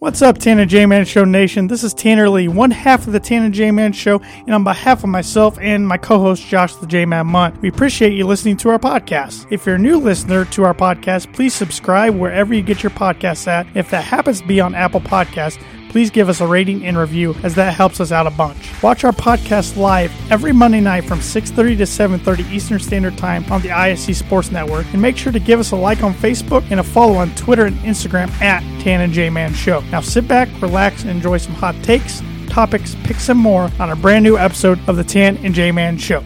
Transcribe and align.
What's 0.00 0.22
up, 0.22 0.38
Tanner 0.38 0.64
J 0.64 0.86
Man 0.86 1.04
Show 1.04 1.26
Nation? 1.26 1.66
This 1.66 1.84
is 1.84 1.92
Tanner 1.92 2.30
Lee, 2.30 2.48
one 2.48 2.70
half 2.70 3.06
of 3.06 3.12
the 3.12 3.20
Tanner 3.20 3.50
J 3.50 3.70
Man 3.70 3.92
Show, 3.92 4.18
and 4.22 4.54
on 4.54 4.64
behalf 4.64 5.04
of 5.04 5.10
myself 5.10 5.58
and 5.60 5.86
my 5.86 5.98
co 5.98 6.18
host 6.18 6.42
Josh 6.46 6.74
the 6.76 6.86
J 6.86 7.04
Man 7.04 7.26
Munt, 7.26 7.60
we 7.60 7.68
appreciate 7.68 8.14
you 8.14 8.26
listening 8.26 8.56
to 8.56 8.70
our 8.70 8.78
podcast. 8.78 9.46
If 9.50 9.66
you're 9.66 9.74
a 9.74 9.78
new 9.78 9.98
listener 9.98 10.46
to 10.46 10.64
our 10.64 10.72
podcast, 10.72 11.30
please 11.34 11.52
subscribe 11.52 12.16
wherever 12.16 12.54
you 12.54 12.62
get 12.62 12.82
your 12.82 12.88
podcasts 12.88 13.46
at. 13.46 13.66
If 13.76 13.90
that 13.90 14.04
happens 14.04 14.40
to 14.40 14.46
be 14.46 14.58
on 14.58 14.74
Apple 14.74 15.02
Podcasts, 15.02 15.62
please 15.90 16.10
give 16.10 16.28
us 16.28 16.40
a 16.40 16.46
rating 16.46 16.86
and 16.86 16.96
review 16.96 17.34
as 17.42 17.54
that 17.56 17.74
helps 17.74 18.00
us 18.00 18.12
out 18.12 18.26
a 18.26 18.30
bunch. 18.30 18.70
Watch 18.82 19.04
our 19.04 19.12
podcast 19.12 19.76
live 19.76 20.12
every 20.30 20.52
Monday 20.52 20.80
night 20.80 21.04
from 21.04 21.20
6:30 21.20 21.76
to 21.76 21.86
7:30 21.86 22.50
Eastern 22.50 22.78
Standard 22.78 23.18
Time 23.18 23.44
on 23.50 23.60
the 23.60 23.70
ISC 23.70 24.14
Sports 24.14 24.50
Network 24.50 24.86
and 24.92 25.02
make 25.02 25.16
sure 25.16 25.32
to 25.32 25.40
give 25.40 25.60
us 25.60 25.72
a 25.72 25.76
like 25.76 26.02
on 26.02 26.14
Facebook 26.14 26.64
and 26.70 26.80
a 26.80 26.82
follow 26.82 27.16
on 27.16 27.34
Twitter 27.34 27.66
and 27.66 27.76
Instagram 27.80 28.30
at 28.40 28.62
Tan 28.80 29.00
and 29.00 29.12
J 29.12 29.28
Man 29.28 29.52
Show. 29.52 29.82
Now 29.90 30.00
sit 30.00 30.26
back, 30.26 30.48
relax, 30.62 31.02
and 31.02 31.10
enjoy 31.10 31.36
some 31.38 31.54
hot 31.54 31.74
takes, 31.82 32.22
topics, 32.48 32.96
picks, 33.04 33.28
and 33.28 33.38
more 33.38 33.70
on 33.78 33.90
a 33.90 33.96
brand 33.96 34.24
new 34.24 34.38
episode 34.38 34.78
of 34.88 34.96
the 34.96 35.04
Tan 35.04 35.38
and 35.44 35.54
J 35.54 35.72
Man 35.72 35.98
Show. 35.98 36.22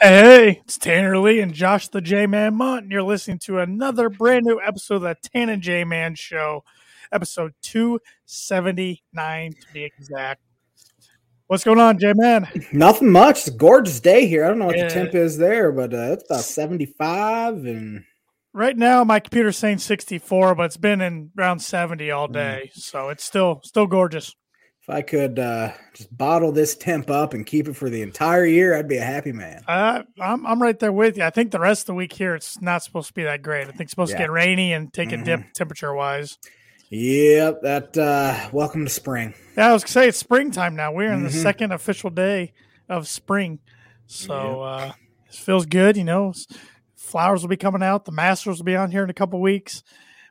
Hey, 0.00 0.60
it's 0.64 0.76
Tanner 0.76 1.18
Lee 1.18 1.40
and 1.40 1.54
Josh 1.54 1.88
the 1.88 2.00
J 2.02 2.26
Man 2.26 2.54
Mont, 2.54 2.82
and 2.84 2.92
you're 2.92 3.02
listening 3.02 3.38
to 3.44 3.60
another 3.60 4.10
brand 4.10 4.44
new 4.44 4.60
episode 4.60 4.96
of 4.96 5.02
the 5.02 5.16
Tanner 5.32 5.56
J 5.56 5.84
Man 5.84 6.14
Show, 6.14 6.64
episode 7.10 7.54
279 7.62 9.52
to 9.52 9.58
be 9.72 9.84
exact. 9.84 10.42
What's 11.46 11.64
going 11.64 11.80
on, 11.80 11.98
J 11.98 12.12
Man? 12.14 12.46
Nothing 12.72 13.10
much. 13.10 13.38
It's 13.38 13.48
a 13.48 13.52
gorgeous 13.52 14.00
day 14.00 14.26
here. 14.26 14.44
I 14.44 14.48
don't 14.48 14.58
know 14.58 14.66
what 14.66 14.76
Yeah. 14.76 14.88
the 14.88 14.94
temp 14.94 15.14
is 15.14 15.38
there, 15.38 15.72
but 15.72 15.94
uh, 15.94 16.12
it's 16.12 16.24
about 16.28 16.40
75 16.44 17.64
and 17.64 18.04
Right 18.52 18.76
now, 18.76 19.04
my 19.04 19.20
computer's 19.20 19.58
saying 19.58 19.78
64, 19.78 20.54
but 20.54 20.62
it's 20.64 20.78
been 20.78 21.02
in 21.02 21.30
around 21.38 21.58
70 21.58 22.10
all 22.10 22.26
day, 22.26 22.70
so 22.72 23.10
it's 23.10 23.22
still 23.24 23.60
still 23.64 23.86
gorgeous. 23.86 24.34
If 24.88 24.94
I 24.94 25.02
could 25.02 25.40
uh, 25.40 25.72
just 25.94 26.16
bottle 26.16 26.52
this 26.52 26.76
temp 26.76 27.10
up 27.10 27.34
and 27.34 27.44
keep 27.44 27.66
it 27.66 27.74
for 27.74 27.90
the 27.90 28.02
entire 28.02 28.46
year, 28.46 28.76
I'd 28.76 28.86
be 28.86 28.98
a 28.98 29.04
happy 29.04 29.32
man. 29.32 29.64
Uh, 29.66 30.04
I'm 30.20 30.46
I'm 30.46 30.62
right 30.62 30.78
there 30.78 30.92
with 30.92 31.16
you. 31.16 31.24
I 31.24 31.30
think 31.30 31.50
the 31.50 31.58
rest 31.58 31.82
of 31.82 31.86
the 31.86 31.94
week 31.94 32.12
here 32.12 32.36
it's 32.36 32.60
not 32.60 32.84
supposed 32.84 33.08
to 33.08 33.14
be 33.14 33.24
that 33.24 33.42
great. 33.42 33.62
I 33.62 33.70
think 33.72 33.80
it's 33.82 33.90
supposed 33.90 34.12
to 34.12 34.18
get 34.18 34.30
rainy 34.30 34.72
and 34.72 34.92
take 34.92 35.10
a 35.10 35.16
Mhm. 35.16 35.24
dip 35.24 35.52
temperature 35.54 35.92
wise. 35.92 36.38
Yep, 36.90 37.62
that 37.62 37.98
uh, 37.98 38.48
welcome 38.52 38.84
to 38.84 38.90
spring. 38.90 39.34
Yeah, 39.56 39.70
I 39.70 39.72
was 39.72 39.82
gonna 39.82 39.90
say 39.90 40.08
it's 40.08 40.18
springtime 40.18 40.76
now. 40.76 40.92
We're 40.92 41.12
in 41.12 41.24
the 41.24 41.30
Mhm. 41.30 41.42
second 41.42 41.72
official 41.72 42.10
day 42.10 42.52
of 42.88 43.08
spring, 43.08 43.58
so 44.06 44.62
uh, 44.62 44.92
it 45.28 45.34
feels 45.34 45.66
good. 45.66 45.96
You 45.96 46.04
know, 46.04 46.32
flowers 46.94 47.42
will 47.42 47.48
be 47.48 47.56
coming 47.56 47.82
out. 47.82 48.04
The 48.04 48.12
Masters 48.12 48.58
will 48.58 48.64
be 48.66 48.76
on 48.76 48.92
here 48.92 49.02
in 49.02 49.10
a 49.10 49.14
couple 49.14 49.40
weeks. 49.40 49.82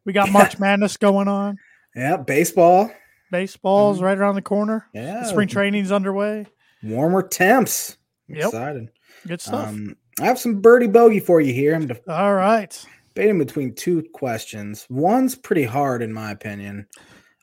We 0.06 0.14
got 0.14 0.32
March 0.32 0.58
Madness 0.60 0.96
going 0.96 1.28
on. 1.28 1.58
Yeah, 1.94 2.16
baseball. 2.16 2.90
Baseball's 3.32 4.00
Mhm. 4.00 4.04
right 4.04 4.18
around 4.18 4.36
the 4.36 4.42
corner. 4.42 4.88
Yeah, 4.94 5.24
Spring 5.24 5.48
training's 5.48 5.92
underway. 5.92 6.46
warmer 6.84 7.24
temps. 7.24 7.98
I'm 8.30 8.36
Yep. 8.36 8.46
excited. 8.46 8.90
Good 9.28 9.42
stuff. 9.42 9.68
Um, 9.70 9.96
I 10.20 10.26
have 10.26 10.40
some 10.40 10.62
birdie 10.62 10.88
bogey 10.88 11.20
for 11.20 11.42
you 11.42 11.54
here. 11.54 11.76
I'm 11.76 11.90
All 12.08 12.34
right. 12.36 12.86
debating 13.14 13.38
between 13.40 13.74
two 13.74 14.04
questions. 14.14 14.86
One's 14.90 15.36
pretty 15.36 15.64
hard, 15.64 16.02
in 16.02 16.14
my 16.14 16.32
opinion. 16.32 16.88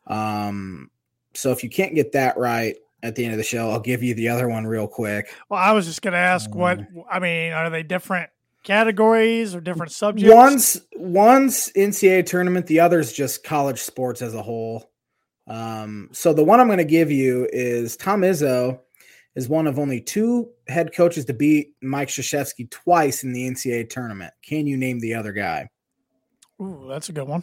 Um, 0.06 0.90
so 1.34 1.50
if 1.50 1.62
you 1.62 1.70
can't 1.70 1.94
get 1.94 2.12
that 2.12 2.36
right 2.38 2.76
at 3.02 3.14
the 3.14 3.24
end 3.24 3.32
of 3.34 3.38
the 3.38 3.44
show, 3.44 3.70
I'll 3.70 3.80
give 3.80 4.02
you 4.02 4.14
the 4.14 4.28
other 4.28 4.48
one 4.48 4.66
real 4.66 4.86
quick. 4.86 5.32
Well, 5.48 5.60
I 5.60 5.72
was 5.72 5.86
just 5.86 6.02
gonna 6.02 6.16
ask 6.18 6.54
what 6.54 6.78
Um, 6.78 6.86
I 7.10 7.18
mean. 7.18 7.52
Are 7.52 7.68
they 7.70 7.82
different 7.82 8.30
categories 8.64 9.54
or 9.54 9.60
different 9.60 9.92
subjects? 9.92 10.32
One's 10.34 10.80
one's 10.96 11.70
NCAA 11.74 12.22
tournament, 12.22 12.66
the 12.66 12.80
other's 12.80 13.12
just 13.12 13.42
college 13.44 13.80
sports 13.80 14.22
as 14.22 14.34
a 14.34 14.42
whole. 14.42 14.91
Um, 15.46 16.08
so 16.12 16.32
the 16.32 16.44
one 16.44 16.60
I'm 16.60 16.68
going 16.68 16.78
to 16.78 16.84
give 16.84 17.10
you 17.10 17.48
is 17.52 17.96
Tom 17.96 18.22
Izzo 18.22 18.78
is 19.34 19.48
one 19.48 19.66
of 19.66 19.78
only 19.78 20.00
two 20.00 20.48
head 20.68 20.94
coaches 20.94 21.24
to 21.24 21.32
beat 21.32 21.72
Mike 21.82 22.08
Krzyzewski 22.08 22.70
twice 22.70 23.24
in 23.24 23.32
the 23.32 23.48
NCAA 23.48 23.88
tournament. 23.88 24.32
Can 24.42 24.66
you 24.66 24.76
name 24.76 25.00
the 25.00 25.14
other 25.14 25.32
guy? 25.32 25.68
Ooh, 26.60 26.86
that's 26.88 27.08
a 27.08 27.12
good 27.12 27.26
one. 27.26 27.42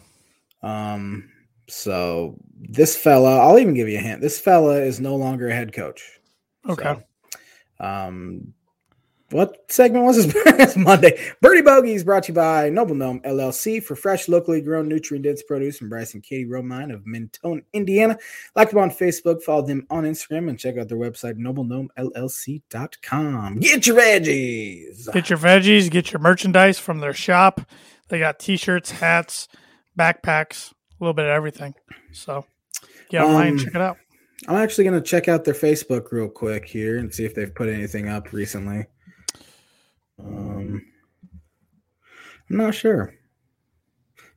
Um, 0.62 1.30
so 1.68 2.38
this 2.58 2.96
fella, 2.96 3.40
I'll 3.40 3.60
even 3.60 3.74
give 3.74 3.90
you 3.90 3.98
a 3.98 4.02
hint. 4.02 4.22
This 4.22 4.40
fella 4.40 4.82
is 4.82 5.00
no 5.00 5.16
longer 5.16 5.50
a 5.50 5.56
head 5.56 5.74
coach. 5.74 6.20
Okay. 6.68 6.96
So, 7.80 7.86
um, 7.86 8.54
what 9.32 9.66
segment 9.70 10.06
was 10.06 10.26
this? 10.26 10.36
It's 10.60 10.76
Monday. 10.76 11.18
Birdie 11.42 11.62
Bogies 11.62 12.04
brought 12.04 12.24
to 12.24 12.32
you 12.32 12.36
by 12.36 12.70
Noble 12.70 12.96
Gnome 12.96 13.22
LLC 13.22 13.82
for 13.82 13.96
fresh, 13.96 14.28
locally 14.28 14.60
grown, 14.62 14.90
nutrient 14.90 15.24
dense 15.24 15.42
produce 15.44 15.78
from 15.78 15.88
Bryce 15.90 16.14
and 16.14 16.22
Katie 16.24 16.46
Romine 16.46 16.94
of 16.94 17.06
Mentone, 17.08 17.62
Indiana. 17.74 18.18
Like 18.56 18.72
them 18.72 18.80
on 18.80 18.92
Facebook, 18.92 19.42
follow 19.42 19.62
them 19.62 19.88
on 19.90 20.04
Instagram, 20.04 20.50
and 20.50 20.60
check 20.60 20.78
out 20.78 20.90
their 20.90 20.98
website, 20.98 21.38
noblegnomellc.com. 21.38 23.60
Get 23.60 23.88
your 23.88 23.98
veggies. 23.98 25.14
Get 25.14 25.30
your 25.30 25.40
veggies, 25.40 25.90
get 25.90 26.12
your 26.12 26.20
merchandise 26.20 26.78
from 26.80 27.00
their 27.00 27.14
shop. 27.14 27.62
They 28.10 28.20
got 28.20 28.40
t-shirts, 28.40 28.92
hats, 28.92 29.48
backpacks, 29.98 30.72
a 30.72 30.76
little 31.00 31.14
bit 31.14 31.26
of 31.26 31.32
everything. 31.32 31.76
So 32.12 32.46
get 33.10 33.22
online, 33.22 33.54
Um, 33.54 33.60
check 33.60 33.76
it 33.76 33.82
out. 33.82 33.98
I'm 34.48 34.56
actually 34.56 34.86
going 34.86 35.02
to 35.02 35.08
check 35.08 35.28
out 35.28 35.44
their 35.44 35.54
Facebook 35.54 36.12
real 36.12 36.30
quick 36.30 36.66
here 36.66 36.98
and 36.98 37.14
see 37.14 37.26
if 37.26 37.36
they've 37.36 37.54
put 37.54 37.68
anything 37.70 38.08
up 38.08 38.32
recently. 38.32 38.86
Um, 40.20 40.86
I'm 42.50 42.58
not 42.58 42.76
sure 42.76 43.14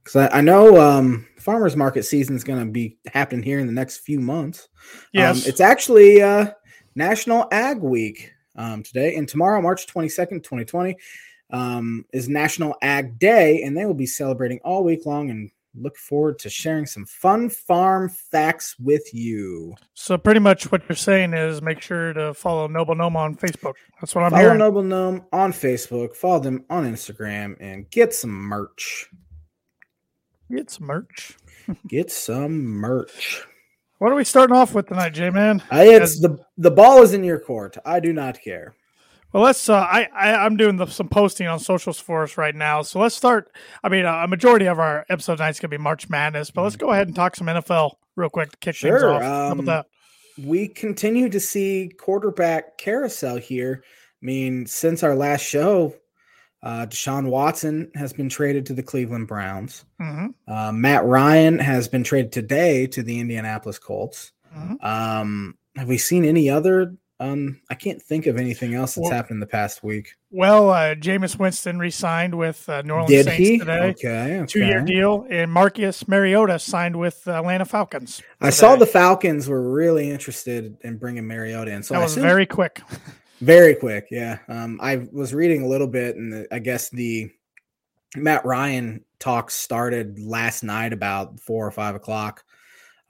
because 0.03 0.16
I, 0.16 0.38
I 0.38 0.41
know 0.41 0.81
um, 0.81 1.26
farmers 1.38 1.76
market 1.76 2.04
season 2.04 2.37
is 2.37 2.44
going 2.44 2.59
to 2.59 2.70
be 2.70 2.98
happening 3.12 3.43
here 3.43 3.59
in 3.59 3.66
the 3.66 3.72
next 3.72 3.98
few 3.98 4.20
months. 4.20 4.69
Yes. 5.12 5.44
um, 5.44 5.48
it's 5.48 5.60
actually 5.60 6.22
uh, 6.22 6.50
National 6.94 7.48
Ag 7.53 7.81
Week 7.81 8.32
um, 8.56 8.82
today, 8.82 9.16
and 9.16 9.28
tomorrow, 9.28 9.60
March 9.62 9.87
22nd, 9.87 10.43
2020, 10.43 10.97
um, 11.50 12.04
is 12.12 12.28
National 12.28 12.76
Ag 12.82 13.19
Day, 13.19 13.62
and 13.62 13.76
they 13.76 13.84
will 13.84 13.94
be 13.94 14.06
celebrating 14.06 14.60
all 14.64 14.84
week 14.84 15.06
long. 15.06 15.31
And 15.31 15.50
look 15.75 15.97
forward 15.97 16.38
to 16.41 16.50
sharing 16.50 16.87
some 16.87 17.05
fun 17.06 17.49
farm 17.49 18.09
facts 18.09 18.77
with 18.78 19.12
you. 19.15 19.75
so 19.94 20.19
pretty 20.19 20.41
much 20.41 20.71
what 20.71 20.83
you're 20.88 20.97
saying 20.97 21.33
is 21.33 21.62
make 21.62 21.81
sure 21.81 22.12
to 22.12 22.34
follow 22.34 22.66
Noble 22.66 22.94
Gnome 22.94 23.16
on 23.16 23.37
Facebook. 23.37 23.75
That's 24.00 24.15
what 24.15 24.25
I'm 24.25 24.31
follow 24.31 24.43
hearing. 24.43 24.59
Noble 24.59 24.82
Gnome 24.82 25.25
on 25.32 25.53
Facebook, 25.53 26.15
follow 26.15 26.41
them 26.41 26.65
on 26.69 26.84
Instagram, 26.84 27.56
and 27.61 27.88
get 27.91 28.15
some 28.15 28.31
merch. 28.31 29.09
Get 30.50 30.71
some 30.71 30.87
merch. 30.87 31.37
Get 31.88 32.11
some 32.11 32.62
merch. 32.65 33.47
What 33.99 34.11
are 34.11 34.16
we 34.16 34.25
starting 34.25 34.56
off 34.56 34.75
with 34.75 34.88
tonight, 34.88 35.11
J 35.11 35.31
Man? 35.31 35.62
It's 35.71 36.21
the 36.21 36.44
the 36.59 36.72
ball 36.72 37.03
is 37.03 37.15
in 37.15 37.22
your 37.22 37.38
court. 37.38 37.77
I 37.87 38.00
do 38.00 38.12
not 38.12 38.43
care. 38.43 38.75
Well, 39.32 39.43
let's. 39.43 39.69
Uh, 39.69 39.75
I, 39.76 40.09
I 40.15 40.34
I'm 40.44 40.56
doing 40.56 40.76
the, 40.76 40.87
some 40.87 41.09
posting 41.09 41.47
on 41.47 41.59
socials 41.59 41.98
for 41.98 42.22
us 42.22 42.37
right 42.37 42.54
now. 42.54 42.82
So 42.82 43.00
let's 43.00 43.15
start. 43.15 43.50
I 43.82 43.88
mean, 43.88 44.04
uh, 44.04 44.22
a 44.25 44.28
majority 44.28 44.66
of 44.66 44.78
our 44.78 45.06
episode 45.09 45.37
tonight's 45.37 45.59
gonna 45.60 45.70
be 45.70 45.78
March 45.78 46.09
Madness, 46.10 46.50
but 46.50 46.62
let's 46.62 46.76
go 46.76 46.91
ahead 46.91 47.06
and 47.06 47.16
talk 47.16 47.37
some 47.37 47.47
NFL 47.47 47.93
real 48.16 48.28
quick 48.28 48.50
to 48.50 48.56
kick 48.59 48.76
things 48.76 49.00
Sure, 49.00 49.15
off. 49.15 49.22
How 49.22 49.53
um, 49.53 49.60
about 49.60 49.87
We 50.44 50.69
continue 50.69 51.28
to 51.31 51.41
see 51.41 51.91
quarterback 51.98 52.76
carousel 52.78 53.37
here. 53.38 53.82
I 53.84 54.25
mean, 54.25 54.66
since 54.66 55.03
our 55.03 55.15
last 55.15 55.41
show, 55.43 55.94
uh, 56.62 56.87
Deshaun 56.87 57.26
Watson 57.28 57.91
has 57.94 58.12
been 58.12 58.28
traded 58.28 58.66
to 58.66 58.75
the 58.75 58.82
Cleveland 58.82 59.28
Browns. 59.28 59.84
that? 59.99 60.04
hmm 60.04 60.26
Uh, 60.47 60.72
Matt 60.72 61.04
Ryan 61.04 61.59
has 61.59 61.88
been 61.88 62.04
traded 62.04 62.32
today 62.32 62.87
to 62.88 63.03
the 63.03 63.19
Indianapolis 63.19 63.78
Colts. 63.78 64.32
hmm 64.53 64.75
Um, 64.81 65.56
have 65.75 65.88
we 65.88 65.97
seen 65.97 66.25
any 66.26 66.50
other? 66.50 66.94
Um, 67.22 67.60
I 67.71 67.75
can't 67.75 68.03
think 68.03 68.27
of 68.27 68.37
anything 68.37 68.75
else 68.75 68.97
that's 68.97 69.05
Well- 69.05 69.12
happened 69.12 69.37
in 69.37 69.41
the 69.41 69.47
past 69.47 69.84
week. 69.84 70.15
Well, 70.33 70.71
uh, 70.71 70.94
Jameis 70.97 71.38
Winston 71.38 71.78
re-signed 71.78 72.34
with 72.37 72.69
uh, 72.69 72.83
New 72.83 72.94
Orleans 72.94 73.10
Did 73.10 73.27
Saints 73.27 73.38
he? 73.38 73.59
today. 73.59 73.78
Okay, 73.91 74.37
okay. 74.38 74.47
Two-year 74.47 74.81
deal, 74.81 75.27
and 75.31 75.53
Marcus 75.53 76.08
Mariota 76.08 76.58
signed 76.58 76.96
with 76.96 77.29
Atlanta 77.29 77.64
Falcons. 77.64 78.20
I 78.41 78.50
saw 78.50 78.75
the 78.75 78.87
Falcons 78.87 79.49
were 79.49 79.70
really 79.73 80.11
interested 80.11 80.76
in 80.81 80.96
bringing 80.96 81.26
Mariota 81.29 81.70
in, 81.70 81.82
so 81.85 81.94
that 81.94 82.00
I 82.00 82.02
was 82.02 82.12
assume- 82.12 82.23
very 82.25 82.46
quick. 82.46 82.81
very 83.41 83.75
quick. 83.76 84.08
Yeah, 84.11 84.38
um, 84.49 84.81
I 84.82 85.06
was 85.12 85.32
reading 85.32 85.62
a 85.62 85.69
little 85.69 85.87
bit, 85.87 86.17
and 86.17 86.46
I 86.50 86.58
guess 86.58 86.88
the 86.88 87.31
Matt 88.17 88.44
Ryan 88.44 89.05
talks 89.20 89.55
started 89.55 90.19
last 90.19 90.64
night 90.64 90.93
about 90.93 91.38
four 91.41 91.64
or 91.67 91.70
five 91.70 91.94
o'clock. 91.94 92.43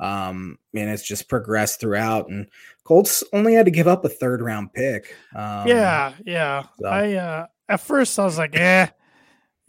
Um, 0.00 0.58
and 0.74 0.90
it's 0.90 1.06
just 1.06 1.28
progressed 1.28 1.78
throughout, 1.80 2.28
and 2.28 2.46
Colts 2.84 3.22
only 3.32 3.54
had 3.54 3.66
to 3.66 3.70
give 3.70 3.86
up 3.86 4.04
a 4.04 4.08
third 4.08 4.42
round 4.42 4.72
pick. 4.72 5.14
Um, 5.34 5.68
yeah, 5.68 6.12
yeah. 6.26 6.64
so- 6.80 6.88
I 6.88 7.12
uh, 7.14 7.46
at 7.68 7.80
first 7.80 8.18
I 8.18 8.24
was 8.24 8.36
like, 8.38 8.56
eh, 8.58 8.88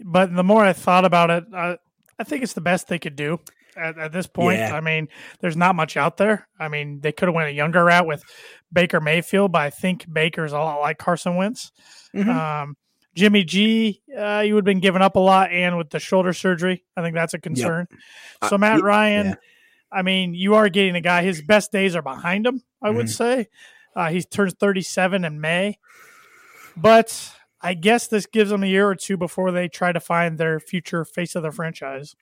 but 0.03 0.33
the 0.35 0.43
more 0.43 0.63
I 0.63 0.73
thought 0.73 1.05
about 1.05 1.29
it, 1.29 1.43
I, 1.53 1.77
I 2.17 2.23
think 2.23 2.41
it's 2.43 2.53
the 2.53 2.61
best 2.61 2.87
they 2.87 2.97
could 2.99 3.15
do 3.15 3.39
at, 3.77 3.97
at 3.99 4.11
this 4.11 4.25
point. 4.25 4.57
Yeah. 4.59 4.75
I 4.75 4.81
mean, 4.81 5.07
there's 5.39 5.55
not 5.57 5.75
much 5.75 5.97
out 5.97 6.17
there. 6.17 6.47
I 6.59 6.67
mean, 6.67 6.99
they 7.01 7.11
could 7.11 7.27
have 7.27 7.35
went 7.35 7.49
a 7.49 7.53
younger 7.53 7.83
route 7.85 8.07
with 8.07 8.23
Baker 8.71 8.99
Mayfield, 8.99 9.51
but 9.51 9.61
I 9.61 9.69
think 9.69 10.11
Baker's 10.11 10.51
a 10.53 10.57
lot 10.57 10.79
like 10.81 10.97
Carson 10.97 11.35
Wentz. 11.35 11.71
Mhm. 12.15 12.27
Um, 12.27 12.77
Jimmy 13.15 13.43
G, 13.43 14.01
uh, 14.17 14.39
you 14.43 14.55
would 14.55 14.61
have 14.61 14.65
been 14.65 14.79
giving 14.79 15.03
up 15.03 15.15
a 15.15 15.19
lot, 15.19 15.51
and 15.51 15.77
with 15.77 15.91
the 15.91 15.99
shoulder 15.99 16.33
surgery, 16.33 16.83
I 16.97 17.03
think 17.03 17.13
that's 17.13 17.35
a 17.35 17.39
concern. 17.39 17.87
Yep. 17.91 18.49
So 18.49 18.57
Matt 18.57 18.81
Ryan, 18.81 19.25
yeah. 19.27 19.35
I 19.93 20.01
mean, 20.01 20.33
you 20.33 20.55
are 20.55 20.69
getting 20.69 20.95
a 20.95 21.01
guy. 21.01 21.23
His 21.23 21.41
best 21.41 21.71
days 21.71 21.95
are 21.95 22.01
behind 22.01 22.45
him. 22.45 22.61
I 22.81 22.87
mm-hmm. 22.87 22.97
would 22.97 23.09
say 23.09 23.47
uh, 23.95 24.09
he 24.09 24.21
turns 24.21 24.53
37 24.53 25.23
in 25.23 25.39
May, 25.39 25.77
but 26.75 27.31
I 27.61 27.75
guess 27.75 28.07
this 28.07 28.25
gives 28.25 28.49
them 28.49 28.63
a 28.63 28.67
year 28.67 28.87
or 28.87 28.95
two 28.95 29.17
before 29.17 29.51
they 29.51 29.67
try 29.67 29.91
to 29.91 29.99
find 29.99 30.37
their 30.37 30.59
future 30.59 31.05
face 31.05 31.35
of 31.35 31.43
the 31.43 31.51
franchise. 31.51 32.15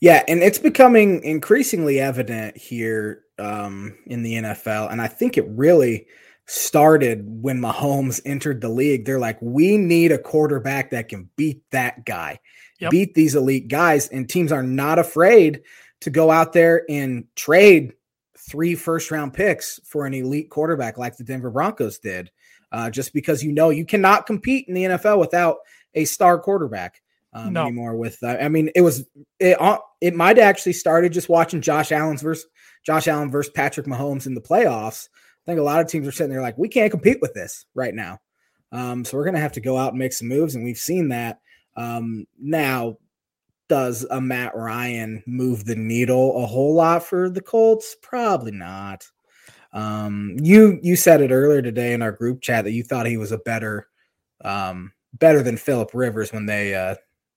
Yeah, 0.00 0.24
and 0.26 0.42
it's 0.42 0.58
becoming 0.58 1.22
increasingly 1.22 2.00
evident 2.00 2.56
here 2.56 3.24
um, 3.38 3.96
in 4.06 4.22
the 4.22 4.34
NFL, 4.34 4.90
and 4.90 5.00
I 5.00 5.08
think 5.08 5.36
it 5.36 5.46
really 5.48 6.06
started 6.48 7.24
when 7.42 7.60
Mahomes 7.60 8.22
entered 8.24 8.62
the 8.62 8.70
league. 8.70 9.04
They're 9.04 9.18
like, 9.18 9.38
we 9.42 9.76
need 9.76 10.10
a 10.10 10.18
quarterback 10.18 10.90
that 10.90 11.08
can 11.08 11.28
beat 11.36 11.62
that 11.72 12.06
guy, 12.06 12.40
yep. 12.80 12.90
beat 12.90 13.14
these 13.14 13.34
elite 13.34 13.68
guys. 13.68 14.08
And 14.08 14.28
teams 14.28 14.50
are 14.50 14.62
not 14.62 14.98
afraid 14.98 15.60
to 16.00 16.10
go 16.10 16.30
out 16.30 16.52
there 16.52 16.84
and 16.88 17.24
trade 17.34 17.94
three 18.36 18.74
first 18.74 19.10
round 19.10 19.34
picks 19.34 19.80
for 19.84 20.06
an 20.06 20.14
elite 20.14 20.50
quarterback 20.50 20.98
like 20.98 21.16
the 21.16 21.24
Denver 21.24 21.50
Broncos 21.50 21.98
did, 21.98 22.30
uh, 22.72 22.90
just 22.90 23.12
because 23.12 23.42
you 23.42 23.52
know 23.52 23.70
you 23.70 23.84
cannot 23.84 24.26
compete 24.26 24.68
in 24.68 24.74
the 24.74 24.84
NFL 24.84 25.18
without 25.18 25.58
a 25.94 26.04
star 26.04 26.38
quarterback. 26.38 27.00
Um, 27.34 27.52
no. 27.52 27.64
anymore 27.64 27.94
with 27.94 28.16
uh, 28.22 28.38
I 28.40 28.48
mean 28.48 28.70
it 28.74 28.80
was 28.80 29.06
it 29.38 29.60
uh, 29.60 29.78
it 30.00 30.14
might 30.14 30.38
actually 30.38 30.72
started 30.72 31.12
just 31.12 31.28
watching 31.28 31.60
Josh 31.60 31.92
Allen's 31.92 32.22
versus 32.22 32.46
Josh 32.86 33.06
Allen 33.06 33.30
versus 33.30 33.52
Patrick 33.54 33.86
Mahomes 33.86 34.26
in 34.26 34.34
the 34.34 34.40
playoffs 34.40 35.08
I 35.48 35.52
think 35.52 35.60
a 35.60 35.64
lot 35.64 35.80
of 35.80 35.86
teams 35.86 36.06
are 36.06 36.12
sitting 36.12 36.30
there 36.30 36.42
like, 36.42 36.58
we 36.58 36.68
can't 36.68 36.90
compete 36.90 37.22
with 37.22 37.32
this 37.32 37.64
right 37.74 37.94
now. 37.94 38.18
Um, 38.70 39.02
so 39.02 39.16
we're 39.16 39.24
going 39.24 39.34
to 39.34 39.40
have 39.40 39.52
to 39.52 39.62
go 39.62 39.78
out 39.78 39.92
and 39.92 39.98
make 39.98 40.12
some 40.12 40.28
moves, 40.28 40.54
and 40.54 40.62
we've 40.62 40.76
seen 40.76 41.08
that. 41.08 41.40
Um, 41.74 42.26
now, 42.38 42.98
does 43.68 44.06
a 44.10 44.20
Matt 44.20 44.54
Ryan 44.54 45.22
move 45.26 45.64
the 45.64 45.76
needle 45.76 46.42
a 46.42 46.46
whole 46.46 46.74
lot 46.74 47.04
for 47.04 47.28
the 47.28 47.40
Colts? 47.40 47.96
Probably 48.02 48.52
not. 48.52 49.06
Um, 49.72 50.36
you 50.42 50.78
you 50.82 50.96
said 50.96 51.20
it 51.20 51.30
earlier 51.30 51.60
today 51.60 51.92
in 51.92 52.02
our 52.02 52.12
group 52.12 52.40
chat 52.40 52.64
that 52.64 52.72
you 52.72 52.82
thought 52.82 53.06
he 53.06 53.18
was 53.18 53.32
a 53.32 53.38
better 53.38 53.88
um, 54.42 54.92
better 55.12 55.42
than 55.42 55.56
Philip 55.56 55.90
Rivers 55.92 56.32
when 56.32 56.46
they 56.46 56.74
uh, 56.74 56.94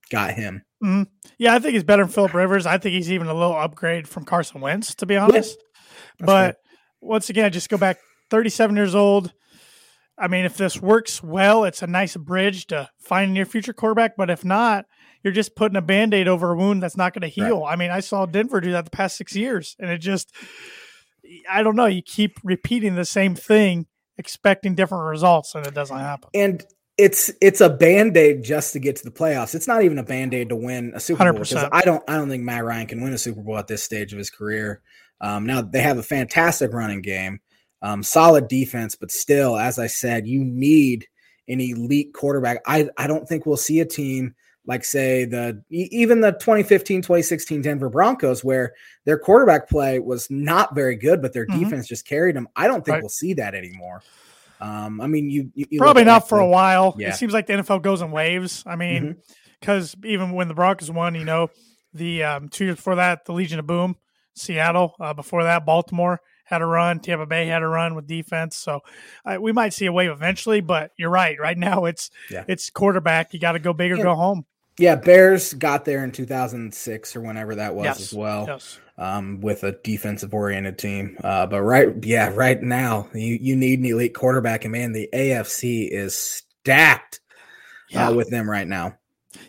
got 0.09 0.33
him. 0.33 0.63
Mm-hmm. 0.83 1.03
Yeah, 1.37 1.53
I 1.53 1.59
think 1.59 1.73
he's 1.73 1.83
better 1.83 2.03
than 2.03 2.11
Philip 2.11 2.33
Rivers. 2.33 2.65
I 2.65 2.77
think 2.77 2.93
he's 2.93 3.11
even 3.11 3.27
a 3.27 3.33
little 3.33 3.55
upgrade 3.55 4.07
from 4.07 4.25
Carson 4.25 4.61
Wentz, 4.61 4.95
to 4.95 5.05
be 5.05 5.17
honest. 5.17 5.57
Yeah, 6.19 6.25
but 6.25 6.57
once 7.01 7.29
again, 7.29 7.51
just 7.51 7.69
go 7.69 7.77
back 7.77 7.97
37 8.29 8.75
years 8.75 8.95
old. 8.95 9.33
I 10.17 10.27
mean, 10.27 10.45
if 10.45 10.55
this 10.55 10.81
works 10.81 11.23
well, 11.23 11.63
it's 11.63 11.81
a 11.81 11.87
nice 11.87 12.15
bridge 12.15 12.67
to 12.67 12.89
finding 12.99 13.35
your 13.35 13.45
future 13.45 13.73
quarterback. 13.73 14.15
But 14.15 14.29
if 14.29 14.45
not, 14.45 14.85
you're 15.23 15.33
just 15.33 15.55
putting 15.55 15.75
a 15.75 15.81
band 15.81 16.13
aid 16.13 16.27
over 16.27 16.51
a 16.51 16.55
wound 16.55 16.81
that's 16.81 16.97
not 16.97 17.13
going 17.13 17.21
to 17.21 17.27
heal. 17.27 17.61
Right. 17.61 17.73
I 17.73 17.75
mean, 17.75 17.91
I 17.91 17.99
saw 17.99 18.25
Denver 18.25 18.61
do 18.61 18.71
that 18.71 18.85
the 18.85 18.91
past 18.91 19.17
six 19.17 19.35
years, 19.35 19.75
and 19.79 19.89
it 19.89 19.99
just, 19.99 20.33
I 21.49 21.63
don't 21.63 21.75
know. 21.75 21.85
You 21.85 22.01
keep 22.01 22.39
repeating 22.43 22.95
the 22.95 23.05
same 23.05 23.35
thing, 23.35 23.87
expecting 24.17 24.75
different 24.75 25.05
results, 25.05 25.55
and 25.55 25.65
it 25.65 25.73
doesn't 25.73 25.97
happen. 25.97 26.29
And 26.33 26.65
it's 26.97 27.31
it's 27.41 27.61
a 27.61 27.69
band 27.69 28.15
aid 28.17 28.43
just 28.43 28.73
to 28.73 28.79
get 28.79 28.95
to 28.97 29.03
the 29.03 29.11
playoffs. 29.11 29.55
It's 29.55 29.67
not 29.67 29.83
even 29.83 29.97
a 29.97 30.03
band 30.03 30.33
aid 30.33 30.49
to 30.49 30.55
win 30.55 30.91
a 30.95 30.99
Super 30.99 31.23
100%. 31.23 31.33
Bowl. 31.33 31.43
Because 31.43 31.69
I 31.71 31.81
don't 31.81 32.03
I 32.07 32.17
don't 32.17 32.29
think 32.29 32.43
Matt 32.43 32.63
Ryan 32.63 32.87
can 32.87 33.01
win 33.01 33.13
a 33.13 33.17
Super 33.17 33.41
Bowl 33.41 33.57
at 33.57 33.67
this 33.67 33.83
stage 33.83 34.11
of 34.11 34.19
his 34.19 34.29
career. 34.29 34.81
Um, 35.21 35.45
now 35.45 35.61
they 35.61 35.81
have 35.81 35.97
a 35.97 36.03
fantastic 36.03 36.73
running 36.73 37.01
game, 37.01 37.39
um, 37.81 38.03
solid 38.03 38.47
defense, 38.47 38.95
but 38.95 39.11
still, 39.11 39.57
as 39.57 39.79
I 39.79 39.87
said, 39.87 40.27
you 40.27 40.43
need 40.43 41.07
an 41.47 41.59
elite 41.59 42.13
quarterback. 42.13 42.61
I, 42.65 42.89
I 42.97 43.07
don't 43.07 43.27
think 43.27 43.45
we'll 43.45 43.57
see 43.57 43.79
a 43.79 43.85
team 43.85 44.35
like 44.65 44.85
say 44.85 45.25
the 45.25 45.61
even 45.69 46.21
the 46.21 46.31
2015 46.33 47.01
2016 47.01 47.61
Denver 47.61 47.89
Broncos 47.89 48.43
where 48.43 48.73
their 49.05 49.17
quarterback 49.17 49.67
play 49.67 49.99
was 49.99 50.29
not 50.29 50.75
very 50.75 50.95
good 50.95 51.21
but 51.21 51.33
their 51.33 51.47
mm-hmm. 51.47 51.63
defense 51.63 51.87
just 51.87 52.05
carried 52.05 52.35
them. 52.35 52.47
I 52.55 52.67
don't 52.67 52.85
think 52.85 52.93
right. 52.93 53.03
we'll 53.03 53.09
see 53.09 53.33
that 53.33 53.55
anymore. 53.55 54.01
Um, 54.61 55.01
I 55.01 55.07
mean, 55.07 55.29
you, 55.29 55.51
you 55.55 55.79
probably 55.79 56.03
not 56.03 56.29
for 56.29 56.39
a 56.39 56.47
while. 56.47 56.95
Yeah. 56.97 57.09
It 57.09 57.15
seems 57.15 57.33
like 57.33 57.47
the 57.47 57.53
NFL 57.53 57.81
goes 57.81 58.01
in 58.01 58.11
waves. 58.11 58.63
I 58.67 58.75
mean, 58.75 59.17
because 59.59 59.95
mm-hmm. 59.95 60.05
even 60.05 60.31
when 60.33 60.47
the 60.47 60.53
Broncos 60.53 60.91
won, 60.91 61.15
you 61.15 61.25
know, 61.25 61.49
the 61.93 62.23
um, 62.23 62.47
two 62.47 62.65
years 62.65 62.75
before 62.75 62.95
that, 62.95 63.25
the 63.25 63.33
Legion 63.33 63.57
of 63.57 63.65
Boom, 63.65 63.95
Seattle. 64.35 64.95
Uh, 64.99 65.13
before 65.13 65.43
that, 65.43 65.65
Baltimore 65.65 66.21
had 66.45 66.61
a 66.61 66.65
run. 66.65 66.99
Tampa 66.99 67.25
Bay 67.25 67.47
had 67.47 67.63
a 67.63 67.67
run 67.67 67.95
with 67.95 68.05
defense. 68.05 68.55
So 68.55 68.81
uh, 69.25 69.37
we 69.41 69.51
might 69.51 69.73
see 69.73 69.87
a 69.87 69.91
wave 69.91 70.11
eventually. 70.11 70.61
But 70.61 70.91
you're 70.95 71.09
right. 71.09 71.39
Right 71.39 71.57
now, 71.57 71.85
it's 71.85 72.11
yeah. 72.29 72.45
it's 72.47 72.69
quarterback. 72.69 73.33
You 73.33 73.39
got 73.39 73.53
to 73.53 73.59
go 73.59 73.73
big 73.73 73.91
or 73.91 73.97
go 73.97 74.13
home. 74.13 74.45
Yeah, 74.77 74.95
Bears 74.95 75.53
got 75.53 75.85
there 75.85 76.03
in 76.03 76.11
2006 76.11 77.15
or 77.15 77.21
whenever 77.21 77.55
that 77.55 77.75
was 77.75 77.85
yes. 77.85 77.99
as 77.99 78.13
well. 78.13 78.45
Yes. 78.47 78.79
Um, 78.97 79.41
with 79.41 79.63
a 79.63 79.71
defensive 79.71 80.33
oriented 80.33 80.77
team. 80.77 81.17
Uh, 81.23 81.47
but 81.47 81.63
right, 81.63 81.89
yeah, 82.03 82.31
right 82.33 82.61
now 82.61 83.09
you, 83.13 83.37
you 83.41 83.55
need 83.55 83.79
an 83.79 83.85
elite 83.85 84.13
quarterback, 84.13 84.63
and 84.63 84.71
man, 84.71 84.91
the 84.91 85.09
AFC 85.11 85.89
is 85.89 86.15
stacked 86.17 87.19
uh, 87.33 87.97
yeah. 87.97 88.07
uh, 88.09 88.13
with 88.13 88.29
them 88.29 88.49
right 88.49 88.67
now. 88.67 88.97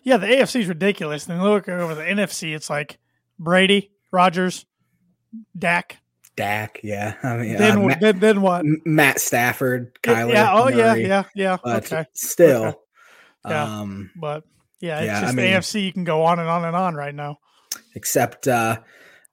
Yeah, 0.03 0.17
the 0.17 0.27
AFC 0.27 0.61
is 0.61 0.69
ridiculous. 0.69 1.29
And 1.29 1.43
look 1.43 1.69
over 1.69 1.95
the 1.95 2.03
NFC, 2.03 2.55
it's 2.55 2.71
like 2.71 2.99
Brady, 3.39 3.91
Rodgers, 4.11 4.65
Dak. 5.57 5.99
Dak, 6.37 6.81
yeah. 6.83 7.17
I 7.23 7.37
mean, 7.37 7.57
then, 7.57 7.79
uh, 7.79 7.87
Matt, 7.87 8.01
then, 8.01 8.19
then 8.21 8.41
what? 8.41 8.65
Matt 8.85 9.21
Stafford, 9.21 9.99
Kyler. 10.03 10.33
Yeah. 10.33 10.55
Oh, 10.55 10.65
Murray, 10.65 10.77
yeah, 11.07 11.25
yeah, 11.35 11.57
yeah. 11.65 11.77
Okay. 11.79 12.07
Still, 12.15 12.65
okay. 12.65 12.77
yeah. 13.49 13.81
Um, 13.81 14.11
but 14.17 14.45
yeah, 14.82 14.99
it's 14.99 15.06
yeah, 15.06 15.20
just 15.20 15.32
I 15.32 15.37
mean, 15.37 15.46
AFC. 15.46 15.84
You 15.84 15.93
can 15.93 16.05
go 16.05 16.25
on 16.25 16.38
and 16.38 16.49
on 16.49 16.64
and 16.64 16.76
on 16.76 16.94
right 16.94 17.14
now. 17.14 17.38
Except 17.94 18.49
uh, 18.49 18.81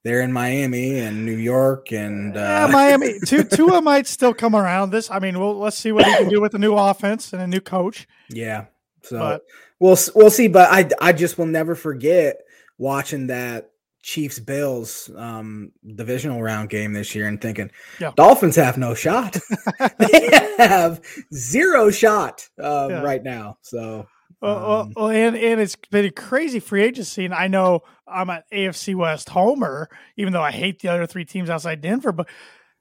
they're 0.03 0.21
in 0.21 0.31
Miami 0.31 0.99
and 0.99 1.25
New 1.25 1.35
York 1.35 1.91
and 1.91 2.37
uh... 2.37 2.39
yeah, 2.39 2.67
Miami. 2.71 3.19
Tua 3.25 3.81
might 3.81 4.07
still 4.07 4.33
come 4.33 4.55
around. 4.55 4.91
This, 4.91 5.09
I 5.09 5.19
mean, 5.19 5.39
we'll 5.39 5.57
let's 5.57 5.77
see 5.77 5.91
what 5.91 6.05
he 6.05 6.15
can 6.15 6.29
do 6.29 6.39
with 6.39 6.53
a 6.53 6.59
new 6.59 6.75
offense 6.75 7.33
and 7.33 7.41
a 7.41 7.47
new 7.47 7.61
coach. 7.61 8.07
Yeah. 8.29 8.65
So 9.01 9.17
but, 9.17 9.41
we'll 9.79 9.97
we'll 10.15 10.29
see. 10.29 10.47
But 10.47 10.69
I 10.71 10.89
I 11.01 11.13
just 11.13 11.37
will 11.37 11.47
never 11.47 11.73
forget 11.73 12.37
watching 12.77 13.27
that 13.27 13.71
Chiefs 14.01 14.39
Bills 14.39 15.09
um, 15.15 15.71
divisional 15.95 16.41
round 16.41 16.69
game 16.69 16.93
this 16.93 17.13
year 17.13 17.27
and 17.27 17.41
thinking 17.41 17.69
yeah. 17.99 18.11
Dolphins 18.15 18.55
have 18.55 18.77
no 18.77 18.93
shot. 18.93 19.37
they 19.99 20.29
have 20.57 21.01
zero 21.33 21.89
shot 21.89 22.47
um, 22.57 22.89
yeah. 22.89 23.01
right 23.01 23.23
now. 23.23 23.57
So, 23.61 24.07
um, 24.41 24.94
well, 24.95 25.09
and 25.09 25.36
and 25.36 25.59
it's 25.59 25.75
been 25.75 26.06
a 26.06 26.12
crazy 26.12 26.59
free 26.59 26.83
agency. 26.83 27.25
And 27.25 27.33
I 27.33 27.47
know 27.47 27.81
I'm 28.07 28.30
an 28.30 28.44
AFC 28.53 28.95
West 28.95 29.30
homer, 29.30 29.89
even 30.18 30.33
though 30.33 30.42
I 30.42 30.52
hate 30.52 30.80
the 30.80 30.90
other 30.90 31.06
three 31.06 31.25
teams 31.25 31.49
outside 31.49 31.81
Denver. 31.81 32.11
But 32.11 32.30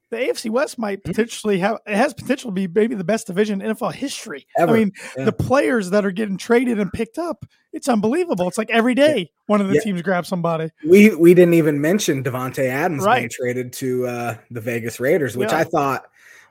the 0.09 0.17
AFC 0.17 0.49
West 0.49 0.79
might 0.79 0.99
mm-hmm. 0.99 1.11
potentially 1.11 1.59
have 1.59 1.79
it 1.85 1.95
has 1.95 2.13
potential 2.13 2.49
to 2.49 2.53
be 2.53 2.67
maybe 2.67 2.95
the 2.95 3.03
best 3.03 3.27
division 3.27 3.61
in 3.61 3.75
NFL 3.75 3.93
history. 3.93 4.47
Ever. 4.57 4.73
I 4.73 4.79
mean, 4.79 4.91
yeah. 5.17 5.25
the 5.25 5.33
players 5.33 5.89
that 5.89 6.05
are 6.05 6.11
getting 6.11 6.37
traded 6.37 6.79
and 6.79 6.91
picked 6.93 7.17
up, 7.17 7.45
it's 7.73 7.89
unbelievable. 7.89 8.47
It's 8.47 8.57
like 8.57 8.69
every 8.69 8.95
day 8.95 9.17
yeah. 9.17 9.25
one 9.47 9.59
of 9.59 9.67
the 9.67 9.75
yeah. 9.75 9.81
teams 9.81 10.01
grabs 10.01 10.29
somebody. 10.29 10.71
We 10.85 11.13
we 11.15 11.33
didn't 11.33 11.55
even 11.55 11.81
mention 11.81 12.23
Davante 12.23 12.69
Adams 12.69 13.03
right. 13.03 13.19
being 13.19 13.29
traded 13.29 13.73
to 13.73 14.07
uh, 14.07 14.37
the 14.49 14.61
Vegas 14.61 14.99
Raiders, 14.99 15.35
which 15.35 15.51
I 15.51 15.65
thought 15.65 16.05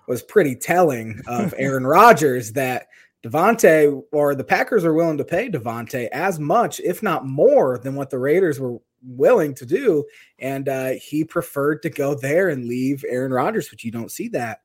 was 0.06 0.23
pretty 0.23 0.54
telling 0.54 1.21
of 1.26 1.54
Aaron 1.56 1.87
Rodgers 1.87 2.52
that 2.52 2.88
Davante 3.22 4.02
or 4.12 4.34
the 4.34 4.44
Packers 4.44 4.84
are 4.84 4.94
willing 4.94 5.18
to 5.18 5.25
pay 5.25 5.50
Davante 5.50 6.08
as 6.08 6.38
much, 6.38 6.80
if 6.80 7.02
not 7.02 7.26
more, 7.26 7.78
than 7.78 7.94
what 7.94 8.10
the 8.10 8.18
Raiders 8.18 8.60
were 8.60 8.78
willing 9.02 9.54
to 9.54 9.66
do. 9.66 10.04
And 10.38 10.68
uh, 10.68 10.90
he 11.00 11.25
preferred 11.25 11.82
to 11.82 11.90
go 11.90 12.14
there 12.14 12.48
and 12.48 12.66
leave 12.66 13.04
Aaron 13.08 13.32
Rodgers, 13.32 13.70
which 13.70 13.84
you 13.84 13.90
don't 13.90 14.12
see 14.12 14.28
that 14.28 14.60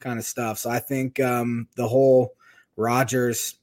kind 0.00 0.18
of 0.18 0.24
stuff. 0.24 0.58
So 0.58 0.70
I 0.70 0.80
think 0.80 1.18
um, 1.20 1.68
the 1.76 1.88
whole 1.88 2.34
Rodgers 2.76 3.56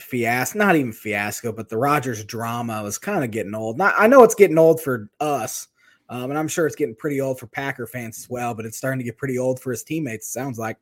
fiasco, 0.00 0.58
not 0.58 0.76
even 0.76 0.92
fiasco, 0.92 1.52
but 1.52 1.68
the 1.68 1.78
Rodgers 1.78 2.24
drama 2.24 2.82
was 2.82 2.98
kind 2.98 3.24
of 3.24 3.30
getting 3.30 3.54
old. 3.54 3.78
Not, 3.78 3.94
I 3.96 4.06
know 4.06 4.24
it's 4.24 4.34
getting 4.34 4.58
old 4.58 4.80
for 4.80 5.08
us. 5.20 5.68
Um, 6.10 6.30
and 6.30 6.38
I'm 6.38 6.48
sure 6.48 6.66
it's 6.66 6.76
getting 6.76 6.94
pretty 6.94 7.20
old 7.20 7.38
for 7.38 7.46
Packer 7.46 7.86
fans 7.86 8.18
as 8.18 8.28
well, 8.28 8.54
but 8.54 8.66
it's 8.66 8.76
starting 8.76 8.98
to 8.98 9.04
get 9.04 9.16
pretty 9.16 9.38
old 9.38 9.58
for 9.60 9.70
his 9.70 9.82
teammates, 9.82 10.28
sounds 10.28 10.58
like. 10.58 10.76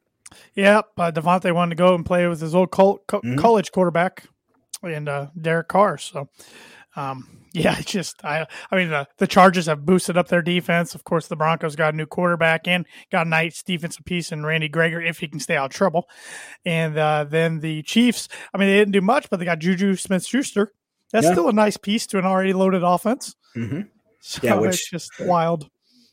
Yeah, 0.55 0.83
uh, 0.99 1.13
Davante 1.13 1.55
wanted 1.55 1.77
to 1.77 1.83
go 1.83 1.95
and 1.95 2.05
play 2.05 2.27
with 2.27 2.41
his 2.41 2.55
old 2.55 2.71
col- 2.71 3.03
co- 3.07 3.21
mm-hmm. 3.21 3.39
college 3.39 3.73
quarterback 3.73 4.25
and 4.83 5.09
uh, 5.09 5.29
Derek 5.41 5.69
Carr. 5.69 5.99
So, 5.99 6.29
um, 6.97 7.39
yeah, 7.53 7.79
it's 7.79 7.93
just 7.93 8.25
I 8.25 8.47
I 8.71 8.77
mean 8.77 8.89
the 8.89 9.07
the 9.19 9.27
Chargers 9.27 9.67
have 9.67 9.85
boosted 9.85 10.17
up 10.17 10.29
their 10.29 10.43
defense. 10.43 10.95
Of 10.95 11.05
course, 11.05 11.29
the 11.29 11.37
Broncos 11.37 11.77
got 11.77 11.95
a 11.95 11.97
new 11.97 12.07
quarterback 12.07 12.67
and 12.67 12.87
got 13.11 13.27
a 13.27 13.31
nice 13.31 13.63
defensive 13.63 14.05
piece 14.05 14.33
in 14.33 14.45
Randy 14.45 14.69
Gregory 14.69 15.09
if 15.09 15.19
he 15.19 15.29
can 15.29 15.41
stay 15.41 15.57
out 15.57 15.67
of 15.67 15.77
trouble. 15.77 16.09
And 16.65 16.97
uh, 16.97 17.25
then 17.29 17.61
the 17.61 17.83
Chiefs, 17.83 18.29
I 18.55 18.59
mean, 18.59 18.69
they 18.69 18.79
didn't 18.79 18.93
do 18.93 19.03
much, 19.03 19.29
but 19.31 19.39
they 19.39 19.45
got 19.45 19.59
Juju 19.59 19.97
Smith 19.97 20.27
Schuster. 20.27 20.73
That's 21.13 21.27
yeah. 21.27 21.33
still 21.33 21.49
a 21.49 21.53
nice 21.53 21.77
piece 21.77 22.07
to 22.09 22.19
an 22.19 22.25
already 22.25 22.55
loaded 22.55 22.83
offense. 22.83 23.37
Mm-hmm. 23.57 23.81
So 24.25 24.39
yeah, 24.45 24.55
which, 24.55 24.75
it's 24.75 24.89
just 24.89 25.11
wild. 25.19 25.69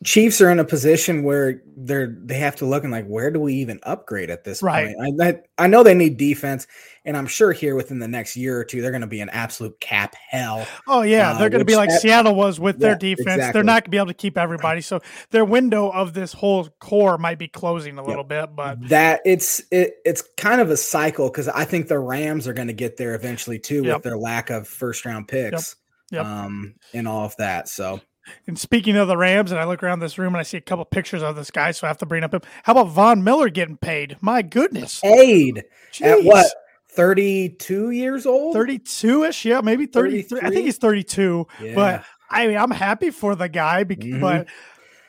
Chiefs 0.06 0.40
are 0.40 0.50
in 0.50 0.60
a 0.60 0.64
position 0.64 1.24
where 1.24 1.62
they're 1.76 2.16
they 2.24 2.38
have 2.38 2.56
to 2.58 2.66
look 2.66 2.84
and 2.86 2.92
like 2.92 3.06
where 3.06 3.30
do 3.32 3.40
we 3.42 3.56
even 3.56 3.82
upgrade 3.84 4.30
at 4.30 4.46
this 4.46 4.64
Right. 4.64 4.96
point? 4.96 5.22
I, 5.22 5.28
I 5.28 5.66
I 5.66 5.68
know 5.68 5.84
they 5.84 5.94
need 5.94 6.16
defense, 6.16 6.68
and 7.04 7.18
I'm 7.18 7.28
sure 7.28 7.52
here 7.52 7.76
within 7.76 8.00
the 8.00 8.08
next 8.08 8.38
year 8.38 8.58
or 8.58 8.64
two 8.64 8.82
they're 8.82 8.92
going 8.92 9.02
to 9.02 9.08
be 9.08 9.20
an 9.20 9.28
absolute 9.28 9.78
cap 9.82 10.16
hell. 10.30 10.66
Oh 10.88 11.02
yeah, 11.02 11.32
Uh, 11.32 11.38
they're 11.40 11.50
going 11.50 11.60
to 11.60 11.66
be 11.66 11.76
like 11.76 11.90
that- 11.90 12.00
Seattle 12.00 12.34
was 12.34 12.62
with 12.62 12.80
their 12.80 12.96
defense. 12.96 13.28
exactly. 13.28 13.52
They're 13.52 13.64
not 13.66 13.84
going 13.84 13.84
to 13.84 13.90
be 13.92 13.98
able 13.98 14.08
to 14.08 14.14
keep 14.14 14.38
everybody, 14.38 14.80
so 14.80 15.02
their 15.32 15.44
window 15.44 15.90
of 15.90 16.14
this 16.14 16.32
whole 16.32 16.70
core 16.80 17.18
might 17.18 17.38
be 17.38 17.50
closing 17.50 17.98
a 17.98 18.04
little 18.04 18.24
bit. 18.24 18.56
But 18.56 18.88
That 18.88 19.20
it's 19.26 19.62
it 19.70 19.96
it's 20.06 20.22
kind 20.38 20.62
of 20.62 20.70
a 20.70 20.78
cycle 20.78 21.30
because 21.30 21.50
I 21.50 21.66
think 21.66 21.90
the 21.90 22.00
Rams 22.00 22.48
are 22.48 22.54
going 22.54 22.70
to 22.70 22.74
get 22.74 22.96
there 22.96 23.16
eventually 23.16 23.60
too 23.60 23.84
Yep. 23.84 23.96
with 23.98 24.04
their 24.04 24.18
lack 24.18 24.50
of 24.50 24.66
first 24.66 25.04
round 25.06 25.28
picks, 25.28 25.76
Yep. 26.12 26.26
um, 26.26 26.76
and 26.94 27.06
all 27.06 27.26
of 27.26 27.36
that. 27.36 27.68
So 27.68 28.00
and 28.48 28.58
speaking 28.58 28.96
of 28.96 29.08
the 29.08 29.18
Rams, 29.18 29.52
and 29.52 29.60
I 29.60 29.66
look 29.66 29.82
around 29.84 30.00
this 30.00 30.18
room 30.18 30.34
and 30.34 30.40
I 30.40 30.44
see 30.44 30.58
a 30.58 30.62
couple 30.62 30.86
pictures 30.86 31.22
of 31.22 31.36
this 31.36 31.52
guy, 31.52 31.72
so 31.72 31.86
I 31.86 31.90
have 31.90 31.98
to 32.00 32.06
bring 32.06 32.24
up 32.24 32.34
him. 32.34 32.42
How 32.64 32.72
about 32.74 32.90
Von 32.90 33.24
Miller 33.24 33.50
getting 33.50 33.78
paid? 33.78 34.18
My 34.22 34.42
goodness, 34.42 35.04
aid 35.04 35.64
at 36.02 36.24
what 36.24 36.48
32 36.90 37.92
years 37.92 38.26
old? 38.26 38.54
32 38.54 39.24
ish, 39.24 39.46
yeah, 39.46 39.62
maybe 39.62 39.86
33. 39.86 40.40
I 40.42 40.50
think 40.50 40.66
he's 40.66 40.78
32. 40.78 41.48
Yeah. 41.62 41.76
But 41.76 42.04
I 42.30 42.48
mean, 42.48 42.58
I'm 42.58 42.72
happy 42.72 43.10
for 43.10 43.36
the 43.36 43.50
guy, 43.50 43.84
because, 43.84 44.06
Mhm. 44.06 44.22
but 44.22 44.48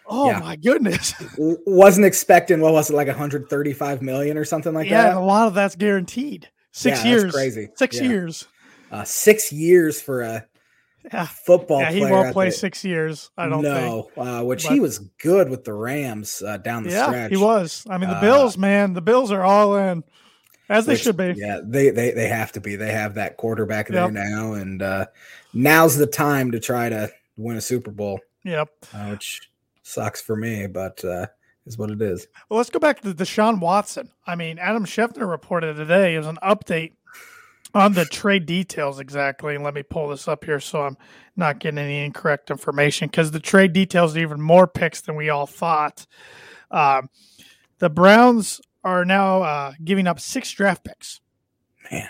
oh 0.06 0.30
Yeah. 0.30 0.38
my 0.40 0.56
goodness, 0.56 1.14
wasn't 1.38 2.06
expecting 2.06 2.60
what 2.60 2.72
was 2.72 2.90
it 2.90 2.94
like 2.94 3.08
135 3.08 4.02
million 4.02 4.36
or 4.38 4.44
something 4.44 4.72
like 4.74 4.88
yeah, 4.88 5.02
that. 5.04 5.08
and 5.10 5.18
a 5.18 5.22
lot 5.22 5.46
of 5.48 5.54
that's 5.54 5.76
guaranteed. 5.76 6.48
Six 6.72 6.98
Yeah, 6.98 7.02
that's 7.12 7.22
years, 7.22 7.32
crazy. 7.32 7.68
Six 7.74 7.96
Yeah. 7.96 8.02
years. 8.08 8.46
Uh, 8.92 9.04
six 9.04 9.52
years 9.52 10.00
for 10.00 10.22
a 10.22 10.44
Yeah, 11.12 11.26
football 11.26 11.80
yeah, 11.80 11.90
he 11.90 12.00
won't 12.04 12.32
play 12.32 12.50
six 12.50 12.84
years. 12.84 13.30
I 13.36 13.48
don't 13.48 13.62
think. 13.62 13.74
no, 13.74 14.10
uh, 14.16 14.44
which 14.44 14.64
But- 14.64 14.72
he 14.74 14.80
was 14.80 14.98
good 14.98 15.48
with 15.48 15.64
the 15.64 15.72
Rams 15.72 16.40
uh, 16.42 16.56
down 16.58 16.84
the 16.84 16.90
Yeah, 16.90 17.06
stretch. 17.06 17.30
he 17.30 17.36
was. 17.36 17.84
I 17.90 17.98
mean, 17.98 18.10
the 18.10 18.16
Uh, 18.16 18.20
Bills, 18.20 18.56
man, 18.56 18.92
the 18.92 19.00
Bills 19.02 19.32
are 19.32 19.42
all 19.42 19.76
in, 19.76 20.04
as 20.68 20.86
they 20.86 20.92
which- 20.92 21.02
should 21.02 21.16
be. 21.16 21.34
Yeah, 21.36 21.60
they, 21.64 21.90
they 21.90 22.12
they 22.12 22.28
have 22.28 22.52
to 22.52 22.60
be. 22.60 22.76
They 22.76 22.92
have 22.92 23.14
that 23.14 23.36
quarterback 23.36 23.88
there 23.88 24.10
now, 24.10 24.52
and 24.52 24.80
uh, 24.82 25.06
now's 25.52 25.96
the 25.96 26.06
time 26.06 26.52
to 26.52 26.60
try 26.60 26.88
to 26.88 27.10
win 27.36 27.56
a 27.56 27.60
Super 27.60 27.90
Bowl, 27.90 28.20
Yep. 28.44 28.68
uh, 28.94 29.06
which 29.08 29.50
sucks 29.82 30.20
for 30.22 30.36
me, 30.36 30.68
but 30.68 31.04
uh, 31.04 31.26
is 31.66 31.76
what 31.76 31.90
it 31.90 32.00
is. 32.00 32.26
Well, 32.48 32.58
let's 32.58 32.70
go 32.70 32.78
back 32.78 33.00
to 33.00 33.12
Deshaun 33.12 33.58
Watson. 33.58 34.10
I 34.26 34.36
mean, 34.36 34.58
Adam 34.60 34.84
Schefter 34.86 35.28
reported 35.28 35.74
today. 35.74 36.14
It 36.14 36.18
was 36.18 36.26
an 36.28 36.38
update 36.42 36.92
on 37.74 37.92
the 37.92 38.04
trade 38.04 38.46
details 38.46 38.98
exactly. 39.00 39.54
And 39.54 39.64
let 39.64 39.74
me 39.74 39.82
pull 39.82 40.08
this 40.08 40.28
up 40.28 40.44
here 40.44 40.60
so 40.60 40.82
I'm 40.82 40.96
not 41.36 41.58
getting 41.58 41.78
any 41.78 42.04
incorrect 42.04 42.50
information 42.50 43.08
because 43.08 43.30
the 43.30 43.40
trade 43.40 43.72
details 43.72 44.16
are 44.16 44.20
even 44.20 44.40
more 44.40 44.66
picks 44.66 45.00
than 45.00 45.16
we 45.16 45.30
all 45.30 45.46
thought. 45.46 46.06
Um, 46.70 47.10
the 47.78 47.90
Browns 47.90 48.60
are 48.84 49.04
now 49.04 49.42
uh, 49.42 49.72
giving 49.82 50.06
up 50.06 50.20
six 50.20 50.50
draft 50.52 50.84
picks. 50.84 51.20
Man. 51.90 52.08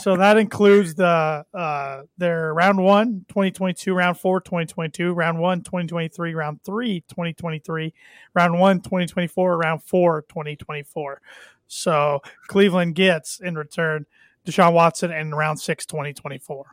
So 0.00 0.16
that 0.16 0.38
includes 0.38 0.94
the 0.94 1.44
uh, 1.52 2.02
their 2.16 2.54
round 2.54 2.82
one, 2.82 3.26
2022, 3.28 3.92
round 3.92 4.18
four, 4.18 4.40
2022, 4.40 5.12
round 5.12 5.38
one, 5.38 5.60
2023, 5.60 6.34
round 6.34 6.62
three, 6.64 7.00
2023, 7.08 7.92
round 8.34 8.58
one, 8.58 8.80
2024, 8.80 9.58
round 9.58 9.82
four, 9.82 10.22
2024. 10.22 11.20
So 11.66 12.20
Cleveland 12.46 12.94
gets 12.94 13.38
in 13.40 13.54
return 13.54 14.06
Deshaun 14.46 14.72
Watson 14.72 15.10
and 15.10 15.36
round 15.36 15.60
six, 15.60 15.86
2024. 15.86 16.66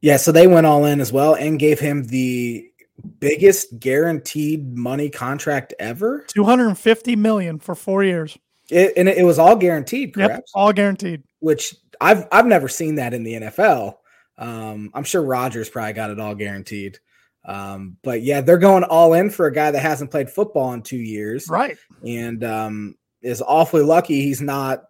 Yeah, 0.00 0.16
so 0.16 0.30
they 0.30 0.46
went 0.46 0.66
all 0.66 0.84
in 0.84 1.00
as 1.00 1.12
well 1.12 1.34
and 1.34 1.58
gave 1.58 1.80
him 1.80 2.04
the 2.04 2.70
biggest 3.18 3.78
guaranteed 3.78 4.76
money 4.76 5.10
contract 5.10 5.74
ever. 5.78 6.24
250 6.28 7.16
million 7.16 7.58
for 7.58 7.74
four 7.74 8.04
years. 8.04 8.38
It, 8.70 8.92
and 8.96 9.08
it, 9.08 9.18
it 9.18 9.22
was 9.22 9.38
all 9.38 9.56
guaranteed, 9.56 10.14
correct? 10.14 10.32
Yep, 10.32 10.44
all 10.54 10.72
guaranteed. 10.72 11.22
Which 11.40 11.74
I've 12.00 12.26
I've 12.32 12.46
never 12.46 12.68
seen 12.68 12.96
that 12.96 13.14
in 13.14 13.22
the 13.22 13.34
NFL. 13.34 13.94
Um, 14.38 14.90
I'm 14.92 15.04
sure 15.04 15.22
Rodgers 15.22 15.68
probably 15.68 15.92
got 15.92 16.10
it 16.10 16.20
all 16.20 16.34
guaranteed. 16.34 16.98
Um, 17.44 17.96
but 18.02 18.22
yeah, 18.22 18.40
they're 18.40 18.58
going 18.58 18.82
all 18.82 19.14
in 19.14 19.30
for 19.30 19.46
a 19.46 19.52
guy 19.52 19.70
that 19.70 19.78
hasn't 19.78 20.10
played 20.10 20.28
football 20.28 20.72
in 20.72 20.82
two 20.82 20.96
years 20.96 21.48
Right, 21.48 21.78
and 22.04 22.42
um, 22.42 22.96
is 23.22 23.40
awfully 23.40 23.82
lucky 23.82 24.20
he's 24.20 24.42
not 24.42 24.84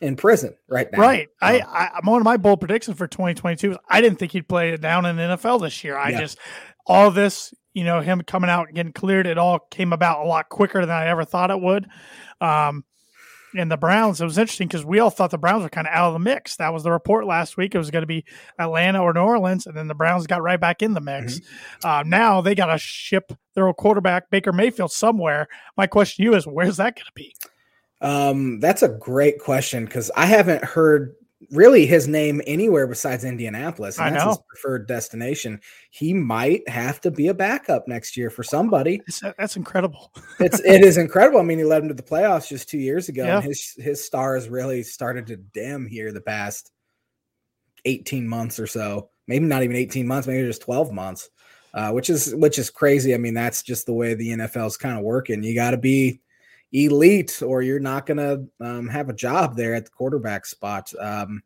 in 0.00 0.16
prison 0.16 0.54
right 0.68 0.90
now. 0.92 1.00
right. 1.00 1.28
I, 1.40 1.58
So, 1.60 1.66
I, 1.66 2.00
one 2.04 2.20
of 2.20 2.24
my 2.24 2.36
bold 2.36 2.60
predictions 2.60 2.96
for 2.98 3.06
2022 3.06 3.72
is 3.72 3.78
I 3.88 4.00
didn't 4.00 4.18
think 4.18 4.32
he'd 4.32 4.48
play 4.48 4.70
it 4.70 4.80
down 4.80 5.06
in 5.06 5.16
the 5.16 5.22
NFL 5.22 5.62
this 5.62 5.82
year. 5.82 5.96
I 5.96 6.10
Yeah. 6.10 6.20
just 6.20 6.38
all 6.86 7.10
this, 7.10 7.54
you 7.74 7.84
know, 7.84 8.00
him 8.00 8.20
coming 8.26 8.50
out 8.50 8.66
and 8.66 8.76
getting 8.76 8.92
cleared, 8.92 9.26
it 9.26 9.38
all 9.38 9.60
came 9.70 9.92
about 9.92 10.24
a 10.24 10.28
lot 10.28 10.48
quicker 10.48 10.80
than 10.80 10.90
I 10.90 11.06
ever 11.08 11.24
thought 11.24 11.50
it 11.50 11.60
would. 11.60 11.86
Um, 12.40 12.84
and 13.56 13.70
the 13.70 13.76
Browns, 13.76 14.20
it 14.20 14.24
was 14.24 14.36
interesting 14.38 14.68
because 14.68 14.84
we 14.84 14.98
all 14.98 15.08
thought 15.08 15.30
the 15.30 15.38
Browns 15.38 15.62
were 15.62 15.70
kind 15.70 15.86
of 15.86 15.92
out 15.94 16.08
of 16.08 16.12
the 16.12 16.18
mix. 16.18 16.56
That 16.56 16.72
was 16.74 16.82
the 16.82 16.90
report 16.92 17.26
last 17.26 17.56
week. 17.56 17.74
It 17.74 17.78
was 17.78 17.90
going 17.90 18.02
to 18.02 18.06
be 18.06 18.24
Atlanta 18.58 19.02
or 19.02 19.14
New 19.14 19.20
Orleans, 19.20 19.66
and 19.66 19.76
then 19.76 19.88
the 19.88 19.94
Browns 19.94 20.26
got 20.26 20.42
right 20.42 20.60
back 20.60 20.82
in 20.82 20.92
the 20.92 21.00
mix. 21.00 21.40
Mm-hmm. 21.40 21.88
Uh, 21.88 22.02
now 22.02 22.40
they 22.40 22.54
got 22.54 22.66
to 22.66 22.78
ship 22.78 23.32
their 23.54 23.66
old 23.66 23.76
quarterback 23.76 24.30
Baker 24.30 24.52
Mayfield 24.52 24.92
somewhere. 24.92 25.48
My 25.76 25.86
question 25.86 26.24
to 26.24 26.30
you 26.30 26.36
is, 26.36 26.46
where's 26.46 26.76
that 26.76 26.96
going 26.96 27.06
to 27.06 27.12
be? 27.14 27.34
Um, 28.00 28.60
that's 28.60 28.82
a 28.82 28.88
great 28.88 29.38
question 29.40 29.84
because 29.86 30.10
I 30.16 30.26
haven't 30.26 30.64
heard 30.64 31.14
really 31.52 31.86
his 31.86 32.08
name 32.08 32.40
anywhere 32.46 32.86
besides 32.86 33.24
Indianapolis. 33.24 33.98
And 33.98 34.06
I 34.06 34.10
that's 34.10 34.24
his 34.24 34.36
know. 34.38 34.44
preferred 34.48 34.86
destination. 34.88 35.60
He 35.90 36.12
might 36.12 36.68
have 36.68 37.00
to 37.02 37.10
be 37.10 37.28
a 37.28 37.34
backup 37.34 37.86
next 37.86 38.16
year 38.16 38.30
for 38.30 38.42
somebody. 38.42 39.00
It's, 39.06 39.20
that's 39.38 39.56
incredible. 39.56 40.12
It's 40.40 40.60
it 40.60 40.82
is 40.82 40.96
incredible. 40.96 41.38
I 41.40 41.42
mean, 41.42 41.58
he 41.58 41.64
led 41.64 41.82
him 41.82 41.88
to 41.88 41.94
the 41.94 42.02
playoffs 42.02 42.48
just 42.48 42.68
two 42.68 42.78
years 42.78 43.08
ago, 43.08 43.24
Yeah. 43.24 43.36
and 43.36 43.44
his 43.44 43.74
his 43.78 44.04
stars 44.04 44.48
really 44.48 44.82
started 44.82 45.26
to 45.28 45.36
dim 45.36 45.86
here 45.86 46.12
the 46.12 46.20
past 46.20 46.72
eighteen 47.84 48.26
months 48.26 48.58
or 48.58 48.66
so. 48.66 49.10
Maybe 49.26 49.46
not 49.46 49.62
even 49.62 49.76
eighteen 49.76 50.06
months, 50.06 50.26
maybe 50.28 50.46
just 50.46 50.62
twelve 50.62 50.92
months, 50.92 51.30
uh, 51.74 51.92
which 51.92 52.10
is 52.10 52.34
which 52.34 52.58
is 52.58 52.70
crazy. 52.70 53.14
I 53.14 53.18
mean, 53.18 53.34
that's 53.34 53.62
just 53.62 53.86
the 53.86 53.94
way 53.94 54.14
the 54.14 54.30
NFL 54.30 54.66
is 54.66 54.76
kind 54.76 54.98
of 54.98 55.04
working. 55.04 55.42
You 55.42 55.54
got 55.54 55.72
to 55.72 55.76
be 55.78 56.20
elite, 56.72 57.42
or 57.42 57.62
you're 57.62 57.80
not 57.80 58.06
going 58.06 58.16
to 58.18 58.66
um, 58.66 58.88
have 58.88 59.08
a 59.08 59.14
job 59.14 59.56
there 59.56 59.74
at 59.74 59.84
the 59.84 59.90
quarterback 59.90 60.46
spot. 60.46 60.92
Um, 61.00 61.42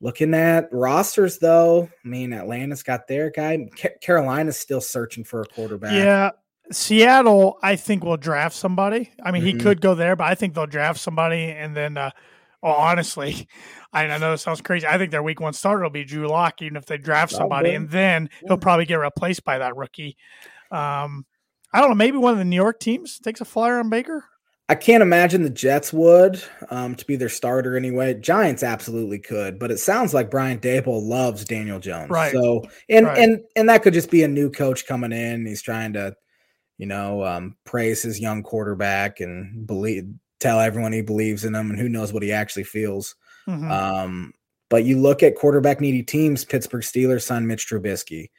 looking 0.00 0.34
at 0.34 0.68
rosters, 0.72 1.38
though, 1.38 1.88
I 2.04 2.08
mean, 2.08 2.32
Atlanta's 2.32 2.82
got 2.82 3.08
their 3.08 3.30
guy. 3.30 3.68
Ca- 3.76 3.98
Carolina's 4.00 4.58
still 4.58 4.80
searching 4.80 5.24
for 5.24 5.40
a 5.40 5.46
quarterback. 5.46 5.92
Yeah. 5.92 6.30
Seattle, 6.72 7.58
I 7.62 7.76
think 7.76 8.04
will 8.04 8.16
draft 8.16 8.56
somebody. 8.56 9.12
I 9.22 9.30
mean, 9.30 9.42
he 9.42 9.52
Mhm. 9.54 9.60
could 9.60 9.80
go 9.80 9.94
there, 9.94 10.16
but 10.16 10.24
I 10.24 10.34
think 10.34 10.54
they'll 10.54 10.66
draft 10.66 10.98
somebody. 10.98 11.44
And 11.44 11.76
then, 11.76 11.96
uh, 11.96 12.10
oh, 12.62 12.72
honestly, 12.72 13.48
I 13.92 14.04
I 14.08 14.18
know 14.18 14.32
it 14.32 14.38
sounds 14.38 14.60
crazy. 14.60 14.84
I 14.86 14.98
think 14.98 15.12
their 15.12 15.22
week 15.22 15.40
one 15.40 15.52
starter 15.52 15.84
will 15.84 15.90
be 15.90 16.04
Drew 16.04 16.26
Lock, 16.28 16.60
even 16.62 16.76
if 16.76 16.84
they 16.84 16.98
draft 16.98 17.32
somebody, 17.32 17.70
and 17.74 17.88
then 17.88 18.28
he'll 18.46 18.58
probably 18.58 18.84
get 18.84 18.96
replaced 18.96 19.44
by 19.44 19.58
that 19.58 19.76
rookie. 19.76 20.16
Um, 20.72 21.24
I 21.72 21.80
don't 21.80 21.90
know. 21.90 21.94
Maybe 21.96 22.16
one 22.16 22.32
of 22.32 22.38
the 22.38 22.44
New 22.44 22.56
York 22.56 22.80
teams 22.80 23.18
takes 23.18 23.40
a 23.40 23.44
flyer 23.44 23.78
on 23.78 23.90
Baker. 23.90 24.24
I 24.68 24.74
can't 24.74 25.02
imagine 25.02 25.42
the 25.42 25.50
Jets 25.50 25.92
would 25.92 26.42
um, 26.70 26.96
to 26.96 27.04
be 27.06 27.14
their 27.14 27.28
starter 27.28 27.76
anyway. 27.76 28.14
Giants 28.14 28.64
absolutely 28.64 29.20
could, 29.20 29.60
but 29.60 29.70
it 29.70 29.78
sounds 29.78 30.12
like 30.12 30.30
Brian 30.30 30.58
Daboll 30.58 31.02
loves 31.06 31.44
Daniel 31.44 31.78
Jones. 31.78 32.10
Right. 32.10 32.32
So 32.32 32.64
and 32.88 33.06
Right. 33.06 33.18
and 33.18 33.40
and 33.54 33.68
that 33.68 33.82
could 33.82 33.94
just 33.94 34.10
be 34.10 34.24
a 34.24 34.28
new 34.28 34.50
coach 34.50 34.86
coming 34.86 35.12
in. 35.12 35.46
He's 35.46 35.62
trying 35.62 35.92
to, 35.92 36.16
you 36.78 36.86
know, 36.86 37.24
um, 37.24 37.56
praise 37.64 38.02
his 38.02 38.18
young 38.18 38.42
quarterback 38.42 39.20
and 39.20 39.66
believe 39.68 40.04
tell 40.40 40.58
everyone 40.58 40.92
he 40.92 41.00
believes 41.00 41.44
in 41.44 41.54
him 41.54 41.70
and 41.70 41.78
who 41.78 41.88
knows 41.88 42.12
what 42.12 42.24
he 42.24 42.32
actually 42.32 42.64
feels. 42.64 43.14
Mhm. 43.48 43.70
Um, 43.70 44.32
but 44.68 44.84
you 44.84 44.98
look 44.98 45.22
at 45.22 45.36
quarterback 45.36 45.80
needy 45.80 46.02
teams, 46.02 46.44
Pittsburgh 46.44 46.82
Steelers 46.82 47.22
signed 47.22 47.46
Mitch 47.46 47.68
Trubisky. 47.68 48.30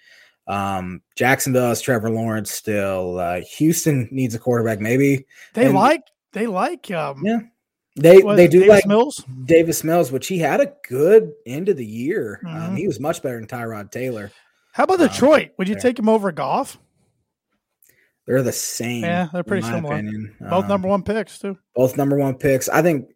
Um, 0.47 1.01
Jacksonville 1.15 1.69
has 1.69 1.81
Trevor 1.81 2.09
Lawrence 2.09 2.51
still. 2.51 3.19
Uh, 3.19 3.41
Houston 3.57 4.07
needs 4.11 4.33
a 4.35 4.39
quarterback, 4.39 4.79
maybe. 4.79 5.25
they 5.53 5.65
and- 5.65 5.75
like 5.75 6.03
they 6.33 6.47
like 6.47 6.89
um, 6.91 7.21
Yeah. 7.25 7.39
They 7.99 8.19
what 8.19 8.35
they 8.35 8.47
do 8.47 8.59
Davis 8.59 8.69
like 8.69 8.85
Mills. 8.85 9.25
Davis 9.45 9.83
Mills, 9.83 10.11
which 10.11 10.27
he 10.27 10.37
had 10.37 10.61
a 10.61 10.71
good 10.87 11.31
end 11.47 11.67
of 11.67 11.77
the 11.77 11.85
year. 11.85 12.39
Um, 12.45 12.53
Mhm. 12.53 12.77
he 12.77 12.85
was 12.87 12.99
much 12.99 13.23
better 13.23 13.39
than 13.39 13.47
Tyrod 13.47 13.89
Taylor. 13.89 14.31
How 14.73 14.83
about 14.83 15.01
um, 15.01 15.07
Detroit? 15.07 15.49
Would 15.57 15.67
you 15.67 15.73
there. 15.73 15.81
take 15.81 15.97
him 15.97 16.07
over 16.07 16.31
Goff? 16.31 16.77
They're 18.27 18.43
the 18.43 18.51
same. 18.51 19.03
Yeah, 19.03 19.29
they're 19.33 19.43
pretty 19.43 19.65
similar. 19.65 19.95
Opinion. 19.95 20.35
Both 20.39 20.65
Um, 20.65 20.67
number 20.69 20.87
one 20.87 21.01
picks 21.01 21.39
too. 21.39 21.57
both 21.73 21.97
number 21.97 22.17
one 22.17 22.35
picks. 22.35 22.69
I 22.69 22.83
think 22.83 23.09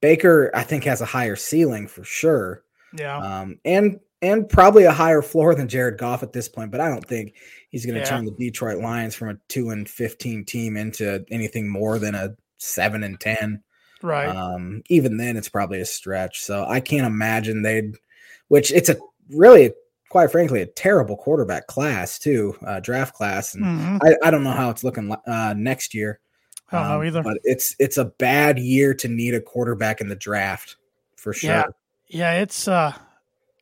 Baker, 0.00 0.50
I 0.54 0.62
think, 0.62 0.84
has 0.84 1.00
a 1.02 1.06
higher 1.06 1.36
ceiling 1.36 1.88
for 1.88 2.04
sure. 2.04 2.62
Yeah. 2.96 3.18
Um, 3.18 3.58
and 3.64 4.00
and 4.22 4.48
probably 4.48 4.84
a 4.84 4.92
higher 4.92 5.22
floor 5.22 5.54
than 5.54 5.68
Jared 5.68 5.98
Goff 5.98 6.22
at 6.22 6.32
this 6.32 6.48
point, 6.48 6.70
but 6.70 6.80
I 6.80 6.88
don't 6.88 7.06
think 7.06 7.34
he's 7.70 7.84
going 7.86 7.94
to 7.94 8.00
Yeah. 8.00 8.06
turn 8.06 8.24
the 8.24 8.32
Detroit 8.32 8.78
Lions 8.82 9.14
from 9.14 9.28
a 9.30 9.34
two 9.48 9.70
and 9.70 9.88
fifteen 9.88 10.44
team 10.44 10.76
into 10.76 11.24
anything 11.30 11.68
more 11.68 11.98
than 11.98 12.14
a 12.14 12.36
seven 12.58 13.02
and 13.02 13.18
ten. 13.20 13.62
right. 14.02 14.28
Um, 14.28 14.82
even 14.88 15.18
then, 15.18 15.36
it's 15.36 15.48
probably 15.50 15.80
a 15.80 15.84
stretch. 15.84 16.40
So 16.42 16.64
I 16.66 16.80
can't 16.80 17.06
imagine 17.06 17.60
they'd, 17.62 17.96
which 18.48 18.72
it's 18.72 18.88
a 18.88 18.96
really 19.28 19.72
quite 20.08 20.32
frankly, 20.32 20.60
a 20.60 20.66
terrible 20.66 21.16
quarterback 21.16 21.68
class 21.68 22.18
too, 22.18 22.56
uh, 22.66 22.80
draft 22.80 23.14
class, 23.14 23.54
and 23.54 23.64
Mhm. 23.64 23.98
I, 24.02 24.26
I 24.26 24.30
don't 24.32 24.42
know 24.42 24.50
how 24.50 24.68
it's 24.70 24.82
looking 24.82 25.14
uh, 25.26 25.54
next 25.56 25.94
year. 25.94 26.18
I 26.72 26.78
don't 26.80 26.88
know 26.88 27.00
Um, 27.00 27.06
either. 27.06 27.22
But 27.22 27.38
it's 27.44 27.76
it's 27.78 27.96
a 27.96 28.06
bad 28.06 28.58
year 28.58 28.92
to 28.94 29.06
need 29.08 29.34
a 29.34 29.40
quarterback 29.40 30.00
in 30.00 30.08
the 30.08 30.16
draft 30.16 30.76
for 31.16 31.32
sure. 31.32 31.50
Yeah. 31.50 31.64
Yeah, 32.08 32.32
it's 32.40 32.66
uh 32.66 32.92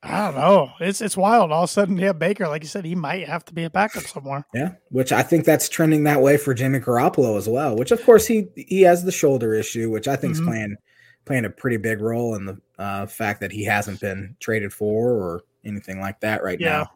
I 0.02 0.26
don't 0.26 0.36
know. 0.36 0.70
It's 0.80 1.00
it's 1.00 1.16
wild. 1.16 1.50
All 1.50 1.64
of 1.64 1.70
a 1.70 1.72
sudden, 1.72 1.96
yeah, 1.98 2.12
Baker, 2.12 2.46
like 2.46 2.62
you 2.62 2.68
said, 2.68 2.84
he 2.84 2.94
might 2.94 3.26
have 3.26 3.44
to 3.46 3.52
be 3.54 3.64
a 3.64 3.70
backup 3.70 4.04
somewhere. 4.04 4.46
Yeah, 4.54 4.72
which 4.90 5.10
I 5.10 5.22
think 5.22 5.44
that's 5.44 5.68
trending 5.68 6.04
that 6.04 6.20
way 6.22 6.36
for 6.36 6.54
Jimmy 6.54 6.78
Garoppolo 6.78 7.36
as 7.36 7.48
well. 7.48 7.76
Which 7.76 7.90
of 7.90 8.02
course 8.04 8.26
he 8.26 8.46
he 8.54 8.82
has 8.82 9.02
the 9.02 9.10
shoulder 9.12 9.54
issue, 9.54 9.90
which 9.90 10.06
I 10.06 10.14
think 10.14 10.34
is 10.34 10.40
Mhm. 10.40 10.46
playing 10.46 10.76
playing 11.24 11.44
a 11.44 11.50
pretty 11.50 11.76
big 11.78 12.00
role 12.00 12.36
in 12.36 12.46
the 12.46 12.58
uh, 12.78 13.06
fact 13.06 13.40
that 13.40 13.50
he 13.52 13.64
hasn't 13.64 14.00
been 14.00 14.36
traded 14.40 14.72
for 14.72 15.10
or 15.12 15.42
anything 15.64 16.00
like 16.00 16.20
that 16.20 16.42
right 16.44 16.58
Yeah. 16.60 16.86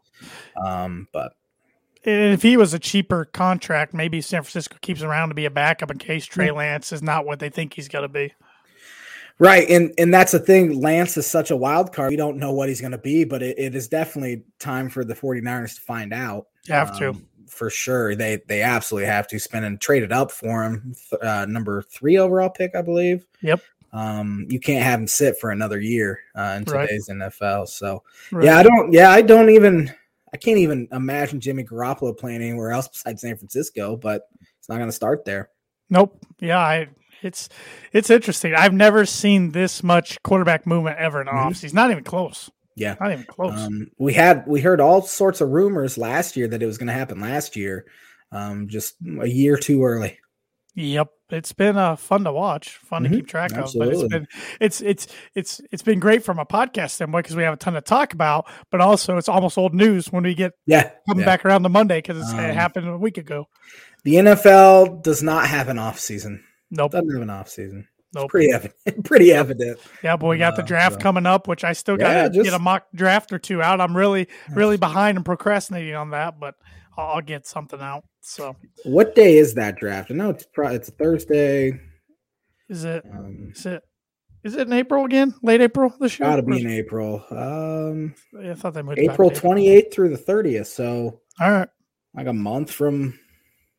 now. 0.56 0.64
Um, 0.64 1.08
but 1.12 1.34
And 2.04 2.32
if 2.32 2.40
he 2.42 2.56
was 2.56 2.72
a 2.72 2.78
cheaper 2.78 3.24
contract, 3.26 3.92
maybe 3.94 4.20
San 4.20 4.42
Francisco 4.42 4.76
keeps 4.80 5.02
him 5.02 5.10
around 5.10 5.28
to 5.30 5.34
be 5.34 5.44
a 5.44 5.50
backup 5.50 5.90
in 5.90 5.98
case 5.98 6.24
Trey 6.24 6.50
Lance 6.50 6.92
is 6.92 7.02
not 7.02 7.26
what 7.26 7.40
they 7.40 7.50
think 7.50 7.74
he's 7.74 7.88
going 7.88 8.02
to 8.02 8.08
be. 8.08 8.32
Right, 9.38 9.68
and 9.68 9.92
and 9.98 10.12
that's 10.12 10.32
the 10.32 10.38
thing. 10.38 10.80
Lance 10.80 11.16
is 11.16 11.26
such 11.26 11.50
a 11.50 11.56
wild 11.56 11.92
card. 11.92 12.10
We 12.10 12.16
don't 12.16 12.38
know 12.38 12.52
what 12.52 12.68
he's 12.68 12.80
going 12.80 12.92
to 12.92 12.98
be, 12.98 13.24
but 13.24 13.42
it, 13.42 13.58
it 13.58 13.74
is 13.74 13.88
definitely 13.88 14.44
time 14.58 14.88
for 14.88 15.04
the 15.04 15.14
49ers 15.14 15.74
to 15.76 15.80
find 15.80 16.12
out. 16.12 16.46
You 16.66 16.74
have 16.74 16.98
to. 16.98 17.10
Um, 17.10 17.26
for 17.48 17.68
sure. 17.68 18.14
They 18.16 18.40
they 18.48 18.62
absolutely 18.62 19.06
have 19.08 19.28
to 19.28 19.38
spend 19.38 19.64
and 19.64 19.80
trade 19.80 20.02
it 20.02 20.10
up 20.10 20.30
for 20.30 20.64
him. 20.64 20.94
Uh, 21.20 21.46
number 21.48 21.82
three 21.82 22.16
overall 22.16 22.48
pick, 22.48 22.74
I 22.74 22.82
believe. 22.82 23.26
Yep. 23.42 23.60
Um, 23.92 24.46
you 24.48 24.58
can't 24.58 24.82
have 24.82 24.98
him 24.98 25.06
sit 25.06 25.38
for 25.38 25.50
another 25.50 25.78
year 25.78 26.20
uh, 26.34 26.54
in 26.56 26.64
Right. 26.64 26.88
today's 26.88 27.08
NFL. 27.10 27.68
So 27.68 28.02
Right. 28.30 28.46
yeah, 28.46 28.58
I 28.58 28.62
don't. 28.62 28.92
Yeah, 28.92 29.10
I 29.10 29.20
don't 29.22 29.50
even. 29.50 29.92
I 30.32 30.38
can't 30.38 30.56
even 30.58 30.88
imagine 30.92 31.40
Jimmy 31.40 31.62
Garoppolo 31.62 32.16
playing 32.16 32.40
anywhere 32.40 32.70
else 32.72 32.88
besides 32.88 33.20
San 33.20 33.36
Francisco. 33.36 33.96
But 33.96 34.28
it's 34.58 34.68
not 34.70 34.78
going 34.78 34.88
to 34.88 34.92
start 34.96 35.26
there. 35.26 35.50
Nope. 35.90 36.24
Yeah, 36.40 36.58
I 36.58 36.88
it's 37.22 37.48
it's 37.92 38.10
interesting. 38.10 38.54
I've 38.54 38.72
never 38.74 39.06
seen 39.06 39.52
this 39.52 39.82
much 39.82 40.22
quarterback 40.22 40.66
movement 40.66 40.98
ever 40.98 41.20
in 41.20 41.26
Mhm. 41.28 41.32
offseason. 41.34 41.74
Not 41.74 41.90
even 41.90 42.04
close. 42.04 42.50
Yeah. 42.76 42.96
Not 43.00 43.12
even 43.12 43.24
close. 43.24 43.58
Um, 43.58 43.88
we 43.98 44.14
had 44.14 44.44
we 44.46 44.60
heard 44.60 44.80
all 44.80 45.02
sorts 45.02 45.40
of 45.40 45.50
rumors 45.50 45.98
last 45.98 46.36
year 46.36 46.48
that 46.48 46.62
it 46.62 46.66
was 46.66 46.78
going 46.78 46.86
to 46.88 46.92
happen 46.94 47.20
last 47.20 47.54
year, 47.56 47.84
um, 48.32 48.68
just 48.68 48.94
a 49.20 49.28
year 49.28 49.56
too 49.56 49.84
early. 49.84 50.18
Yep, 50.74 51.08
it's 51.28 51.52
been 51.52 51.76
uh, 51.76 51.96
fun 51.96 52.24
to 52.24 52.32
watch, 52.32 52.78
fun 52.78 53.04
Mhm, 53.04 53.10
to 53.10 53.14
keep 53.16 53.26
track 53.28 53.52
of. 53.52 53.70
But 53.76 53.88
it's 53.88 54.04
been 54.04 54.26
it's 54.58 54.80
it's 54.80 55.06
it's 55.34 55.60
it's 55.70 55.82
been 55.82 56.00
great 56.00 56.24
from 56.24 56.38
a 56.38 56.46
podcast 56.46 56.92
standpoint 56.92 57.24
because 57.26 57.36
we 57.36 57.42
have 57.42 57.52
a 57.52 57.58
ton 57.58 57.74
to 57.74 57.82
talk 57.82 58.14
about. 58.14 58.46
But 58.70 58.80
also, 58.80 59.18
it's 59.18 59.28
almost 59.28 59.58
old 59.58 59.74
news 59.74 60.06
when 60.10 60.22
we 60.22 60.34
get 60.34 60.52
Yeah, 60.64 60.90
coming 61.06 61.20
yeah. 61.20 61.26
back 61.26 61.44
around 61.44 61.64
to 61.64 61.68
Monday 61.68 61.98
because 61.98 62.16
it 62.32 62.38
Um, 62.38 62.54
happened 62.54 62.88
a 62.88 62.96
week 62.96 63.18
ago. 63.18 63.48
The 64.04 64.14
NFL 64.16 65.02
does 65.02 65.22
not 65.22 65.46
have 65.46 65.68
an 65.68 65.78
off 65.78 65.98
season. 66.00 66.42
Nope, 66.74 66.92
Doesn't 66.92 67.12
have 67.12 67.22
an 67.22 67.30
off 67.30 67.48
season. 67.48 67.86
It's 67.98 68.14
nope. 68.14 68.30
pretty 68.30 68.50
evident. 68.52 68.74
Pretty 69.04 69.32
evident. 69.32 69.78
Yeah, 70.02 70.16
but 70.16 70.26
we 70.26 70.38
got 70.38 70.56
the 70.56 70.62
draft 70.62 70.94
so- 70.96 71.00
coming 71.00 71.24
up, 71.26 71.46
which 71.48 71.64
I 71.64 71.72
still 71.74 71.96
got 71.96 72.08
to 72.08 72.14
Yeah, 72.14 72.28
just- 72.28 72.44
get 72.44 72.52
a 72.54 72.58
mock 72.58 72.86
draft 72.94 73.32
or 73.32 73.38
two 73.38 73.62
out. 73.62 73.80
I'm 73.80 73.96
really 73.96 74.26
really 74.50 74.76
behind 74.76 75.16
and 75.16 75.24
procrastinating 75.24 75.94
on 75.94 76.10
that, 76.10 76.40
but 76.40 76.54
I'll, 76.96 77.20
get 77.22 77.46
something 77.46 77.80
out. 77.80 78.04
So 78.20 78.56
What 78.84 79.14
day 79.14 79.38
is 79.38 79.54
that 79.54 79.76
draft? 79.76 80.10
I 80.10 80.14
know 80.14 80.28
it's 80.30 80.44
probably 80.52 80.76
it's 80.76 80.90
Thursday. 80.90 81.78
is 82.68 82.84
it 82.84 83.04
Um, 83.10 83.52
is 83.54 83.64
it 83.66 83.82
is 84.44 84.56
it 84.56 84.66
in 84.66 84.72
April 84.72 85.04
again? 85.04 85.34
Late 85.42 85.60
April 85.60 85.94
this 86.00 86.18
year? 86.18 86.28
gotta 86.28 86.42
be 86.42 86.60
in 86.60 86.68
April. 86.70 87.24
Um, 87.30 88.14
I 88.38 88.54
thought 88.54 88.74
they 88.74 88.82
moved 88.82 88.98
April 88.98 89.30
twenty 89.30 89.68
eighth 89.68 89.94
through 89.94 90.08
the 90.10 90.16
thirtieth. 90.18 90.66
So 90.66 91.20
All 91.40 91.50
right. 91.50 91.68
like 92.14 92.26
a 92.26 92.32
month 92.32 92.70
from 92.70 93.18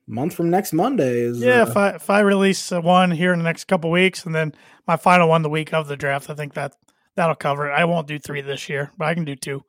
month 0.08 0.34
from 0.34 0.50
next 0.50 0.74
Monday 0.74 1.22
is 1.22 1.40
Yeah, 1.42 1.62
uh, 1.62 1.70
if 1.70 1.78
I 1.78 1.90
if 1.90 2.10
I 2.10 2.20
release 2.22 2.72
one 2.72 3.12
here 3.12 3.34
in 3.34 3.40
the 3.40 3.46
next 3.46 3.66
couple 3.66 3.92
weeks, 3.92 4.26
and 4.26 4.34
then 4.34 4.54
my 4.88 4.96
final 4.96 5.30
one 5.30 5.42
the 5.42 5.50
week 5.50 5.74
of 5.74 5.88
the 5.88 5.98
draft, 5.98 6.30
I 6.30 6.34
think 6.34 6.54
that 6.54 6.76
that'll 7.16 7.36
cover 7.36 7.70
it. 7.70 7.74
I 7.74 7.86
won't 7.86 8.08
do 8.08 8.20
three 8.20 8.42
this 8.42 8.70
year, 8.70 8.92
but 8.98 9.08
I 9.08 9.14
can 9.14 9.26
do 9.26 9.36
two. 9.36 9.64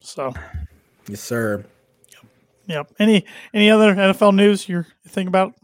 So, 0.00 0.32
yes, 1.08 1.20
sir. 1.20 1.64
yep. 2.66 2.92
Any 2.98 3.24
any 3.54 3.70
other 3.70 3.94
NFL 3.94 4.34
news 4.34 4.68
you're 4.68 4.86
thinking 5.06 5.28
about? 5.28 5.54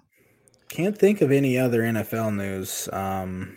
Can't 0.68 0.96
think 0.96 1.22
of 1.22 1.32
any 1.32 1.58
other 1.58 1.82
NFL 1.82 2.36
news. 2.36 2.88
Um, 2.92 3.56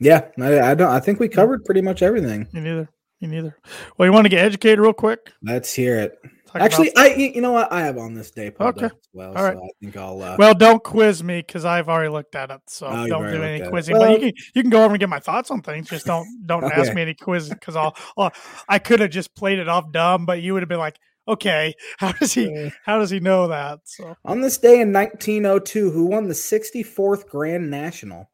yeah, 0.00 0.26
I, 0.38 0.60
I 0.60 0.74
don't. 0.74 0.90
I 0.90 1.00
think 1.00 1.20
we 1.20 1.28
covered 1.28 1.64
pretty 1.64 1.80
much 1.80 2.02
everything. 2.02 2.48
Me 2.52 2.60
neither. 2.60 2.88
Me 3.20 3.28
neither. 3.28 3.56
Well, 3.96 4.06
you 4.06 4.12
want 4.12 4.24
to 4.24 4.28
get 4.28 4.44
educated 4.44 4.80
real 4.80 4.92
quick? 4.92 5.32
Let's 5.42 5.72
hear 5.72 5.98
it. 5.98 6.18
Actually, 6.62 6.90
about- 6.90 7.04
I 7.06 7.14
you 7.14 7.40
know 7.40 7.52
what 7.52 7.72
I 7.72 7.80
have 7.82 7.98
on 7.98 8.14
this 8.14 8.30
day 8.30 8.50
pulled 8.50 8.76
Okay. 8.76 8.86
as 8.86 8.92
well. 9.12 9.36
All 9.36 9.42
right. 9.42 9.56
So 9.56 9.64
I 9.64 9.68
think 9.80 9.96
I'll. 9.96 10.22
Uh, 10.22 10.36
well, 10.38 10.54
don't 10.54 10.82
quiz 10.82 11.22
me 11.24 11.38
because 11.40 11.64
I've 11.64 11.88
already 11.88 12.10
looked 12.10 12.34
at 12.34 12.50
it. 12.50 12.60
So 12.66 12.86
Oh, 12.86 13.06
don't 13.06 13.30
do 13.32 13.42
any 13.42 13.68
quizzing. 13.68 13.96
Well- 13.98 14.04
but 14.12 14.20
you 14.22 14.32
can 14.32 14.42
you 14.54 14.62
can 14.62 14.70
go 14.70 14.84
over 14.84 14.94
and 14.94 15.00
get 15.00 15.08
my 15.08 15.18
thoughts 15.20 15.50
on 15.50 15.62
things. 15.62 15.88
Just 15.88 16.06
don't 16.06 16.26
don't 16.46 16.64
ask 16.72 16.92
me 16.94 17.02
any 17.02 17.14
quizzes 17.14 17.50
because 17.50 17.76
I'll, 17.76 17.96
I'll 18.16 18.32
I 18.68 18.78
could 18.78 19.00
have 19.00 19.10
just 19.10 19.34
played 19.34 19.58
it 19.58 19.68
off 19.68 19.90
dumb, 19.92 20.26
but 20.26 20.42
you 20.42 20.52
would 20.54 20.62
have 20.62 20.68
been 20.68 20.78
like, 20.78 20.98
okay, 21.26 21.74
how 21.98 22.12
does 22.12 22.32
he 22.34 22.70
how 22.84 22.98
does 22.98 23.10
he 23.10 23.20
know 23.20 23.48
that? 23.48 23.80
So 23.84 24.16
on 24.24 24.40
this 24.40 24.58
day 24.58 24.80
in 24.80 24.92
1902, 24.92 25.90
who 25.90 26.06
won 26.06 26.28
the 26.28 26.34
64th 26.34 27.26
Grand 27.28 27.70
National? 27.70 28.30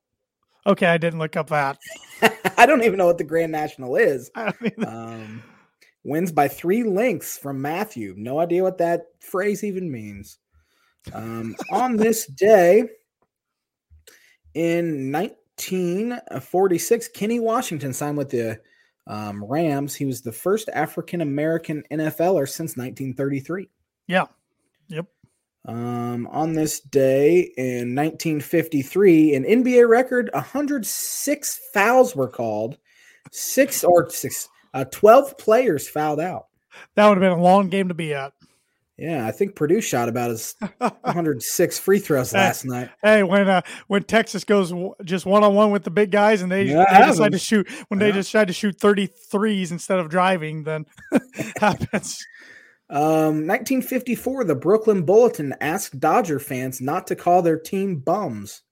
okay, 0.67 0.87
I 0.87 0.99
didn't 0.99 1.19
look 1.21 1.37
up 1.37 1.49
that. 1.49 1.79
I 2.59 2.67
don't 2.67 2.85
even 2.85 2.99
know 2.99 3.07
what 3.07 3.17
the 3.17 3.25
Grand 3.25 3.51
National 3.51 3.97
is. 3.97 4.31
Um, 4.37 5.43
wins 6.05 6.33
by 6.33 6.49
three 6.49 6.83
lengths 6.83 7.39
from 7.39 7.61
Matthew. 7.61 8.15
No 8.17 8.39
idea 8.39 8.63
what 8.63 8.79
that 8.79 9.07
phrase 9.21 9.65
even 9.65 9.91
means. 9.91 10.39
Um, 11.13 11.55
on 11.71 11.97
this 11.97 12.27
day 12.37 12.89
in 14.55 15.13
1946, 15.13 17.09
Kenny 17.09 17.41
Washington 17.41 17.93
signed 17.93 18.19
with 18.19 18.31
the 18.31 18.61
um, 19.07 19.45
Rams. 19.45 19.95
He 19.95 20.05
was 20.05 20.23
the 20.23 20.33
first 20.33 20.69
African 20.73 21.21
American 21.21 21.83
NFLer 21.91 22.49
since 22.49 22.77
1933. 22.77 23.69
yeah. 24.07 24.27
Yep. 24.89 25.07
Um, 25.67 26.27
on 26.29 26.55
this 26.55 26.81
day 26.81 27.53
in 27.57 27.95
1953, 27.95 29.35
an 29.35 29.45
NBA 29.45 29.89
record 29.89 30.31
106 30.33 31.61
fouls 31.73 32.17
were 32.17 32.29
called. 32.29 32.79
Six 33.31 33.85
or 33.85 34.09
six, 34.11 34.49
uh, 34.75 34.85
12 34.85 35.37
players 35.39 35.89
fouled 35.89 36.21
out. 36.21 36.47
That 36.97 37.09
would 37.09 37.19
have 37.19 37.23
been 37.33 37.39
a 37.39 37.43
long 37.43 37.69
game 37.69 37.89
to 37.89 37.95
be 37.95 38.15
at. 38.15 38.33
Yeah, 38.97 39.27
I 39.27 39.33
think 39.33 39.57
Purdue 39.57 39.81
shot 39.81 40.11
about 40.11 40.31
as 40.31 40.55
106 40.79 41.79
free 41.79 41.99
throws 41.99 42.35
last 42.35 42.67
night. 42.67 42.91
Hey, 43.03 43.23
when 43.23 43.49
uh, 43.49 43.63
when 43.87 44.03
Texas 44.03 44.45
goes 44.45 44.71
w- 44.71 44.93
just 45.05 45.25
one 45.25 45.43
on 45.43 45.55
one 45.55 45.71
with 45.71 45.85
the 45.85 45.91
big 45.91 46.11
guys 46.11 46.43
and 46.43 46.53
they, 46.53 46.65
Yeah, 46.65 46.85
they 47.01 47.07
decide 47.07 47.33
to 47.33 47.39
shoot 47.39 47.67
when 47.89 47.99
they 47.99 48.09
Yeah. 48.09 48.15
decide 48.17 48.49
to 48.49 48.53
shoot 48.53 48.79
33s 48.79 49.71
instead 49.71 49.99
of 50.01 50.11
driving, 50.11 50.65
then 50.65 50.85
happens. 51.61 52.19
Um, 52.91 53.47
1954, 53.47 54.45
the 54.45 54.55
Brooklyn 54.55 55.05
Bulletin 55.05 55.55
asked 55.63 55.99
Dodger 55.99 56.39
fans 56.39 56.81
not 56.83 57.07
to 57.07 57.17
call 57.17 57.41
their 57.41 57.59
team 57.59 57.97
bums. 58.01 58.63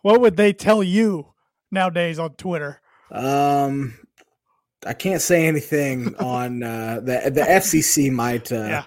What 0.00 0.20
would 0.22 0.36
they 0.38 0.52
tell 0.54 0.82
you 0.82 1.34
nowadays 1.70 2.18
on 2.18 2.34
Twitter? 2.36 2.80
Um, 3.10 3.98
I 4.86 4.92
can't 4.94 5.20
say 5.20 5.46
anything 5.46 6.14
on 6.18 6.62
uh, 6.62 7.00
the 7.00 7.30
the 7.30 7.40
FCC 7.42 8.10
might 8.12 8.50
uh, 8.52 8.56
Yeah. 8.56 8.84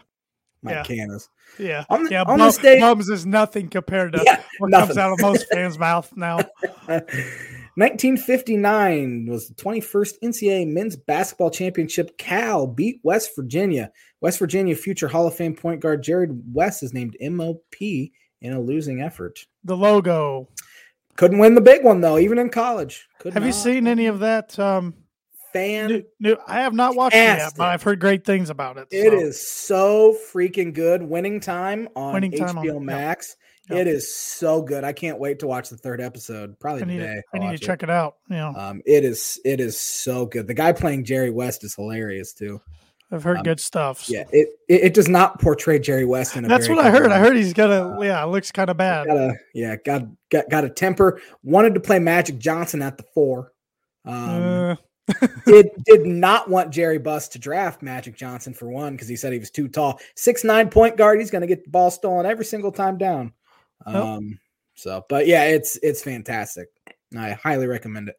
might 0.61 0.71
Yeah. 0.73 0.83
can 0.83 1.11
us. 1.11 1.27
Yeah, 1.59 1.83
On, 1.89 2.05
the, 2.05 2.11
yeah. 2.11 2.21
on 2.21 2.37
bum- 2.37 2.47
this 2.47 2.57
day, 2.57 2.79
bums 2.79 3.09
is 3.09 3.25
nothing 3.25 3.67
compared 3.67 4.13
to 4.13 4.23
Yeah, 4.25 4.41
what 4.59 4.71
comes 4.71 4.97
out 4.97 5.11
of 5.11 5.19
most 5.19 5.47
fans' 5.51 5.77
mouth 5.77 6.09
now. 6.15 6.37
1959 6.87 9.25
was 9.27 9.49
the 9.49 9.53
21st 9.55 10.13
NCAA 10.23 10.67
Men's 10.67 10.95
Basketball 10.95 11.49
Championship. 11.49 12.17
Cal 12.17 12.67
beat 12.67 12.99
West 13.03 13.31
Virginia. 13.35 13.91
West 14.21 14.39
Virginia 14.39 14.75
future 14.75 15.07
Hall 15.09 15.27
of 15.27 15.35
Fame 15.35 15.55
point 15.55 15.81
guard 15.81 16.03
Jerry 16.03 16.27
West 16.53 16.83
is 16.83 16.93
named 16.93 17.17
MOP 17.21 17.75
in 17.81 18.53
a 18.53 18.59
losing 18.59 19.01
effort. 19.01 19.45
The 19.63 19.75
logo. 19.75 20.47
Couldn't 21.17 21.39
win 21.39 21.55
the 21.55 21.61
big 21.61 21.83
one 21.83 21.99
though, 22.01 22.17
even 22.17 22.37
in 22.39 22.49
college. 22.49 23.07
Could 23.19 23.33
Have 23.33 23.45
you 23.45 23.51
seen 23.51 23.87
any 23.87 24.05
of 24.07 24.19
that? 24.19 24.57
Um, 24.57 24.93
fan? 25.53 26.03
I 26.47 26.61
have 26.61 26.73
not 26.73 26.95
watched 26.95 27.15
it 27.15 27.19
yet, 27.19 27.53
but 27.57 27.67
I've 27.69 27.83
heard 27.83 27.99
great 27.99 28.25
things 28.25 28.49
about 28.49 28.77
it. 28.77 28.87
It 28.91 29.11
so. 29.11 29.19
is 29.19 29.47
so 29.47 30.17
freaking 30.33 30.73
good. 30.73 31.01
Winning 31.03 31.39
time 31.39 31.89
on 31.95 32.13
Winning 32.13 32.31
Time 32.31 32.55
HBO 32.55 32.73
yeah. 32.73 32.79
Max. 32.79 33.35
Yeah. 33.69 33.77
It 33.77 33.87
is 33.87 34.13
so 34.13 34.61
good. 34.61 34.83
I 34.83 34.91
can't 34.91 35.19
wait 35.19 35.39
to 35.39 35.47
watch 35.47 35.69
the 35.69 35.77
third 35.77 36.01
episode. 36.01 36.59
Probably 36.59 36.81
I 36.81 36.85
need, 36.85 36.97
today. 36.99 37.13
to, 37.15 37.23
I 37.33 37.37
need 37.37 37.45
to 37.45 37.51
watch 37.51 37.61
it. 37.61 37.65
check 37.65 37.83
it 37.83 37.89
out. 37.89 38.15
You 38.29 38.37
know, 38.37 38.53
Um, 38.57 38.81
it 38.85 39.05
is 39.05 39.39
it 39.45 39.59
is 39.59 39.79
so 39.79 40.25
good. 40.25 40.47
The 40.47 40.53
guy 40.53 40.73
playing 40.73 41.05
Jerry 41.05 41.29
West 41.29 41.63
is 41.63 41.75
hilarious 41.75 42.33
too. 42.33 42.59
I've 43.13 43.23
heard 43.23 43.37
um, 43.37 43.43
good 43.43 43.59
stuff. 43.59 44.09
Yeah, 44.09 44.23
it, 44.31 44.47
it 44.69 44.83
it 44.83 44.93
does 44.93 45.09
not 45.09 45.41
portray 45.41 45.79
Jerry 45.79 46.05
West 46.05 46.35
in 46.37 46.45
a. 46.45 46.47
That's 46.47 46.69
what 46.69 46.79
I 46.79 46.89
heard. 46.89 47.11
I 47.11 47.19
heard 47.19 47.35
he's 47.35 47.53
got 47.53 47.69
a 47.69 48.05
yeah, 48.05 48.23
looks 48.23 48.51
kind 48.51 48.69
of 48.69 48.77
bad. 48.77 49.07
Got 49.07 49.17
a 49.17 49.33
yeah, 49.53 49.75
got 49.75 50.03
got 50.29 50.49
got 50.49 50.63
a 50.63 50.69
temper. 50.69 51.21
Wanted 51.43 51.73
to 51.73 51.81
play 51.81 51.99
Magic 51.99 52.39
Johnson 52.39 52.81
at 52.81 52.97
the 52.97 53.03
four. 53.13 53.51
Um, 54.05 54.15
Uh, 54.15 54.75
did 55.45 55.69
did 55.85 56.05
not 56.05 56.49
want 56.49 56.71
Jerry 56.71 56.99
Buss 56.99 57.27
to 57.29 57.39
draft 57.39 57.81
Magic 57.81 58.15
Johnson 58.15 58.53
for 58.53 58.69
one 58.69 58.93
because 58.93 59.07
he 59.07 59.15
said 59.15 59.33
he 59.33 59.39
was 59.39 59.51
too 59.51 59.67
tall. 59.67 59.99
Six 60.15 60.43
nine 60.43 60.69
point 60.69 60.97
guard. 60.97 61.19
He's 61.19 61.31
going 61.31 61.41
to 61.41 61.47
get 61.47 61.63
the 61.63 61.69
ball 61.69 61.91
stolen 61.91 62.25
every 62.25 62.45
single 62.45 62.71
time 62.71 62.97
down. 62.97 63.33
Um, 63.85 64.39
so, 64.75 65.05
but 65.09 65.27
yeah, 65.27 65.45
it's 65.45 65.77
it's 65.81 66.03
fantastic. 66.03 66.69
I 67.17 67.31
highly 67.31 67.67
recommend 67.67 68.09
it. 68.09 68.15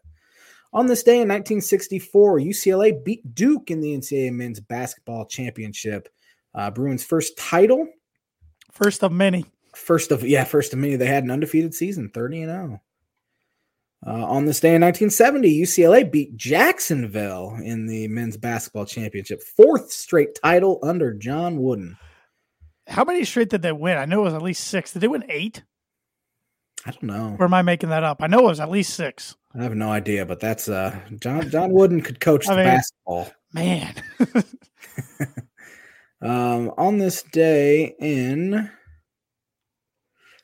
On 0.74 0.86
this 0.86 1.02
day 1.02 1.16
in 1.16 1.28
1964, 1.28 2.38
UCLA 2.40 3.04
beat 3.04 3.34
Duke 3.34 3.70
in 3.70 3.80
the 3.80 3.96
NCAA 3.96 4.32
men's 4.32 4.60
basketball 4.60 5.26
championship. 5.26 6.08
Uh, 6.54 6.70
Bruins' 6.70 7.04
first 7.04 7.36
title, 7.36 7.86
First 8.72 9.04
of 9.04 9.12
many. 9.12 9.44
first 9.74 10.10
of 10.10 10.26
yeah, 10.26 10.44
first 10.44 10.72
of 10.72 10.78
many. 10.78 10.96
They 10.96 11.06
had 11.06 11.24
an 11.24 11.30
undefeated 11.30 11.74
season, 11.74 12.08
30 12.08 12.42
and 12.42 12.50
0. 12.50 12.82
Uh, 14.04 14.26
on 14.26 14.46
this 14.46 14.58
day 14.58 14.74
in 14.74 14.82
1970, 14.82 15.62
UCLA 15.62 16.10
beat 16.10 16.36
Jacksonville 16.36 17.56
in 17.62 17.86
the 17.86 18.08
men's 18.08 18.36
basketball 18.36 18.84
championship, 18.84 19.40
fourth 19.42 19.92
straight 19.92 20.34
title 20.42 20.80
under 20.82 21.14
John 21.14 21.62
Wooden. 21.62 21.96
How 22.88 23.04
many 23.04 23.24
straight 23.24 23.48
did 23.50 23.62
they 23.62 23.70
win? 23.70 23.96
I 23.98 24.04
know 24.06 24.22
it 24.22 24.24
was 24.24 24.34
at 24.34 24.42
least 24.42 24.64
six. 24.64 24.92
Did 24.92 25.02
they 25.02 25.08
win 25.08 25.24
eight? 25.28 25.62
I 26.84 26.90
don't 26.90 27.04
know. 27.04 27.36
Or 27.38 27.44
am 27.44 27.54
I 27.54 27.62
making 27.62 27.90
that 27.90 28.02
up? 28.02 28.22
I 28.22 28.26
know 28.26 28.40
it 28.40 28.44
was 28.46 28.58
at 28.58 28.70
least 28.70 28.94
six. 28.94 29.36
I 29.54 29.62
have 29.62 29.76
no 29.76 29.90
idea, 29.92 30.26
but 30.26 30.40
that's 30.40 30.68
uh 30.68 30.98
John 31.20 31.48
John 31.48 31.70
Wooden 31.70 32.00
could 32.00 32.18
coach 32.18 32.48
I 32.48 32.54
the 32.54 32.56
mean- 32.64 32.66
basketball. 32.66 33.30
Man. 33.52 33.94
Um, 36.24 36.72
on 36.78 36.98
this 36.98 37.24
day 37.24 37.96
in 37.98 38.70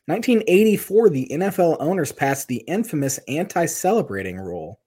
1984, 0.08 1.10
the 1.10 1.28
NFL 1.30 1.76
owners 1.80 2.12
passed 2.12 2.48
the 2.48 2.56
infamous 2.66 3.18
anti-celebrating 3.28 4.38
rule. 4.38 4.80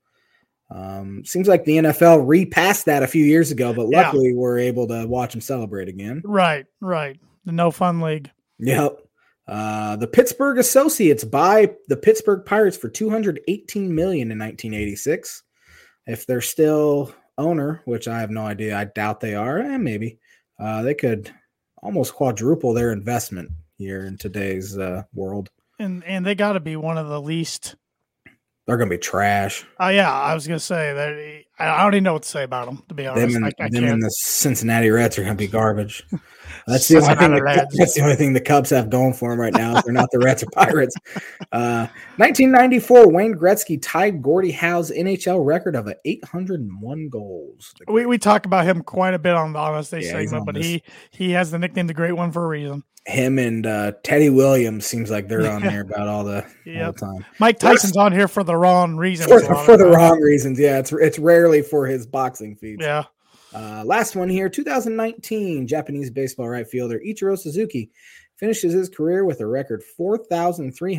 Um, 0.70 1.24
seems 1.26 1.48
like 1.48 1.66
the 1.66 1.78
NFL 1.78 2.28
repassed 2.28 2.86
that 2.86 3.04
a 3.04 3.08
few 3.08 3.24
years 3.26 3.52
ago, 3.52 3.74
but 3.74 3.90
Yeah. 3.90 4.02
luckily 4.04 4.34
we're 4.34 4.58
able 4.58 4.88
to 4.88 5.06
watch 5.06 5.34
them 5.34 5.42
celebrate 5.42 5.90
again. 5.90 6.22
right, 6.26 6.66
right. 6.80 7.20
The 7.46 7.52
no 7.52 7.72
fun 7.72 8.00
league. 8.02 8.30
Yep. 8.60 9.00
Uh, 9.48 9.96
the 9.98 10.08
Pittsburgh 10.08 10.60
Associates 10.60 11.24
buy 11.24 11.72
the 11.88 11.98
Pittsburgh 11.98 12.46
Pirates 12.46 12.78
for 12.78 12.88
218 12.90 13.94
million 13.94 14.32
in 14.32 14.38
1986. 14.40 15.44
If 16.08 16.26
they're 16.26 16.40
still 16.42 17.14
owner, 17.38 17.82
which 17.86 18.08
I 18.08 18.20
have 18.22 18.32
no 18.32 18.46
idea, 18.46 18.78
I 18.78 18.86
doubt 18.86 19.20
they 19.20 19.36
are, 19.36 19.58
and 19.58 19.84
maybe 19.84 20.20
uh, 20.60 20.84
they 20.84 20.94
could 20.94 21.32
almost 21.84 22.14
quadruple 22.14 22.74
their 22.74 22.92
investment 22.92 23.50
here 23.82 24.06
in 24.06 24.18
today's 24.18 24.78
uh, 24.78 25.04
world. 25.14 25.50
And 25.80 26.04
and 26.06 26.26
they 26.26 26.36
gotta 26.36 26.60
be 26.60 26.76
one 26.76 26.98
of 26.98 27.08
the 27.08 27.20
least 27.22 27.76
They're 28.68 28.78
gonna 28.78 28.90
be 28.90 28.98
trash. 29.00 29.66
Oh 29.80 29.90
yeah, 29.90 30.12
I 30.12 30.34
was 30.36 30.48
gonna 30.48 30.60
say 30.60 30.94
that 30.94 31.44
I 31.70 31.84
don't 31.84 31.94
even 31.94 32.04
know 32.04 32.14
what 32.14 32.24
to 32.24 32.30
say 32.30 32.44
about 32.44 32.66
them, 32.66 32.84
to 32.90 32.94
be 32.96 33.08
honest. 33.08 33.34
Them 33.34 33.44
and, 33.44 33.54
I, 33.60 33.66
I 33.66 33.70
them 33.70 33.84
and 33.86 34.04
the 34.04 34.10
Cincinnati 34.10 34.90
Reds 34.90 35.18
are 35.18 35.24
gonna 35.24 35.36
be 35.36 35.48
garbage. 35.48 36.04
That's 36.68 36.88
the 36.88 36.98
only 36.98 37.16
thing. 37.16 37.32
The, 37.32 37.68
that's 37.74 37.94
the 37.96 38.02
only 38.02 38.16
thing 38.16 38.34
the 38.34 38.42
Cubs 38.42 38.70
have 38.70 38.90
going 38.90 39.14
for 39.14 39.32
them 39.32 39.40
right 39.40 39.54
now. 39.54 39.82
They're 39.82 39.94
not 39.94 40.10
the 40.12 40.20
Reds 40.20 40.44
or 40.44 40.48
Pirates. 40.52 40.96
Uh, 41.52 41.88
1994, 42.18 43.10
Wayne 43.10 43.34
Gretzky 43.34 43.80
tied 43.82 44.22
Gordie 44.22 44.52
Howe's 44.52 44.92
NHL 44.92 45.44
record 45.44 45.76
of 45.76 45.92
801 46.06 47.10
goals. 47.10 47.74
We 47.88 48.06
we 48.06 48.18
talk 48.18 48.46
about 48.46 48.66
him 48.66 48.84
quite 48.84 49.14
a 49.14 49.20
bit 49.20 49.34
on 49.34 49.54
the 49.54 49.60
On 49.60 49.78
This 49.78 49.90
Day 49.90 50.02
Yeah, 50.02 50.12
segment, 50.12 50.46
but 50.46 50.56
this. 50.56 50.66
he 50.66 50.84
he 51.12 51.32
has 51.32 51.52
the 51.52 51.60
nickname 51.60 51.88
the 51.88 51.94
Great 51.94 52.14
One 52.14 52.32
for 52.32 52.46
a 52.46 52.48
reason. 52.48 52.84
Him 53.08 53.40
and 53.40 53.66
uh, 53.66 53.94
Teddy 54.04 54.30
Williams 54.30 54.86
seems 54.86 55.10
like 55.10 55.28
they're 55.28 55.50
on 55.50 55.62
here 55.70 55.82
about 55.82 56.08
all 56.08 56.24
the, 56.24 56.44
all 56.44 56.92
the 56.92 57.00
time 57.00 57.26
Mike 57.40 57.58
Tyson's 57.58 57.98
on 57.98 58.12
here 58.12 58.28
for 58.28 58.44
the 58.44 58.56
wrong 58.56 58.96
reasons. 58.96 59.30
for, 59.30 59.40
a 59.40 59.42
lot 59.42 59.52
of 59.52 59.66
for 59.66 59.78
the 59.78 59.88
wrong 59.88 60.22
reasons. 60.22 60.60
Yeah, 60.60 60.78
it's 60.78 60.94
it's 60.94 61.18
rarely 61.18 61.51
for 61.62 61.86
his 61.88 62.06
boxing 62.08 62.56
feats. 62.56 62.82
Yeah. 62.84 63.04
Uh, 63.54 63.84
last 63.86 64.16
one 64.16 64.30
here 64.30 64.48
2019 64.48 65.68
Japanese 65.68 66.10
baseball 66.10 66.48
right 66.48 66.66
fielder 66.66 67.02
Ichiro 67.06 67.38
Suzuki 67.38 67.90
finishes 68.38 68.72
his 68.74 68.88
career 68.88 69.26
with 69.26 69.42
a 69.42 69.46
record 69.46 69.84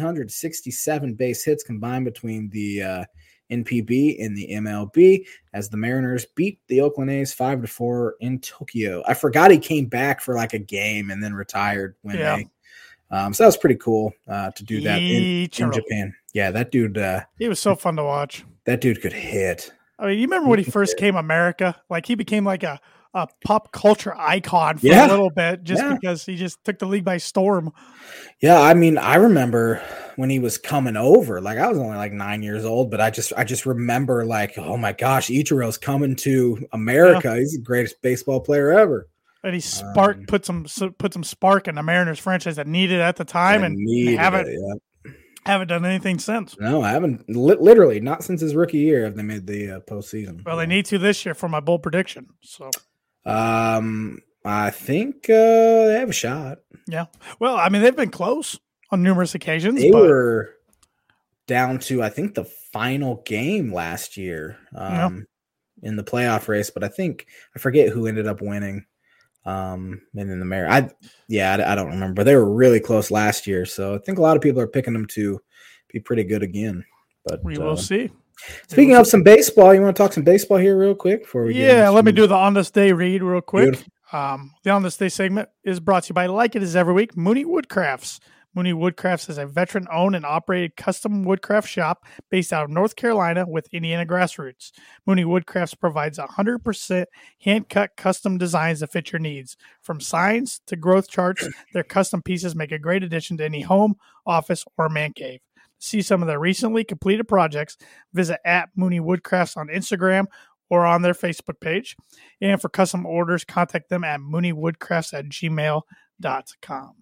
4,367 0.00 1.14
base 1.14 1.44
hits 1.44 1.62
combined 1.64 2.04
between 2.04 2.48
the 2.50 2.82
uh, 2.82 3.04
NPB 3.50 4.22
and 4.24 4.36
the 4.36 4.48
MLB 4.52 5.24
as 5.52 5.68
the 5.68 5.76
Mariners 5.76 6.26
beat 6.36 6.58
the 6.68 6.80
Oakland 6.80 7.10
A's 7.10 7.32
5 7.34 7.62
to 7.62 7.68
4 7.68 8.16
in 8.20 8.38
Tokyo. 8.40 9.02
I 9.06 9.14
forgot 9.14 9.50
he 9.50 9.58
came 9.58 9.86
back 9.86 10.20
for 10.20 10.34
like 10.34 10.52
a 10.54 10.58
game 10.58 11.10
and 11.10 11.22
then 11.22 11.34
retired 11.34 11.96
when 12.02 12.16
Yeah. 12.18 12.36
they. 12.36 12.48
Um, 13.10 13.34
so 13.34 13.42
that 13.42 13.48
was 13.48 13.58
pretty 13.58 13.76
cool 13.76 14.14
uh, 14.26 14.50
to 14.52 14.64
do 14.64 14.80
that 14.82 15.02
in, 15.02 15.22
in 15.44 15.72
Japan. 15.72 16.14
Yeah, 16.32 16.50
that 16.52 16.70
dude. 16.70 16.96
Uh, 16.96 17.20
He 17.38 17.46
was 17.46 17.60
so 17.60 17.74
fun 17.76 17.96
to 17.96 18.04
watch. 18.04 18.42
that 18.64 18.80
dude 18.80 19.02
could 19.02 19.12
hit. 19.12 19.70
I 20.02 20.06
mean, 20.08 20.18
you 20.18 20.24
remember 20.26 20.48
when 20.48 20.58
he 20.58 20.64
first 20.70 20.96
came 20.96 21.14
America? 21.16 21.80
Like 21.88 22.06
he 22.06 22.16
became 22.16 22.44
like 22.44 22.64
a, 22.64 22.80
a 23.14 23.28
pop 23.44 23.70
culture 23.72 24.14
icon 24.18 24.78
for 24.78 24.86
Yeah. 24.86 25.06
a 25.06 25.08
little 25.08 25.30
bit 25.30 25.62
just 25.62 25.80
Yeah. 25.82 25.94
because 25.94 26.26
he 26.26 26.34
just 26.36 26.62
took 26.64 26.78
the 26.80 26.86
league 26.86 27.04
by 27.04 27.18
storm. 27.18 27.72
Yeah, 28.40 28.60
I 28.60 28.74
mean, 28.74 28.98
I 28.98 29.14
remember 29.14 29.80
when 30.16 30.28
he 30.28 30.38
was 30.40 30.58
coming 30.58 30.96
over. 30.96 31.40
Like 31.40 31.58
I 31.58 31.68
was 31.68 31.78
only 31.78 31.96
like 31.96 32.12
nine 32.12 32.42
years 32.42 32.64
old, 32.64 32.90
but 32.90 33.00
I 33.00 33.10
just 33.10 33.32
I 33.36 33.44
just 33.44 33.64
remember 33.64 34.24
like, 34.24 34.58
oh 34.58 34.76
my 34.76 34.92
gosh, 34.92 35.28
Ichiro's 35.28 35.78
coming 35.78 36.16
to 36.16 36.66
America. 36.72 37.36
He's 37.36 37.52
the 37.52 37.62
greatest 37.62 38.02
baseball 38.02 38.40
player 38.40 38.72
ever. 38.72 39.08
And 39.44 39.54
he 39.54 39.60
spark 39.60 40.16
Um, 40.18 40.24
put 40.26 40.44
some 40.44 40.66
put 40.98 41.12
some 41.12 41.24
spark 41.24 41.68
in 41.68 41.74
the 41.76 41.82
Mariners 41.82 42.18
franchise 42.18 42.56
that 42.56 42.66
needed 42.66 43.00
at 43.00 43.16
the 43.16 43.24
time, 43.24 43.62
and 43.64 43.76
haven't 44.18 44.48
it, 44.48 44.58
yeah. 44.60 44.74
Haven't 45.50 45.68
done 45.68 45.84
anything 45.84 46.18
since. 46.18 46.56
No, 46.58 46.82
I 46.82 46.90
haven't. 46.90 47.28
Li- 47.28 47.56
literally, 47.58 48.00
not 48.00 48.22
since 48.24 48.40
his 48.40 48.54
rookie 48.54 48.78
year 48.78 49.04
have 49.04 49.16
they 49.16 49.22
made 49.22 49.46
the 49.46 49.70
uh, 49.76 49.80
postseason. 49.80 50.44
Well, 50.44 50.56
they 50.56 50.66
need 50.66 50.84
to 50.86 50.98
this 50.98 51.24
year 51.24 51.34
for 51.34 51.48
my 51.48 51.60
bold 51.60 51.82
prediction. 51.82 52.26
So, 52.42 52.70
Um, 53.24 54.20
I 54.44 54.70
think 54.70 55.28
uh, 55.30 55.86
they 55.86 55.96
have 56.00 56.10
a 56.10 56.12
shot. 56.14 56.58
yeah. 56.88 57.06
Well, 57.38 57.56
I 57.56 57.68
mean, 57.68 57.82
they've 57.82 57.94
been 57.96 58.10
close 58.10 58.58
on 58.90 59.02
numerous 59.02 59.34
occasions. 59.34 59.80
They 59.80 59.90
but 59.90 60.02
were 60.02 60.50
down 61.46 61.78
to 61.80 62.02
I 62.02 62.08
think 62.08 62.34
the 62.34 62.44
final 62.44 63.22
game 63.24 63.72
last 63.72 64.16
year 64.16 64.58
Yeah. 64.72 65.06
um, 65.06 65.26
in 65.82 65.96
the 65.96 66.04
playoff 66.04 66.48
race, 66.48 66.70
but 66.70 66.84
I 66.84 66.88
think 66.88 67.26
I 67.54 67.58
forget 67.58 67.88
who 67.90 68.06
ended 68.06 68.26
up 68.26 68.40
winning. 68.40 68.84
Um, 69.44 70.00
and 70.14 70.30
then 70.30 70.38
the 70.38 70.44
mayor, 70.44 70.68
I 70.68 70.90
yeah, 71.28 71.56
I, 71.56 71.72
I 71.72 71.74
don't 71.74 71.90
remember, 71.90 72.14
but 72.14 72.24
they 72.24 72.36
were 72.36 72.52
really 72.52 72.80
close 72.80 73.10
last 73.10 73.46
year, 73.46 73.66
so 73.66 73.94
I 73.94 73.98
think 73.98 74.18
a 74.18 74.22
lot 74.22 74.36
of 74.36 74.42
people 74.42 74.60
are 74.60 74.68
picking 74.68 74.92
them 74.92 75.06
to 75.08 75.40
be 75.92 75.98
pretty 75.98 76.24
good 76.24 76.42
again. 76.42 76.84
But 77.24 77.42
we 77.42 77.56
uh, 77.56 77.62
will 77.62 77.76
see. 77.76 78.10
speaking 78.68 78.94
of 78.94 79.06
some 79.06 79.22
baseball, 79.22 79.74
you 79.74 79.80
want 79.80 79.96
to 79.96 80.02
talk 80.02 80.12
some 80.12 80.22
baseball 80.22 80.58
here 80.58 80.78
real 80.78 80.94
quick 80.94 81.22
before 81.22 81.44
we? 81.44 81.54
get 81.54 81.76
Yeah, 81.76 81.88
let 81.88 82.04
me 82.04 82.12
do 82.12 82.26
the 82.26 82.36
on 82.36 82.54
this 82.54 82.70
day 82.70 82.92
read 82.92 83.22
real 83.22 83.40
quick. 83.40 83.72
Beautiful. 83.72 83.92
Um, 84.12 84.54
the 84.62 84.70
on 84.70 84.82
this 84.82 84.96
day 84.96 85.08
segment 85.08 85.48
is 85.64 85.80
brought 85.80 86.04
to 86.04 86.10
you 86.10 86.14
by 86.14 86.26
Like 86.26 86.54
It 86.54 86.62
Is 86.62 86.76
Every 86.76 86.92
Week, 86.92 87.16
Mooney 87.16 87.44
Woodcrafts. 87.44 88.20
Mooney 88.54 88.72
Woodcrafts 88.72 89.30
is 89.30 89.38
a 89.38 89.46
veteran 89.46 89.86
owned 89.90 90.14
and 90.14 90.26
operated 90.26 90.76
custom 90.76 91.24
woodcraft 91.24 91.68
shop 91.68 92.04
based 92.30 92.52
out 92.52 92.64
of 92.64 92.70
North 92.70 92.96
Carolina 92.96 93.46
with 93.48 93.72
Indiana 93.72 94.04
grassroots. 94.04 94.72
Mooney 95.06 95.24
Woodcrafts 95.24 95.78
provides 95.78 96.18
100% 96.18 97.04
hand 97.40 97.68
cut 97.68 97.96
custom 97.96 98.36
designs 98.36 98.80
that 98.80 98.92
fit 98.92 99.12
your 99.12 99.20
needs. 99.20 99.56
From 99.80 100.00
signs 100.00 100.60
to 100.66 100.76
growth 100.76 101.08
charts, 101.08 101.48
their 101.72 101.84
custom 101.84 102.20
pieces 102.22 102.54
make 102.54 102.72
a 102.72 102.78
great 102.78 103.02
addition 103.02 103.38
to 103.38 103.44
any 103.44 103.62
home, 103.62 103.94
office, 104.26 104.64
or 104.76 104.88
man 104.88 105.12
cave. 105.14 105.40
To 105.80 105.86
see 105.86 106.02
some 106.02 106.22
of 106.22 106.28
their 106.28 106.38
recently 106.38 106.84
completed 106.84 107.26
projects, 107.26 107.76
visit 108.12 108.38
at 108.44 108.68
Mooney 108.76 109.00
Woodcrafts 109.00 109.56
on 109.56 109.68
Instagram 109.68 110.26
or 110.72 110.86
on 110.86 111.02
their 111.02 111.12
Facebook 111.12 111.60
page. 111.60 111.96
And 112.40 112.60
for 112.60 112.68
custom 112.68 113.04
orders, 113.04 113.44
contact 113.44 113.90
them 113.90 114.04
at 114.04 114.20
mooneywoodcrafts 114.20 115.12
at 115.12 115.26
gmail.com. 115.26 117.01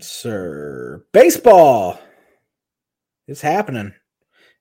Sir, 0.00 1.04
baseball 1.12 1.98
is 3.28 3.40
happening 3.40 3.92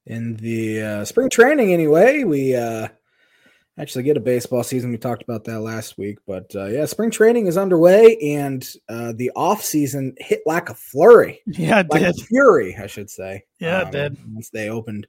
in 0.06 0.36
the 0.36 0.82
uh, 0.82 1.06
spring 1.06 1.30
training. 1.30 1.74
Anyway, 1.74 2.24
we 2.24 2.56
uh, 2.56 2.88
actually 3.80 4.04
get 4.04 4.18
a 4.18 4.22
baseball 4.22 4.64
season. 4.64 4.92
We 4.92 4.98
talked 4.98 5.24
about 5.24 5.44
that 5.46 5.62
last 5.62 5.98
week, 5.98 6.20
but 6.28 6.52
uh, 6.56 6.66
yeah, 6.66 6.86
spring 6.86 7.10
training 7.10 7.48
is 7.48 7.58
underway, 7.58 8.18
and 8.18 8.68
uh, 8.90 9.14
the 9.16 9.32
off 9.36 9.64
season 9.64 10.14
hit 10.20 10.42
like 10.46 10.70
a 10.70 10.76
flurry, 10.76 11.42
Yeah, 11.48 11.80
it 11.80 11.88
like 11.90 12.02
did. 12.02 12.10
a 12.20 12.26
fury, 12.26 12.76
I 12.80 12.88
should 12.88 13.10
say. 13.10 13.36
Um, 13.36 13.42
Yeah, 13.60 13.82
it 13.88 13.92
did. 13.92 14.18
Once 14.34 14.50
they 14.50 14.70
opened 14.70 15.08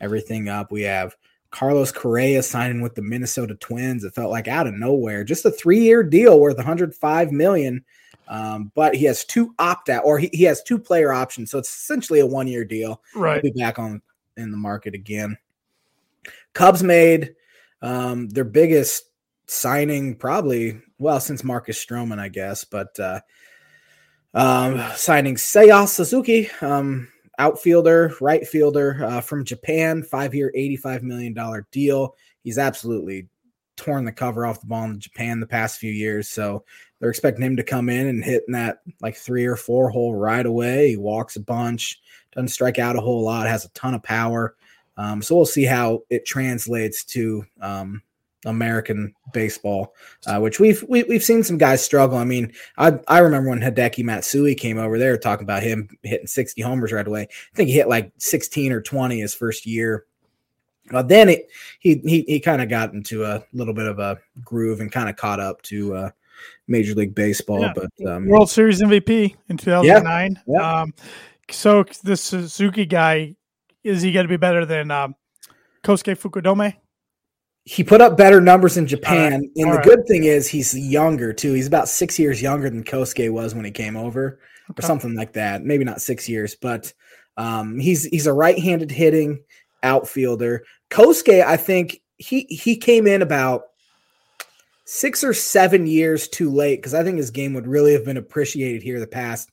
everything 0.00 0.48
up, 0.48 0.70
we 0.70 0.82
have 0.82 1.16
Carlos 1.50 1.92
Correa 1.92 2.42
signing 2.42 2.82
with 2.82 2.94
the 2.94 3.02
Minnesota 3.02 3.54
Twins. 3.54 4.04
It 4.04 4.14
felt 4.14 4.30
like 4.30 4.48
out 4.48 4.66
of 4.66 4.74
nowhere, 4.74 5.24
just 5.24 5.44
a 5.46 5.50
three-year 5.50 6.02
deal 6.02 6.38
worth 6.40 6.56
105 6.56 7.32
million. 7.32 7.84
Um, 8.32 8.72
but 8.74 8.96
he 8.96 9.04
has 9.04 9.26
two 9.26 9.54
opt 9.58 9.90
out, 9.90 10.04
or 10.06 10.18
he, 10.18 10.30
he 10.32 10.44
has 10.44 10.62
two 10.62 10.78
player 10.78 11.12
options, 11.12 11.50
so 11.50 11.58
it's 11.58 11.68
essentially 11.68 12.20
a 12.20 12.26
one-year 12.26 12.64
deal. 12.64 13.02
Right. 13.14 13.42
He'll 13.42 13.52
be 13.52 13.60
back 13.60 13.78
on 13.78 14.00
in 14.38 14.50
the 14.50 14.56
market 14.56 14.94
again. 14.94 15.36
Cubs 16.54 16.82
made 16.82 17.34
um, 17.82 18.30
their 18.30 18.44
biggest 18.44 19.04
signing, 19.48 20.16
probably 20.16 20.80
well 20.98 21.20
since 21.20 21.44
Marcus 21.44 21.84
Stroman, 21.84 22.18
I 22.18 22.28
guess, 22.28 22.64
but 22.64 22.98
uh, 22.98 23.20
um, 24.32 24.82
signing 24.96 25.34
Seiya 25.34 25.86
Suzuki. 25.86 26.48
Um, 26.62 27.08
outfielder, 27.38 28.14
right 28.20 28.46
fielder 28.46 29.04
uh, 29.04 29.20
from 29.20 29.44
Japan, 29.44 30.02
five 30.02 30.34
year, 30.34 30.52
$85 30.56 31.02
million 31.02 31.36
deal. 31.70 32.14
He's 32.42 32.56
absolutely 32.56 33.28
torn 33.82 34.04
the 34.04 34.12
cover 34.12 34.46
off 34.46 34.60
the 34.60 34.66
ball 34.66 34.84
in 34.84 35.00
Japan 35.00 35.40
the 35.40 35.46
past 35.46 35.78
few 35.78 35.92
years. 35.92 36.28
So 36.28 36.64
they're 36.98 37.10
expecting 37.10 37.44
him 37.44 37.56
to 37.56 37.62
come 37.62 37.88
in 37.88 38.06
and 38.06 38.24
hit 38.24 38.44
in 38.46 38.52
that 38.52 38.78
like 39.00 39.16
three 39.16 39.44
or 39.44 39.56
four 39.56 39.90
hole 39.90 40.14
right 40.14 40.46
away. 40.46 40.90
He 40.90 40.96
walks 40.96 41.36
a 41.36 41.40
bunch, 41.40 42.00
doesn't 42.32 42.48
strike 42.48 42.78
out 42.78 42.96
a 42.96 43.00
whole 43.00 43.22
lot, 43.22 43.46
has 43.46 43.64
a 43.64 43.70
ton 43.70 43.94
of 43.94 44.02
power. 44.02 44.56
Um, 44.96 45.22
so 45.22 45.34
we'll 45.34 45.46
see 45.46 45.64
how 45.64 46.02
it 46.10 46.24
translates 46.24 47.04
to 47.06 47.44
um, 47.60 48.02
American 48.44 49.14
baseball, 49.32 49.94
uh, 50.26 50.38
which 50.38 50.60
we've 50.60 50.84
we, 50.88 50.98
have 50.98 51.08
we 51.08 51.14
have 51.14 51.24
seen 51.24 51.42
some 51.42 51.58
guys 51.58 51.84
struggle. 51.84 52.18
I 52.18 52.24
mean, 52.24 52.52
I 52.76 52.98
I 53.08 53.18
remember 53.18 53.50
when 53.50 53.60
Hideki 53.60 54.04
Matsui 54.04 54.54
came 54.54 54.78
over 54.78 54.98
there 54.98 55.16
talking 55.16 55.44
about 55.44 55.62
him 55.62 55.88
hitting 56.02 56.26
60 56.26 56.60
homers 56.62 56.92
right 56.92 57.06
away. 57.06 57.22
I 57.22 57.56
think 57.56 57.68
he 57.68 57.74
hit 57.74 57.88
like 57.88 58.12
16 58.18 58.72
or 58.72 58.80
20 58.80 59.20
his 59.20 59.34
first 59.34 59.66
year. 59.66 60.04
But 60.92 61.08
then 61.08 61.28
it 61.28 61.48
he 61.80 61.96
he 62.04 62.22
he 62.22 62.40
kind 62.40 62.62
of 62.62 62.68
got 62.68 62.92
into 62.92 63.24
a 63.24 63.44
little 63.52 63.74
bit 63.74 63.86
of 63.86 63.98
a 63.98 64.18
groove 64.44 64.80
and 64.80 64.92
kind 64.92 65.08
of 65.08 65.16
caught 65.16 65.40
up 65.40 65.62
to 65.62 65.94
uh, 65.94 66.10
Major 66.68 66.94
League 66.94 67.14
Baseball. 67.14 67.62
Yeah. 67.62 67.72
But 67.74 68.06
um, 68.08 68.26
World 68.26 68.50
Series 68.50 68.80
MVP 68.80 69.34
in 69.48 69.56
2009. 69.56 70.40
Yeah. 70.46 70.54
Yeah. 70.54 70.80
Um, 70.82 70.94
so 71.50 71.84
the 72.04 72.16
Suzuki 72.16 72.86
guy 72.86 73.34
is 73.82 74.02
he 74.02 74.12
going 74.12 74.24
to 74.24 74.28
be 74.28 74.36
better 74.36 74.64
than 74.64 74.90
um, 74.90 75.16
Kosuke 75.82 76.16
Fukudome? 76.16 76.74
he 77.64 77.84
put 77.84 78.00
up 78.00 78.16
better 78.16 78.40
numbers 78.40 78.76
in 78.76 78.86
Japan. 78.86 79.32
Right. 79.32 79.50
And 79.56 79.66
All 79.66 79.72
the 79.72 79.78
right. 79.78 79.86
good 79.86 80.06
thing 80.06 80.24
is 80.24 80.48
he's 80.48 80.76
younger 80.76 81.32
too. 81.32 81.52
He's 81.52 81.66
about 81.66 81.88
six 81.88 82.18
years 82.18 82.42
younger 82.42 82.68
than 82.68 82.82
Kosuke 82.82 83.30
was 83.30 83.54
when 83.54 83.64
he 83.64 83.70
came 83.70 83.96
over, 83.96 84.40
okay. 84.70 84.80
or 84.80 84.86
something 84.86 85.14
like 85.14 85.32
that. 85.34 85.62
Maybe 85.62 85.84
not 85.84 86.02
six 86.02 86.28
years, 86.28 86.56
but 86.56 86.92
um, 87.36 87.78
he's 87.78 88.04
he's 88.04 88.26
a 88.26 88.32
right-handed 88.32 88.90
hitting 88.90 89.42
outfielder. 89.82 90.64
Kosuke, 90.92 91.44
I 91.44 91.56
think 91.56 92.00
he 92.18 92.42
he 92.48 92.76
came 92.76 93.06
in 93.06 93.22
about 93.22 93.64
six 94.84 95.24
or 95.24 95.32
seven 95.32 95.86
years 95.86 96.28
too 96.28 96.50
late 96.50 96.76
because 96.76 96.94
I 96.94 97.02
think 97.02 97.16
his 97.16 97.30
game 97.30 97.54
would 97.54 97.66
really 97.66 97.92
have 97.92 98.04
been 98.04 98.16
appreciated 98.16 98.82
here 98.82 99.00
the 99.00 99.06
past 99.06 99.50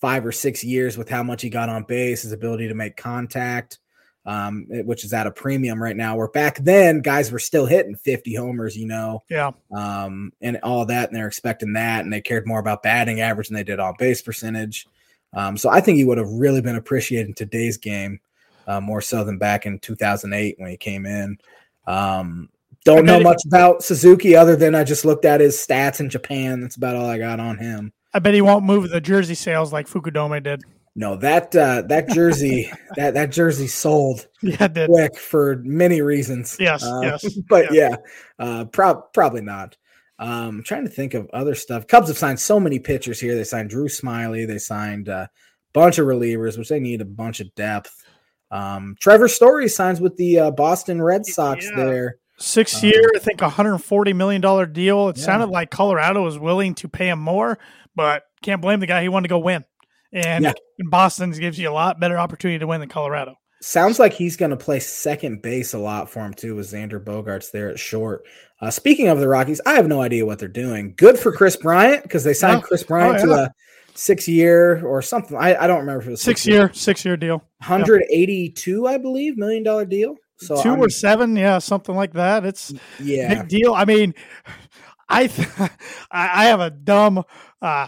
five 0.00 0.24
or 0.24 0.32
six 0.32 0.62
years 0.62 0.96
with 0.96 1.08
how 1.08 1.22
much 1.22 1.42
he 1.42 1.50
got 1.50 1.68
on 1.68 1.82
base, 1.84 2.22
his 2.22 2.32
ability 2.32 2.68
to 2.68 2.74
make 2.74 2.96
contact 2.96 3.78
um, 4.26 4.66
which 4.68 5.04
is 5.04 5.12
at 5.12 5.28
a 5.28 5.30
premium 5.30 5.80
right 5.80 5.96
now. 5.96 6.16
Where 6.16 6.28
back 6.28 6.58
then, 6.58 7.00
guys 7.00 7.30
were 7.30 7.38
still 7.38 7.64
hitting 7.64 7.94
50 7.94 8.34
homers, 8.34 8.76
you 8.76 8.86
know, 8.86 9.22
yeah, 9.30 9.52
um, 9.72 10.32
and 10.40 10.58
all 10.62 10.84
that, 10.86 11.08
and 11.08 11.16
they're 11.16 11.28
expecting 11.28 11.72
that, 11.74 12.04
and 12.04 12.12
they 12.12 12.20
cared 12.20 12.46
more 12.46 12.58
about 12.58 12.82
batting 12.82 13.20
average 13.20 13.48
than 13.48 13.54
they 13.54 13.64
did 13.64 13.80
on 13.80 13.94
base 13.98 14.20
percentage. 14.20 14.86
Um, 15.32 15.56
so 15.56 15.68
I 15.68 15.80
think 15.80 15.96
he 15.96 16.04
would 16.04 16.18
have 16.18 16.30
really 16.30 16.60
been 16.60 16.76
appreciated 16.76 17.28
in 17.28 17.34
today's 17.34 17.76
game 17.76 18.20
uh, 18.66 18.80
more 18.80 19.00
so 19.00 19.24
than 19.24 19.38
back 19.38 19.66
in 19.66 19.78
2008 19.78 20.56
when 20.58 20.70
he 20.70 20.76
came 20.76 21.06
in. 21.06 21.38
Um, 21.86 22.48
don't 22.84 23.04
know 23.04 23.20
much 23.20 23.42
about 23.46 23.82
Suzuki 23.82 24.36
other 24.36 24.54
than 24.54 24.74
I 24.74 24.84
just 24.84 25.04
looked 25.04 25.24
at 25.24 25.40
his 25.40 25.56
stats 25.56 25.98
in 25.98 26.08
Japan. 26.08 26.60
That's 26.60 26.76
about 26.76 26.94
all 26.94 27.08
I 27.08 27.18
got 27.18 27.40
on 27.40 27.58
him. 27.58 27.92
I 28.14 28.20
bet 28.20 28.32
he 28.32 28.40
won't 28.40 28.64
move 28.64 28.88
the 28.88 29.00
jersey 29.00 29.34
sales 29.34 29.72
like 29.72 29.88
Fukudome 29.88 30.42
did. 30.42 30.62
No, 30.94 31.14
that 31.16 31.54
uh, 31.54 31.82
that 31.82 32.08
jersey 32.08 32.72
that 32.96 33.12
that 33.14 33.30
jersey 33.30 33.66
sold 33.66 34.26
yeah, 34.40 34.68
quick 34.68 35.18
for 35.18 35.56
many 35.64 36.00
reasons. 36.00 36.56
Yes, 36.58 36.82
uh, 36.82 37.00
yes, 37.02 37.38
but 37.48 37.72
yeah, 37.72 37.90
yeah 37.90 37.96
uh, 38.38 38.64
pro- 38.64 39.02
probably 39.12 39.42
not. 39.42 39.76
Um, 40.18 40.62
trying 40.64 40.84
to 40.84 40.90
think 40.90 41.12
of 41.12 41.28
other 41.34 41.54
stuff. 41.54 41.86
Cubs 41.86 42.08
have 42.08 42.16
signed 42.16 42.40
so 42.40 42.58
many 42.58 42.78
pitchers 42.78 43.20
here. 43.20 43.34
They 43.34 43.44
signed 43.44 43.68
Drew 43.68 43.88
Smyly. 43.88 44.46
They 44.46 44.58
signed 44.58 45.08
a 45.08 45.28
bunch 45.74 45.98
of 45.98 46.06
relievers, 46.06 46.56
which 46.56 46.70
they 46.70 46.80
need 46.80 47.02
a 47.02 47.04
bunch 47.04 47.40
of 47.40 47.54
depth. 47.54 48.05
Um, 48.50 48.96
Trevor 49.00 49.28
Story 49.28 49.68
signs 49.68 50.00
with 50.00 50.16
the 50.16 50.38
uh, 50.38 50.50
Boston 50.50 51.02
Red 51.02 51.26
Sox 51.26 51.64
yeah. 51.64 51.76
there. 51.76 52.16
Six 52.38 52.82
um, 52.82 52.90
year, 52.90 53.10
I 53.14 53.18
think, 53.18 53.40
140 53.40 54.12
million 54.12 54.40
dollar 54.40 54.66
deal. 54.66 55.08
It 55.08 55.18
yeah. 55.18 55.24
sounded 55.24 55.48
like 55.48 55.70
Colorado 55.70 56.22
was 56.22 56.38
willing 56.38 56.74
to 56.76 56.88
pay 56.88 57.08
him 57.08 57.18
more, 57.18 57.58
but 57.94 58.24
can't 58.42 58.60
blame 58.60 58.80
the 58.80 58.86
guy. 58.86 59.02
He 59.02 59.08
wanted 59.08 59.28
to 59.28 59.32
go 59.32 59.38
win 59.38 59.64
and 60.12 60.44
yeah. 60.44 60.52
Boston 60.88 61.30
gives 61.32 61.58
you 61.58 61.68
a 61.68 61.72
lot 61.72 62.00
better 62.00 62.18
opportunity 62.18 62.58
to 62.58 62.66
win 62.66 62.80
than 62.80 62.88
Colorado. 62.88 63.36
Sounds 63.60 63.98
like 63.98 64.12
he's 64.12 64.36
going 64.36 64.50
to 64.50 64.56
play 64.56 64.80
second 64.80 65.42
base 65.42 65.74
a 65.74 65.78
lot 65.78 66.10
for 66.10 66.24
him 66.24 66.34
too, 66.34 66.56
with 66.56 66.70
Xander 66.70 67.02
Bogaerts 67.02 67.50
there 67.50 67.68
at 67.68 67.78
short. 67.78 68.24
Uh, 68.60 68.70
speaking 68.70 69.08
of 69.08 69.18
the 69.18 69.28
Rockies, 69.28 69.60
I 69.66 69.74
have 69.74 69.88
no 69.88 70.00
idea 70.00 70.26
what 70.26 70.38
they're 70.38 70.48
doing. 70.48 70.94
Good 70.96 71.18
for 71.18 71.32
Kris 71.32 71.56
Bryant 71.56 72.02
because 72.02 72.24
they 72.24 72.34
signed 72.34 72.62
yeah. 72.62 72.66
Kris 72.66 72.82
Bryant 72.82 73.18
oh, 73.24 73.28
yeah. 73.28 73.36
to 73.36 73.42
a 73.42 73.52
six 73.96 74.28
year 74.28 74.84
or 74.84 75.02
something. 75.02 75.36
I, 75.36 75.56
I 75.56 75.66
don't 75.66 75.80
remember 75.80 76.02
if 76.02 76.08
it 76.08 76.10
was 76.12 76.22
six, 76.22 76.42
six 76.42 76.48
year, 76.48 76.70
six 76.72 77.04
year 77.04 77.16
deal, 77.16 77.42
hundred 77.60 78.04
eighty 78.10 78.50
two, 78.50 78.86
I 78.86 78.98
believe, 78.98 79.36
million 79.36 79.62
dollar 79.62 79.84
deal. 79.84 80.16
So 80.38 80.62
2 80.62 80.68
I'm, 80.68 80.80
or 80.82 80.90
seven, 80.90 81.34
yeah, 81.34 81.58
something 81.58 81.96
like 81.96 82.12
that. 82.12 82.44
It's 82.44 82.74
yeah, 83.00 83.34
big 83.34 83.48
deal. 83.48 83.72
I 83.72 83.86
mean, 83.86 84.14
I 85.08 85.30
I 86.10 86.44
have 86.46 86.60
a 86.60 86.70
dumb. 86.70 87.22
Uh, 87.62 87.86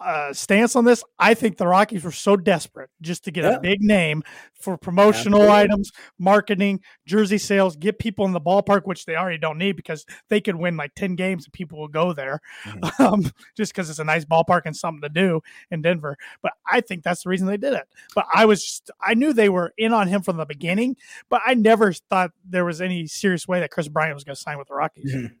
uh, 0.00 0.32
stance 0.32 0.76
on 0.76 0.84
this. 0.84 1.02
I 1.18 1.34
think 1.34 1.56
the 1.56 1.66
Rockies 1.66 2.04
were 2.04 2.12
so 2.12 2.36
desperate 2.36 2.90
just 3.00 3.24
to 3.24 3.30
get 3.30 3.44
yeah. 3.44 3.56
a 3.56 3.60
big 3.60 3.80
name 3.80 4.22
for 4.54 4.76
promotional 4.76 5.42
Absolutely. 5.42 5.62
items, 5.62 5.92
marketing, 6.18 6.80
jersey 7.06 7.38
sales, 7.38 7.76
get 7.76 7.98
people 7.98 8.24
in 8.24 8.32
the 8.32 8.40
ballpark, 8.40 8.82
which 8.84 9.04
they 9.04 9.16
already 9.16 9.38
don't 9.38 9.58
need 9.58 9.76
because 9.76 10.04
they 10.28 10.40
could 10.40 10.56
win 10.56 10.76
like 10.76 10.94
10 10.94 11.14
games 11.14 11.44
and 11.44 11.52
people 11.52 11.78
will 11.78 11.88
go 11.88 12.12
there 12.12 12.40
mm-hmm. 12.64 13.02
um, 13.06 13.22
just 13.56 13.72
because 13.72 13.90
it's 13.90 13.98
a 13.98 14.04
nice 14.04 14.24
ballpark 14.24 14.62
and 14.64 14.76
something 14.76 15.02
to 15.02 15.08
do 15.08 15.40
in 15.70 15.82
Denver. 15.82 16.16
But 16.42 16.52
I 16.70 16.80
think 16.80 17.02
that's 17.02 17.24
the 17.24 17.30
reason 17.30 17.46
they 17.46 17.56
did 17.56 17.74
it. 17.74 17.88
But 18.14 18.26
I 18.32 18.44
was, 18.44 18.62
just, 18.62 18.90
I 19.00 19.14
knew 19.14 19.32
they 19.32 19.48
were 19.48 19.72
in 19.78 19.92
on 19.92 20.08
him 20.08 20.22
from 20.22 20.36
the 20.36 20.46
beginning, 20.46 20.96
but 21.28 21.42
I 21.46 21.54
never 21.54 21.92
thought 21.92 22.32
there 22.48 22.64
was 22.64 22.80
any 22.80 23.06
serious 23.06 23.46
way 23.46 23.60
that 23.60 23.70
Kris 23.70 23.88
Bryant 23.88 24.14
was 24.14 24.24
going 24.24 24.36
to 24.36 24.40
sign 24.40 24.58
with 24.58 24.68
the 24.68 24.74
Rockies. 24.74 25.14
Mm-hmm. 25.14 25.34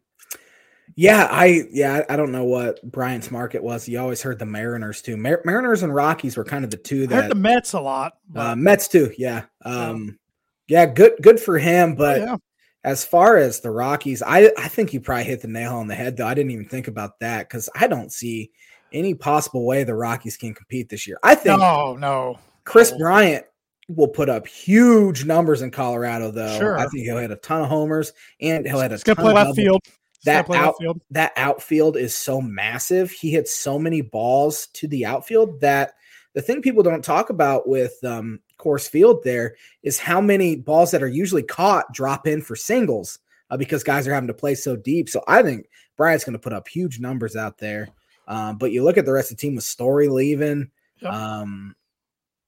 Yeah, 0.96 1.28
I 1.30 1.64
yeah, 1.70 2.04
I 2.08 2.16
don't 2.16 2.32
know 2.32 2.44
what 2.44 2.82
Bryant's 2.82 3.30
market 3.30 3.62
was. 3.62 3.88
You 3.88 4.00
always 4.00 4.22
heard 4.22 4.38
the 4.38 4.46
Mariners 4.46 5.00
too. 5.02 5.16
Mar- 5.16 5.42
Mariners 5.44 5.82
and 5.82 5.94
Rockies 5.94 6.36
were 6.36 6.44
kind 6.44 6.64
of 6.64 6.70
the 6.70 6.76
two 6.76 7.06
that 7.06 7.18
I 7.18 7.22
heard 7.22 7.30
the 7.30 7.36
Mets 7.36 7.72
a 7.72 7.80
lot. 7.80 8.18
Uh, 8.34 8.56
Mets 8.56 8.88
too, 8.88 9.12
yeah. 9.16 9.44
Um, 9.64 10.18
yeah, 10.66 10.86
good 10.86 11.14
good 11.22 11.40
for 11.40 11.58
him. 11.58 11.92
Oh, 11.92 11.96
but 11.96 12.20
oh, 12.20 12.24
yeah. 12.24 12.36
as 12.84 13.04
far 13.04 13.36
as 13.36 13.60
the 13.60 13.70
Rockies, 13.70 14.22
I 14.22 14.50
I 14.58 14.68
think 14.68 14.92
you 14.92 15.00
probably 15.00 15.24
hit 15.24 15.40
the 15.40 15.48
nail 15.48 15.76
on 15.76 15.86
the 15.86 15.94
head. 15.94 16.16
Though 16.16 16.26
I 16.26 16.34
didn't 16.34 16.50
even 16.50 16.66
think 16.66 16.88
about 16.88 17.20
that 17.20 17.48
because 17.48 17.68
I 17.74 17.86
don't 17.86 18.12
see 18.12 18.50
any 18.92 19.14
possible 19.14 19.66
way 19.66 19.84
the 19.84 19.94
Rockies 19.94 20.36
can 20.36 20.54
compete 20.54 20.88
this 20.88 21.06
year. 21.06 21.18
I 21.22 21.34
think 21.34 21.60
no, 21.60 21.94
no. 21.96 22.38
Kris 22.64 22.92
no. 22.92 22.98
Bryant 22.98 23.44
will 23.88 24.08
put 24.08 24.28
up 24.28 24.46
huge 24.46 25.24
numbers 25.24 25.62
in 25.62 25.70
Colorado, 25.70 26.30
though. 26.30 26.58
Sure. 26.58 26.78
I 26.78 26.86
think 26.88 27.04
he'll 27.04 27.18
hit 27.18 27.30
a 27.30 27.36
ton 27.36 27.62
of 27.62 27.68
homers 27.68 28.12
and 28.40 28.66
he'll 28.66 28.80
hit 28.80 28.92
a 28.92 28.98
ton 28.98 29.16
play 29.16 29.32
left 29.32 29.56
field 29.56 29.80
that 30.24 30.50
out, 30.50 30.56
outfield. 30.56 31.00
that 31.10 31.32
outfield 31.36 31.96
is 31.96 32.14
so 32.14 32.40
massive. 32.40 33.10
He 33.10 33.30
hits 33.30 33.54
so 33.54 33.78
many 33.78 34.00
balls 34.00 34.68
to 34.74 34.88
the 34.88 35.06
outfield 35.06 35.60
that 35.60 35.92
the 36.34 36.42
thing 36.42 36.62
people 36.62 36.82
don't 36.82 37.04
talk 37.04 37.30
about 37.30 37.68
with 37.68 37.92
um, 38.04 38.40
Coors 38.58 38.88
Field 38.88 39.22
there 39.24 39.56
is 39.82 39.98
how 39.98 40.20
many 40.20 40.56
balls 40.56 40.90
that 40.90 41.02
are 41.02 41.08
usually 41.08 41.42
caught 41.42 41.92
drop 41.92 42.26
in 42.26 42.42
for 42.42 42.56
singles 42.56 43.18
uh, 43.50 43.56
because 43.56 43.82
guys 43.82 44.06
are 44.06 44.14
having 44.14 44.28
to 44.28 44.34
play 44.34 44.54
so 44.54 44.76
deep. 44.76 45.08
So 45.08 45.22
I 45.26 45.42
think 45.42 45.68
Bryant's 45.96 46.24
going 46.24 46.34
to 46.34 46.38
put 46.38 46.52
up 46.52 46.68
huge 46.68 47.00
numbers 47.00 47.36
out 47.36 47.58
there. 47.58 47.88
Um, 48.26 48.58
but 48.58 48.72
you 48.72 48.84
look 48.84 48.98
at 48.98 49.06
the 49.06 49.12
rest 49.12 49.30
of 49.30 49.36
the 49.36 49.40
team 49.40 49.54
with 49.54 49.64
Story 49.64 50.08
leaving. 50.08 50.70
Yep. 51.00 51.12
Um, 51.12 51.74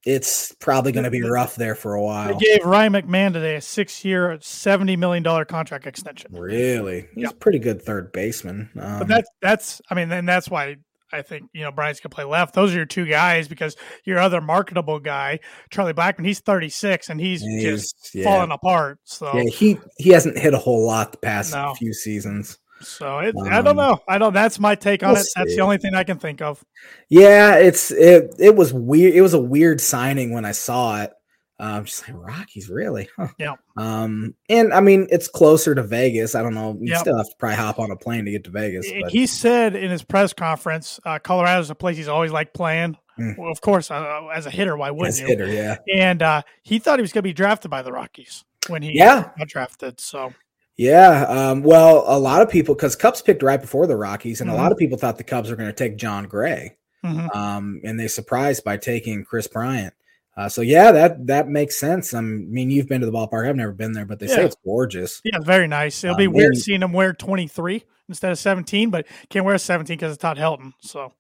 it's 0.05 0.55
probably 0.61 0.93
going 0.93 1.05
to 1.05 1.11
be 1.11 1.23
rough 1.23 1.57
there 1.57 1.75
for 1.75 1.95
a 1.95 2.03
while. 2.03 2.39
They 2.39 2.47
gave 2.47 2.65
Ryan 2.65 2.95
McMahon 2.95 3.33
today 3.33 3.57
a 3.57 3.61
six-year, 3.61 4.39
seventy 4.41 4.97
million 4.97 5.23
dollar 5.23 5.45
contract 5.45 5.87
extension. 5.87 6.33
Really, 6.33 7.09
he's 7.15 7.25
yep. 7.25 7.33
a 7.33 7.37
pretty 7.37 7.59
good 7.59 7.83
third 7.83 8.13
baseman. 8.13 8.71
Um, 8.79 9.01
but 9.01 9.09
that's 9.09 9.31
that's 9.43 9.83
I 9.91 9.95
mean, 9.95 10.11
and 10.11 10.29
that's 10.29 10.49
why 10.49 10.77
I 11.13 11.23
think 11.23 11.51
you 11.53 11.63
know 11.63 11.71
Bryant's 11.71 12.01
gonna 12.01 12.15
play 12.15 12.25
left. 12.25 12.55
Those 12.55 12.73
are 12.73 12.77
your 12.77 12.87
two 12.87 13.07
guys 13.07 13.49
because 13.49 13.77
your 14.05 14.19
other 14.19 14.41
marketable 14.41 15.01
guy, 15.01 15.41
Charlie 15.71 15.93
Blackmon, 15.93 16.25
he's 16.25 16.41
thirty 16.41 16.69
six 16.69 17.11
and 17.11 17.21
he's, 17.21 17.43
he's 17.43 17.63
just 17.63 18.15
yeah. 18.15 18.25
falling 18.25 18.53
apart. 18.53 18.99
So 19.05 19.37
yeah, 19.37 19.51
he 19.51 19.79
he 19.99 20.11
hasn't 20.11 20.39
hit 20.39 20.55
a 20.55 20.59
whole 20.59 20.87
lot 20.87 21.13
the 21.13 21.19
past 21.19 21.53
no. 21.53 21.75
few 21.75 21.93
seasons. 21.93 22.59
So 22.81 23.19
it, 23.19 23.35
um, 23.37 23.49
I 23.49 23.63
don't 23.63 23.69
um, 23.69 23.77
know. 23.77 24.01
I 24.09 24.19
don't. 24.19 24.33
That's 24.33 24.59
my 24.59 24.75
take 24.75 25.03
on 25.03 25.13
we'll 25.13 25.21
it. 25.21 25.25
See. 25.25 25.33
That's 25.37 25.55
the 25.55 25.63
only 25.63 25.79
thing 25.79 25.95
I 25.95 26.05
can 26.05 26.19
think 26.19 26.41
of. 26.41 26.65
Yeah, 27.09 27.57
it's 27.57 27.91
it. 27.91 28.35
It 28.39 28.57
was 28.57 28.73
weird. 28.73 29.15
It 29.15 29.21
was 29.21 29.35
a 29.35 29.41
weird 29.41 29.81
signing 29.81 30.33
when 30.33 30.45
I 30.45 30.53
saw 30.53 31.03
it. 31.03 31.13
Um, 31.61 31.85
just 31.85 32.09
like 32.09 32.17
Rockies, 32.17 32.71
really? 32.71 33.11
Huh. 33.19 33.29
Yeah. 33.39 33.55
Um, 33.77 34.35
and 34.49 34.73
I 34.73 34.81
mean, 34.81 35.07
it's 35.11 35.29
closer 35.29 35.75
to 35.75 35.83
Vegas. 35.83 36.35
I 36.35 36.43
don't 36.43 36.55
know. 36.55 36.79
You 36.81 36.93
yep. 36.93 37.01
still 37.01 37.19
have 37.19 37.29
to 37.29 37.35
probably 37.39 37.57
hop 37.57 37.79
on 37.79 37.91
a 37.91 37.97
plane 37.97 38.25
to 38.25 38.31
get 38.31 38.45
to 38.45 38.51
Vegas. 38.51 38.91
But. 38.91 39.11
He 39.11 39.27
said 39.27 39.77
in 39.77 39.91
his 39.91 40.03
press 40.03 40.33
conference, 40.33 40.99
uh, 41.05 41.19
Colorado's 41.19 41.69
a 41.69 41.75
place 41.75 41.99
he's 41.99 42.09
always 42.09 42.33
liked 42.33 42.55
playing. 42.55 42.97
Mm. 43.19 43.37
Well, 43.37 43.53
of 43.53 43.61
course, 43.61 43.91
uh, 43.91 44.29
as 44.35 44.47
a 44.47 44.51
hitter, 44.51 44.75
why 44.75 44.91
wouldn't 44.91 45.09
as 45.09 45.21
you? 45.21 45.27
Hitter, 45.27 45.49
yeah. 45.49 45.77
And 45.95 46.23
uh, 46.23 46.43
he 46.63 46.79
thought 46.79 46.99
he 46.99 47.03
was 47.03 47.13
going 47.13 47.25
to 47.25 47.29
be 47.29 47.35
drafted 47.35 47.71
by 47.71 47.83
the 47.83 47.93
Rockies 47.93 48.43
when 48.69 48.81
he 48.81 48.97
yeah. 48.97 49.29
got 49.39 49.49
drafted. 49.49 50.01
So 50.01 50.33
yeah. 50.77 51.25
Um, 51.29 51.63
well, 51.63 52.05
a 52.07 52.19
lot 52.19 52.43
of 52.43 52.49
people, 52.49 52.75
because 52.75 52.97
Cubs 52.97 53.23
picked 53.23 53.43
right 53.43 53.61
before 53.61 53.87
the 53.87 53.97
Rockies, 53.97 54.41
and 54.41 54.51
mm-hmm. 54.51 54.59
a 54.59 54.63
lot 54.63 54.73
of 54.73 54.79
people 54.79 54.99
thought 54.99 55.19
the 55.19 55.25
Cubs 55.25 55.51
were 55.51 55.57
going 55.57 55.69
to 55.69 55.75
take 55.75 55.97
Jon 55.97 56.25
Gray. 56.27 56.77
Mm-hmm. 57.05 57.37
Um, 57.37 57.81
and 57.85 57.99
they 57.99 58.09
surprised 58.09 58.65
by 58.65 58.77
taking 58.77 59.25
Kris 59.25 59.47
Bryant. 59.47 59.95
Uh, 60.37 60.49
so 60.49 60.63
yeah, 60.63 60.93
that 60.93 61.27
that 61.27 61.49
makes 61.49 61.79
sense. 61.79 62.15
I 62.15 62.21
mean, 62.21 62.71
you've 62.71 62.89
been 62.89 63.01
to 63.01 63.07
the 63.07 63.13
ballpark. 63.13 63.49
I've 63.49 63.57
never 63.57 63.73
been 63.73 63.93
there, 63.93 64.07
but 64.07 64.19
they 64.21 64.27
say 64.27 64.45
it's 64.45 64.57
gorgeous. 64.65 65.21
Yeah, 65.25 65.39
very 65.41 65.67
nice. 65.67 66.03
It'll 66.05 66.17
be 66.17 66.29
Um, 66.29 66.33
weird 66.33 66.57
seeing 66.57 66.83
him 66.83 66.93
wear 66.93 67.13
23 67.13 67.85
instead 68.09 68.33
of 68.33 68.39
17, 68.39 68.91
but 68.91 69.07
can't 69.29 69.45
wear 69.45 69.59
17 69.59 69.97
because 69.97 70.13
it's 70.13 70.23
Todd 70.23 70.39
Helton. 70.39 70.73
So 70.81 71.13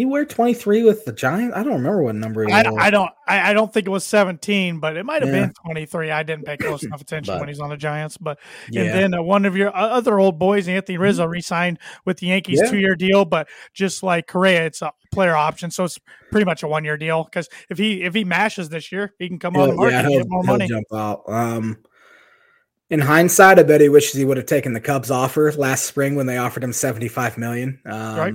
he 0.00 0.06
wear 0.06 0.24
23 0.24 0.82
with 0.82 1.04
the 1.04 1.12
Giants? 1.12 1.56
I 1.56 1.62
don't 1.62 1.74
remember 1.74 2.02
what 2.02 2.14
number 2.14 2.44
he 2.44 2.52
I. 2.52 2.60
I 2.78 2.90
don't 2.90 3.10
I, 3.28 3.50
I 3.50 3.52
don't 3.52 3.72
think 3.72 3.86
it 3.86 3.90
was 3.90 4.04
17, 4.04 4.80
but 4.80 4.96
it 4.96 5.04
might 5.04 5.22
have 5.22 5.32
Yeah. 5.32 5.46
been 5.46 5.52
23. 5.64 6.10
I 6.10 6.22
didn't 6.22 6.44
pay 6.46 6.56
close 6.56 6.82
enough 6.82 7.00
attention 7.02 7.34
But- 7.34 7.40
when 7.40 7.48
he's 7.48 7.60
on 7.60 7.70
the 7.70 7.76
Giants. 7.76 8.16
But 8.16 8.38
yeah. 8.70 8.82
and 8.82 8.90
then 9.12 9.14
uh, 9.20 9.22
one 9.22 9.44
of 9.44 9.56
your 9.56 9.74
other 9.76 10.18
old 10.18 10.38
boys, 10.38 10.66
Anthony 10.68 10.98
Rizzo, 10.98 11.26
re-signed 11.26 11.78
with 12.04 12.18
the 12.18 12.26
Yankees 12.28 12.60
Yeah. 12.62 12.70
two 12.70 12.78
year 12.78 12.96
deal. 12.96 13.24
But 13.24 13.48
just 13.72 14.02
like 14.02 14.26
Correa, 14.26 14.66
it's 14.66 14.82
a 14.82 14.92
player 15.12 15.36
option, 15.36 15.70
so 15.70 15.84
it's 15.84 15.98
pretty 16.30 16.44
much 16.44 16.62
a 16.62 16.68
one 16.68 16.84
year 16.84 16.96
deal. 16.96 17.24
Because 17.24 17.48
if 17.68 17.78
he 17.78 18.02
if 18.02 18.14
he 18.14 18.24
mashes 18.24 18.68
this 18.68 18.90
year, 18.90 19.14
he 19.18 19.28
can 19.28 19.38
come 19.38 19.56
on 19.56 19.68
the 19.70 19.74
market 19.74 19.94
and 19.94 20.08
he'll, 20.08 20.18
get 20.20 20.28
more 20.28 20.42
he'll 20.44 20.52
money. 20.54 20.66
jump 20.68 20.86
out. 20.92 21.22
Um, 21.28 21.78
in 22.90 22.98
hindsight, 22.98 23.58
I 23.58 23.62
bet 23.62 23.80
he 23.80 23.88
wishes 23.88 24.14
he 24.14 24.24
would 24.24 24.36
have 24.36 24.46
taken 24.46 24.72
the 24.72 24.80
Cubs 24.80 25.12
offer 25.12 25.52
last 25.52 25.84
spring 25.84 26.16
when 26.16 26.26
they 26.26 26.38
offered 26.38 26.64
him 26.64 26.72
75 26.72 27.38
million. 27.38 27.80
Um, 27.86 28.16
Right. 28.18 28.34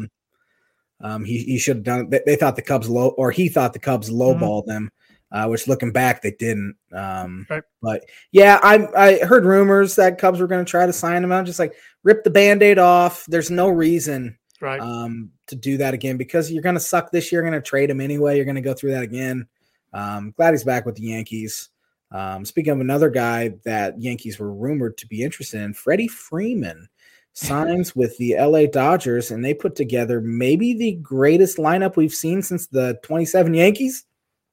Um, 1.01 1.25
he, 1.25 1.39
he 1.43 1.57
should 1.57 1.77
have 1.77 1.83
done. 1.83 2.09
They, 2.09 2.21
they 2.25 2.35
thought 2.35 2.55
the 2.55 2.61
Cubs 2.61 2.89
low, 2.89 3.09
or 3.17 3.31
he 3.31 3.49
thought 3.49 3.73
the 3.73 3.79
Cubs 3.79 4.09
Mm-hmm. 4.09 4.21
lowballed 4.43 4.65
them, 4.65 4.89
uh, 5.31 5.47
which 5.47 5.67
looking 5.67 5.91
back 5.91 6.21
they 6.21 6.31
didn't. 6.31 6.75
Um, 6.93 7.45
Right. 7.49 7.63
But 7.81 8.05
yeah, 8.31 8.59
I 8.63 8.87
I 8.97 9.25
heard 9.25 9.45
rumors 9.45 9.95
that 9.97 10.17
Cubs 10.17 10.39
were 10.39 10.47
going 10.47 10.63
to 10.63 10.69
try 10.69 10.85
to 10.85 10.93
sign 10.93 11.23
him. 11.23 11.31
I'm 11.31 11.45
just 11.45 11.59
like 11.59 11.73
rip 12.03 12.23
the 12.23 12.29
band-aid 12.29 12.79
off. 12.79 13.25
There's 13.27 13.51
no 13.51 13.67
reason 13.69 14.37
Right. 14.61 14.79
um, 14.79 15.31
to 15.47 15.55
do 15.55 15.77
that 15.77 15.93
again 15.93 16.17
because 16.17 16.51
you're 16.51 16.63
going 16.63 16.75
to 16.75 16.79
suck 16.81 17.11
this 17.11 17.31
year. 17.31 17.41
You're 17.41 17.51
going 17.51 17.61
to 17.61 17.67
trade 17.67 17.89
him 17.89 17.99
anyway. 18.01 18.37
You're 18.37 18.45
going 18.45 18.55
to 18.55 18.61
go 18.61 18.73
through 18.73 18.91
that 18.91 19.03
again. 19.03 19.47
Um, 19.93 20.33
glad 20.37 20.51
he's 20.53 20.63
back 20.63 20.85
with 20.85 20.95
the 20.95 21.03
Yankees. 21.03 21.69
Um, 22.11 22.45
speaking 22.45 22.71
of 22.71 22.79
another 22.79 23.09
guy 23.09 23.55
that 23.65 24.01
Yankees 24.01 24.39
were 24.39 24.53
rumored 24.53 24.97
to 24.99 25.07
be 25.07 25.23
interested 25.23 25.61
in, 25.61 25.73
Freddie 25.73 26.07
Freeman 26.07 26.87
signs 27.35 27.95
with 27.95 28.17
the 28.17 28.35
LA 28.39 28.65
Dodgers, 28.65 29.29
and 29.29 29.43
they 29.45 29.53
put 29.53 29.75
together 29.75 30.21
maybe 30.21 30.73
the 30.73 30.93
greatest 30.93 31.57
lineup 31.57 31.95
we've 31.97 32.13
seen 32.13 32.41
since 32.41 32.67
the 32.67 32.97
27 33.03 33.53
Yankees, 33.53 34.05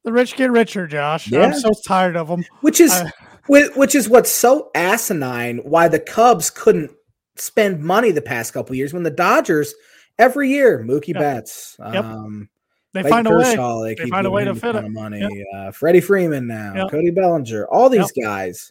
the 0.04 0.12
rich 0.12 0.34
get 0.36 0.50
richer, 0.50 0.86
Josh. 0.88 1.30
Yeah. 1.30 1.42
I'm 1.46 1.54
so 1.54 1.70
tired 1.86 2.16
of 2.16 2.26
them. 2.28 2.44
which 2.60 2.80
is 2.80 2.90
I- 2.92 3.10
which 3.48 3.94
is 3.94 4.08
what's 4.08 4.30
so 4.30 4.70
asinine 4.74 5.58
why 5.58 5.88
the 5.88 5.98
Cubs 6.00 6.50
couldn't 6.50 6.90
spend 7.36 7.80
money 7.82 8.10
the 8.10 8.22
past 8.22 8.52
couple 8.52 8.74
years 8.76 8.92
when 8.92 9.02
the 9.04 9.10
Dodgers 9.10 9.74
every 10.18 10.50
year 10.50 10.84
Mookie 10.86 11.08
Yep. 11.08 11.18
Betts, 11.18 11.76
Yep. 11.78 12.04
um, 12.04 12.48
They 12.94 13.00
Clayton 13.02 13.10
find 13.24 13.26
a 13.28 13.36
way. 13.36 13.94
They, 13.94 14.04
They 14.04 14.10
find 14.10 14.26
a 14.26 14.30
way 14.30 14.44
to 14.44 14.54
fit 14.54 14.74
it. 14.76 14.88
money. 14.90 15.44
Uh, 15.56 15.70
Freddie 15.72 16.00
Freeman 16.00 16.46
now, 16.46 16.72
Yep. 16.76 16.90
Cody 16.90 17.10
Bellinger, 17.10 17.66
all 17.68 17.88
these 17.88 18.12
guys. 18.12 18.70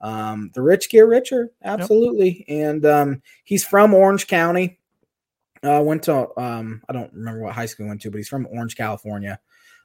Um, 0.00 0.50
the 0.54 0.62
rich 0.62 0.90
get 0.90 1.00
richer, 1.00 1.50
absolutely. 1.62 2.44
And 2.48 2.84
um, 2.86 3.22
he's 3.44 3.64
from 3.64 3.94
Orange 3.94 4.26
County. 4.26 4.78
Uh, 5.62 5.82
went 5.84 6.02
to 6.04 6.28
um, 6.40 6.82
I 6.88 6.92
don't 6.94 7.12
remember 7.12 7.42
what 7.42 7.54
high 7.54 7.66
school 7.66 7.84
he 7.84 7.88
went 7.88 8.00
to, 8.02 8.10
but 8.10 8.16
he's 8.16 8.28
from 8.28 8.48
Orange, 8.50 8.76
California. 8.76 9.38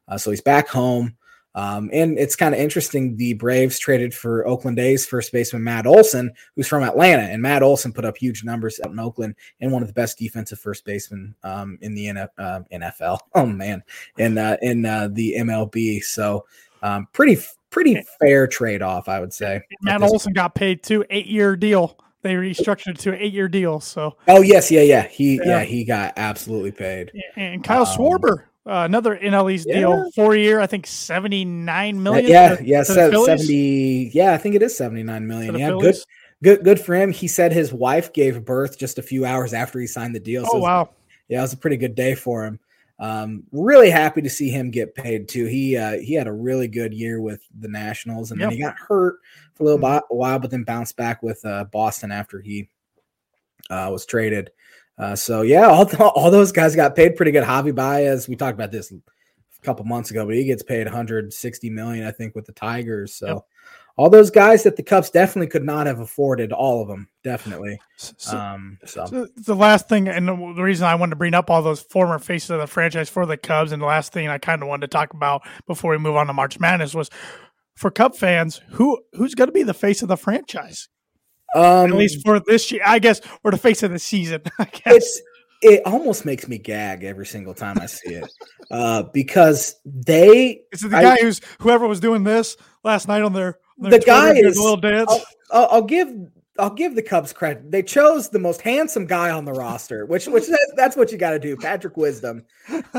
Uh, 0.08 0.18
so 0.18 0.30
he's 0.30 0.42
back 0.42 0.68
home. 0.70 1.18
Um, 1.56 1.90
and 1.94 2.20
it's 2.20 2.36
kind 2.36 2.54
of 2.54 2.60
interesting. 2.60 3.16
The 3.16 3.34
Braves 3.34 3.80
traded 3.80 4.14
for 4.14 4.46
Oakland 4.46 4.78
A's 4.78 5.06
first 5.06 5.32
baseman 5.32 5.64
Matt 5.64 5.88
Olson, 5.88 6.32
who's 6.56 6.68
from 6.68 6.84
Atlanta, 6.84 7.24
and 7.24 7.42
Matt 7.42 7.64
Olson 7.64 7.94
put 7.94 8.04
up 8.04 8.18
huge 8.18 8.44
numbers 8.44 8.80
out 8.84 8.92
in 8.92 9.00
Oakland 9.00 9.36
and 9.62 9.72
one 9.72 9.82
of 9.82 9.88
the 9.88 9.94
best 9.94 10.18
defensive 10.18 10.60
first 10.60 10.84
basemen 10.84 11.34
um, 11.44 11.78
in 11.80 11.96
the 11.96 12.08
NF, 12.08 12.30
uh, 12.38 12.60
NFL. 12.74 13.20
Oh 13.36 13.46
man, 13.46 13.84
in 14.18 14.38
uh, 14.38 14.58
in 14.62 14.86
uh, 14.86 15.10
the 15.12 15.36
MLB. 15.40 16.04
So 16.04 16.46
um, 16.82 17.08
pretty 17.14 17.42
pretty 17.76 18.02
fair 18.20 18.48
trade 18.48 18.82
off, 18.82 19.10
I 19.10 19.20
would 19.20 19.34
say. 19.34 19.62
Matt 19.82 20.02
Olson 20.02 20.32
got 20.34 20.56
paid 20.56 20.82
two 20.82 21.04
eight 21.10 21.28
year 21.28 21.56
deal. 21.56 22.00
They 22.22 22.34
restructured 22.34 22.96
it 22.96 23.00
to 23.00 23.10
an 23.14 23.20
eight 23.20 23.34
year 23.34 23.48
deal. 23.48 23.80
So 23.82 24.18
Oh 24.28 24.42
yes, 24.42 24.72
yeah, 24.72 24.82
yeah. 24.82 25.04
He 25.08 25.36
yeah, 25.36 25.42
Yeah. 25.46 25.64
he 25.64 25.84
got 25.84 26.14
absolutely 26.18 26.72
paid. 26.72 27.12
and 27.36 27.64
Kyle 27.64 27.86
Um, 27.86 27.88
Schwarber, 27.88 28.38
uh, 28.66 28.84
another 28.86 29.16
NL 29.16 29.52
East 29.52 29.68
yeah. 29.70 29.80
deal, 29.80 30.10
four 30.16 30.36
year, 30.36 30.60
I 30.60 30.68
think 30.68 30.88
seventy 30.88 31.46
nine 31.46 32.02
million. 32.02 32.26
yeah, 32.32 32.56
to- 32.56 32.66
yeah, 32.66 32.80
to 32.80 32.86
se- 32.86 33.12
seventy. 33.26 34.10
Yeah, 34.14 34.34
I 34.34 34.38
think 34.38 34.56
it 34.56 34.64
is 34.64 34.76
seventy 34.76 35.04
nine 35.04 35.28
million. 35.28 35.54
Yeah, 35.60 35.70
good, 35.72 35.80
Phillies. 35.82 36.06
good, 36.42 36.64
good 36.64 36.80
for 36.80 36.96
him. 36.96 37.12
He 37.12 37.28
said 37.28 37.52
his 37.54 37.72
wife 37.74 38.12
gave 38.14 38.44
birth 38.46 38.80
just 38.80 38.98
a 38.98 39.04
few 39.04 39.26
hours 39.26 39.54
after 39.54 39.80
he 39.80 39.86
signed 39.86 40.16
the 40.16 40.20
deal. 40.20 40.44
Oh 40.48 40.58
it 40.58 40.60
was- 40.62 40.64
wow, 40.64 40.90
yeah, 41.28 41.40
it 41.40 41.42
was 41.42 41.54
a 41.54 41.58
pretty 41.58 41.78
good 41.78 41.94
day 41.94 42.16
for 42.16 42.46
him. 42.46 42.60
Um, 42.98 43.44
really 43.52 43.90
happy 43.90 44.22
to 44.22 44.30
see 44.30 44.50
him 44.50 44.72
get 44.72 44.96
paid 44.96 45.28
too. 45.28 45.46
He 45.46 45.76
uh, 45.76 45.98
he 45.98 46.14
had 46.14 46.28
a 46.28 46.34
really 46.34 46.68
good 46.68 46.94
year 46.94 47.20
with 47.20 47.42
the 47.60 47.68
Nationals, 47.68 48.32
and 48.32 48.40
then 48.40 48.52
he 48.52 48.60
got 48.60 48.76
hurt 48.78 49.18
for 49.54 49.64
a 49.64 49.66
little 49.66 49.80
bi- 49.80 50.02
while, 50.10 50.40
but 50.40 50.50
then 50.50 50.64
bounced 50.64 50.96
back 50.96 51.22
with 51.22 51.44
uh, 51.46 51.66
Boston 51.66 52.12
after 52.12 52.40
he 52.40 52.70
uh, 53.70 53.90
was 53.92 54.06
traded. 54.06 54.52
Uh, 54.98 55.16
so 55.16 55.42
yeah, 55.42 55.68
all, 55.68 55.86
th- 55.86 56.00
all 56.16 56.32
those 56.32 56.52
guys 56.52 56.76
got 56.76 56.96
paid 56.96 57.16
pretty 57.16 57.32
good. 57.32 57.44
Javi 57.44 57.76
Baez, 57.76 58.30
we 58.30 58.36
talked 58.36 58.54
about 58.54 58.72
this 58.72 58.94
couple 59.66 59.84
months 59.86 60.12
ago, 60.12 60.26
but 60.26 60.36
he 60.36 60.46
gets 60.46 60.64
paid 60.64 60.86
160 60.86 61.70
million, 61.70 62.06
I 62.06 62.12
think, 62.12 62.36
with 62.36 62.46
the 62.46 62.52
Tigers. 62.54 63.16
So 63.16 63.28
Yep. 63.28 63.38
all 63.98 64.10
those 64.10 64.30
guys 64.30 64.64
that 64.64 64.76
the 64.76 64.84
Cubs 64.84 65.10
definitely 65.10 65.48
could 65.48 65.64
not 65.64 65.88
have 65.88 66.00
afforded, 66.00 66.52
all 66.52 66.82
of 66.82 66.88
them, 66.88 67.08
definitely. 67.24 67.80
So, 67.98 68.38
Um, 68.38 68.78
so 68.86 69.06
so 69.06 69.28
the 69.38 69.56
last 69.56 69.88
thing, 69.90 70.08
and 70.08 70.28
the 70.28 70.34
reason 70.64 70.86
I 70.86 70.96
wanted 70.96 71.12
to 71.12 71.16
bring 71.18 71.34
up 71.34 71.50
all 71.50 71.62
those 71.62 71.82
former 71.82 72.20
faces 72.20 72.50
of 72.52 72.60
the 72.60 72.68
franchise 72.68 73.10
for 73.10 73.26
the 73.26 73.38
Cubs, 73.38 73.72
and 73.72 73.82
the 73.82 73.86
last 73.88 74.12
thing 74.14 74.28
I 74.28 74.38
kind 74.38 74.62
of 74.62 74.68
wanted 74.68 74.90
to 74.90 74.96
talk 74.96 75.14
about 75.14 75.42
before 75.68 75.92
we 75.92 75.98
move 75.98 76.16
on 76.16 76.28
to 76.28 76.34
March 76.34 76.60
Madness 76.60 76.94
was 76.94 77.10
for 77.76 77.90
Cub 77.92 78.16
fans, 78.16 78.62
who 78.72 79.02
who's 79.14 79.36
going 79.36 79.48
to 79.48 79.54
be 79.54 79.64
the 79.64 79.74
face 79.74 80.02
of 80.02 80.08
the 80.08 80.18
franchise? 80.18 80.88
um, 81.56 81.64
At 81.92 81.94
least 81.94 82.22
for 82.26 82.40
this 82.42 82.70
year, 82.72 82.82
I 82.86 83.00
guess, 83.00 83.22
or 83.44 83.52
the 83.52 83.58
face 83.58 83.82
of 83.84 83.92
the 83.92 84.00
season. 84.00 84.42
I 84.60 84.66
guess. 84.66 85.20
It 85.66 85.82
almost 85.86 86.26
makes 86.26 86.48
me 86.48 86.58
gag 86.58 87.04
every 87.04 87.26
single 87.26 87.54
time 87.54 87.78
I 87.80 87.86
see 87.88 88.14
it 88.16 88.32
uh, 88.72 89.04
because 89.04 89.76
they 89.86 90.62
Is 90.72 90.84
it 90.84 90.90
the 90.90 90.98
I- 90.98 91.02
guy 91.02 91.18
who's 91.22 91.42
whoever 91.60 91.88
was 91.88 92.00
doing 92.00 92.24
this 92.24 92.58
last 92.84 93.08
night 93.08 93.22
on 93.22 93.34
their, 93.34 93.58
their 93.78 93.92
The 93.92 93.98
Twitter, 94.00 94.06
guy 94.12 94.34
is- 94.36 94.58
a 94.58 94.62
little 94.62 94.78
dance? 94.78 95.12
I'll, 95.52 95.68
I'll, 95.72 95.82
give 95.84 96.10
I'll 96.58 96.74
give 96.74 96.96
the 96.96 97.02
Cubs 97.04 97.34
credit. 97.34 97.70
They 97.72 97.84
chose 97.84 98.30
the 98.30 98.40
most 98.40 98.62
handsome 98.62 99.06
guy 99.06 99.30
on 99.30 99.46
the 99.46 99.54
roster, 99.54 100.06
which 100.06 100.28
which 100.28 100.48
that, 100.48 100.74
that's 100.76 100.96
what 100.96 101.12
you 101.12 101.18
got 101.18 101.32
to 101.32 101.40
do. 101.40 101.56
Patrick 101.58 101.98
Wisdom, 101.98 102.46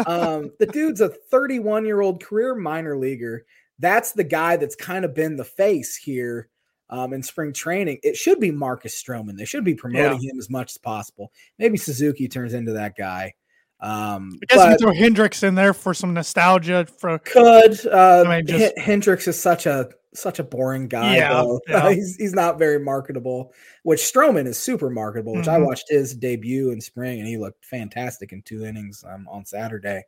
um, 0.07 0.53
the 0.59 0.69
dude's 0.71 1.01
a 1.01 1.09
31 1.09 1.85
year 1.87 2.01
old 2.01 2.23
career 2.23 2.55
minor 2.55 2.97
leaguer. 2.97 3.45
That's 3.79 4.13
the 4.13 4.25
guy 4.25 4.57
that's 4.57 4.77
kind 4.77 5.05
of 5.05 5.15
been 5.15 5.37
the 5.37 5.45
face 5.45 5.97
here 5.97 6.49
um, 6.91 7.13
in 7.13 7.23
spring 7.23 7.53
training. 7.53 7.99
It 8.03 8.17
should 8.17 8.41
be 8.41 8.51
Marcus 8.51 9.01
Stroman. 9.03 9.37
They 9.37 9.45
should 9.45 9.65
be 9.65 9.75
promoting 9.75 10.21
him 10.23 10.39
as 10.39 10.49
much 10.51 10.73
as 10.73 10.79
possible. 10.79 11.33
Maybe 11.59 11.77
Suzuki 11.79 12.29
turns 12.29 12.55
into 12.55 12.73
that 12.73 12.97
guy. 12.97 13.35
Um, 13.81 14.39
I 14.43 14.47
guess 14.47 14.57
you 14.57 14.57
but- 14.57 14.69
can 14.69 14.79
throw 14.79 14.95
Hendricks 14.95 15.43
in 15.43 15.55
there 15.55 15.75
for 15.75 15.93
some 15.95 16.15
nostalgia. 16.15 16.87
For 16.99 17.19
could. 17.19 17.87
Uh, 17.87 18.25
I 18.27 18.37
mean, 18.37 18.47
just- 18.47 18.75
H- 18.77 18.83
Hendricks 18.85 19.29
is 19.29 19.39
such 19.41 19.67
a 19.67 19.91
such 20.15 20.39
a 20.39 20.45
boring 20.45 20.89
guy. 20.89 21.17
Yeah, 21.17 21.35
though. 21.35 21.61
yeah. 21.69 21.91
he's 21.91 22.17
he's 22.17 22.33
not 22.33 22.59
very 22.59 22.79
marketable. 22.79 23.53
Which 23.83 24.01
Stroman 24.01 24.47
is 24.47 24.57
super 24.59 24.89
marketable. 24.89 25.35
Which 25.35 25.47
I 25.49 25.59
Mhm. 25.59 25.67
watched 25.67 25.91
his 25.91 26.15
debut 26.15 26.71
in 26.71 26.81
spring, 26.81 27.19
and 27.19 27.29
he 27.29 27.37
looked 27.37 27.67
fantastic 27.67 28.33
in 28.33 28.41
two 28.41 28.65
innings 28.65 29.05
um, 29.07 29.29
on 29.31 29.45
Saturday. 29.45 30.05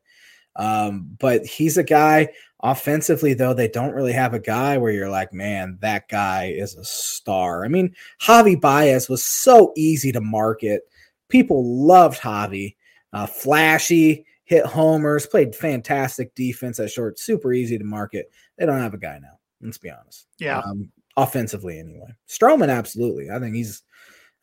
Um, 0.59 1.17
but 1.19 1.47
he's 1.47 1.79
a 1.79 1.85
guy 1.85 2.29
offensively, 2.61 3.33
though 3.33 3.55
they 3.55 3.69
don't 3.69 3.95
really 3.95 4.13
have 4.13 4.35
a 4.35 4.41
guy 4.41 4.77
where 4.77 4.93
you're 4.93 5.09
like, 5.09 5.33
man, 5.33 5.79
that 5.81 6.09
guy 6.09 6.47
is 6.47 6.75
a 6.75 6.85
star. 6.85 7.65
I 7.65 7.69
mean, 7.69 7.95
Javi 8.21 8.61
Baez 8.61 9.09
was 9.09 9.25
so 9.25 9.73
easy 9.77 10.11
to 10.13 10.21
market. 10.21 10.83
People 11.29 11.65
loved 11.87 12.21
Javi. 12.21 12.75
Uh, 13.13 13.27
flashy, 13.27 14.27
hit 14.45 14.67
homers, 14.67 15.27
played 15.27 15.55
fantastic 15.55 16.35
defense 16.35 16.79
at 16.81 16.91
short, 16.91 17.19
super 17.19 17.53
easy 17.53 17.79
to 17.79 17.85
market. 17.85 18.31
They 18.59 18.67
don't 18.67 18.81
have 18.81 18.95
a 18.95 18.99
guy 18.99 19.19
now. 19.23 19.39
Let's 19.63 19.79
be 19.79 19.91
honest. 19.91 20.27
yeah, 20.39 20.59
Um, 20.59 20.91
offensively, 21.17 21.79
anyway. 21.79 22.15
Stroman, 22.29 22.69
absolutely. 22.69 23.31
I 23.31 23.39
think 23.39 23.55
he's 23.55 23.83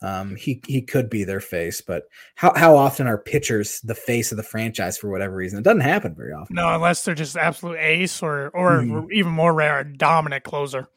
um, 0.06 0.36
he 0.36 0.62
he 0.68 0.82
could 0.82 1.10
be 1.10 1.24
their 1.24 1.40
face, 1.40 1.82
but 1.82 2.04
how 2.36 2.54
how 2.56 2.76
often 2.76 3.08
are 3.08 3.18
pitchers 3.18 3.80
the 3.82 3.96
face 3.96 4.32
of 4.32 4.38
the 4.38 4.44
franchise 4.44 4.98
for 4.98 5.10
whatever 5.10 5.36
reason? 5.36 5.58
It 5.60 5.64
doesn't 5.64 5.82
happen 5.82 6.14
very 6.16 6.32
often. 6.34 6.56
no, 6.56 6.74
unless 6.76 7.04
they're 7.04 7.16
just 7.16 7.36
absolute 7.36 7.78
ace 7.80 8.22
or 8.22 8.50
or 8.50 8.82
Mhm. 8.82 9.08
even 9.12 9.32
more 9.32 9.54
rare, 9.54 9.80
a 9.80 9.84
dominant 9.98 10.44
closer. 10.44 10.88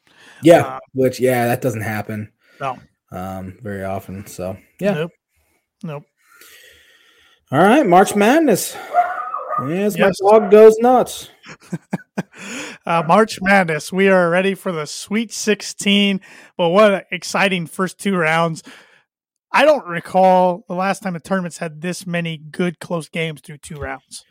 Yeah, 0.43 0.61
Uh, 0.61 0.79
which 0.93 1.19
yeah, 1.19 1.47
that 1.47 1.61
doesn't 1.61 1.81
happen 1.81 2.31
No, 2.61 2.77
um, 3.11 3.57
very 3.61 3.83
often. 3.83 4.27
So 4.27 4.57
yeah. 4.79 4.93
nope, 4.93 5.11
nope. 5.83 6.03
All 7.51 7.59
right, 7.63 7.85
March 7.87 8.15
Madness. 8.15 8.75
Yes, 9.67 9.97
Yes. 9.97 10.17
my 10.21 10.39
dog 10.39 10.51
goes 10.51 10.77
nuts. 10.79 11.29
uh, 12.85 13.03
March 13.07 13.39
Madness. 13.41 13.91
We 13.91 14.07
are 14.07 14.29
ready 14.29 14.53
for 14.55 14.71
the 14.71 14.85
Sweet 14.85 15.33
16. 15.33 16.21
But 16.57 16.69
what 16.69 16.93
an 16.93 17.01
exciting 17.11 17.65
first 17.67 17.99
two 17.99 18.15
rounds. 18.15 18.63
I 19.51 19.65
don't 19.65 19.85
recall 19.85 20.63
the 20.67 20.75
last 20.75 21.01
time 21.01 21.13
the 21.13 21.19
tournaments 21.19 21.57
had 21.57 21.81
this 21.81 22.05
many 22.05 22.37
good 22.37 22.79
close 22.79 23.09
games 23.09 23.41
through 23.41 23.57
two 23.57 23.77
rounds. 23.77 24.25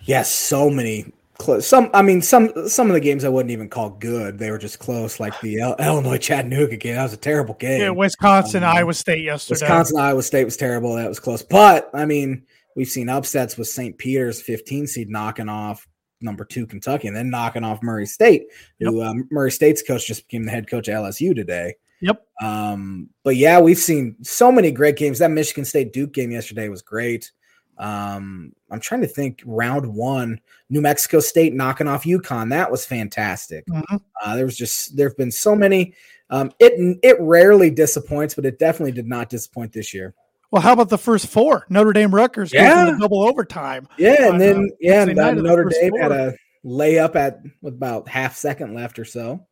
Yes, 0.00 0.32
so 0.32 0.68
many 0.68 1.12
close. 1.38 1.66
Some, 1.66 1.90
I 1.94 2.02
mean, 2.02 2.22
some 2.22 2.68
some 2.68 2.88
of 2.88 2.94
the 2.94 3.00
games 3.00 3.24
I 3.24 3.28
wouldn't 3.28 3.52
even 3.52 3.68
call 3.68 3.90
good. 3.90 4.38
They 4.38 4.50
were 4.50 4.58
just 4.58 4.78
close, 4.80 5.20
like 5.20 5.38
the 5.40 5.58
Illinois 5.78 6.18
Chattanooga 6.18 6.76
game. 6.76 6.96
That 6.96 7.04
was 7.04 7.12
a 7.12 7.18
terrible 7.18 7.54
game. 7.54 7.80
Yeah, 7.80 7.90
Wisconsin, 7.90 8.64
um, 8.64 8.76
Iowa 8.76 8.94
State 8.94 9.22
yesterday. 9.22 9.60
Wisconsin, 9.60 9.98
Iowa 9.98 10.22
State 10.22 10.44
was 10.44 10.56
terrible. 10.56 10.94
That 10.96 11.08
was 11.08 11.20
close. 11.20 11.42
But 11.42 11.90
I 11.94 12.04
mean, 12.04 12.42
we've 12.74 12.88
seen 12.88 13.08
upsets 13.08 13.56
with 13.56 13.68
St. 13.68 13.96
Peter's 13.96 14.42
15 14.42 14.86
seed 14.86 15.08
knocking 15.08 15.48
off 15.48 15.86
number 16.20 16.44
two 16.44 16.66
Kentucky 16.66 17.08
and 17.08 17.16
then 17.16 17.30
knocking 17.30 17.64
off 17.64 17.82
Murray 17.82 18.06
State, 18.06 18.46
yep. 18.78 18.90
who 18.90 19.02
um, 19.02 19.28
Murray 19.30 19.50
State's 19.50 19.82
coach 19.82 20.06
just 20.06 20.28
became 20.28 20.44
the 20.44 20.50
head 20.50 20.68
coach 20.68 20.88
at 20.88 20.96
LSU 20.96 21.34
today. 21.34 21.74
Yep. 22.02 22.26
Um, 22.42 23.08
but 23.22 23.36
yeah, 23.36 23.60
we've 23.60 23.78
seen 23.78 24.16
so 24.22 24.52
many 24.52 24.70
great 24.70 24.96
games. 24.96 25.20
That 25.20 25.30
Michigan 25.30 25.64
State 25.64 25.92
Duke 25.92 26.12
game 26.12 26.30
yesterday 26.30 26.68
was 26.68 26.82
great. 26.82 27.30
Um, 27.78 28.52
I'm 28.70 28.80
trying 28.80 29.00
to 29.00 29.06
think 29.06 29.42
round 29.46 29.86
one, 29.86 30.40
New 30.68 30.80
Mexico 30.82 31.20
State 31.20 31.54
knocking 31.54 31.88
off 31.88 32.04
UConn. 32.04 32.50
That 32.50 32.70
was 32.70 32.84
fantastic. 32.84 33.64
Mm-hmm. 33.66 33.96
Uh, 34.22 34.36
there 34.36 34.44
was 34.44 34.56
just, 34.56 34.96
there 34.96 35.08
have 35.08 35.16
been 35.16 35.30
so 35.30 35.54
many. 35.56 35.94
Um, 36.28 36.52
it, 36.58 36.98
it 37.02 37.16
rarely 37.20 37.70
disappoints, 37.70 38.34
but 38.34 38.44
it 38.44 38.58
definitely 38.58 38.92
did 38.92 39.06
not 39.06 39.30
disappoint 39.30 39.72
this 39.72 39.94
year. 39.94 40.14
Well, 40.50 40.60
how 40.62 40.74
about 40.74 40.90
the 40.90 40.98
first 40.98 41.28
four? 41.28 41.66
Notre 41.70 41.92
Dame 41.92 42.14
Rutgers 42.14 42.52
yeah. 42.52 42.94
double 43.00 43.22
overtime. 43.22 43.88
Yeah, 43.96 44.28
and 44.28 44.40
then 44.40 44.68
uh, 44.70 44.76
yeah, 44.80 45.02
and 45.02 45.16
Notre 45.16 45.64
Dame 45.64 45.92
four. 45.92 46.02
had 46.02 46.12
a 46.12 46.34
layup 46.64 47.16
at 47.16 47.40
with 47.62 47.74
about 47.74 48.06
half 48.06 48.36
second 48.36 48.74
left 48.74 48.98
or 48.98 49.06
so. 49.06 49.46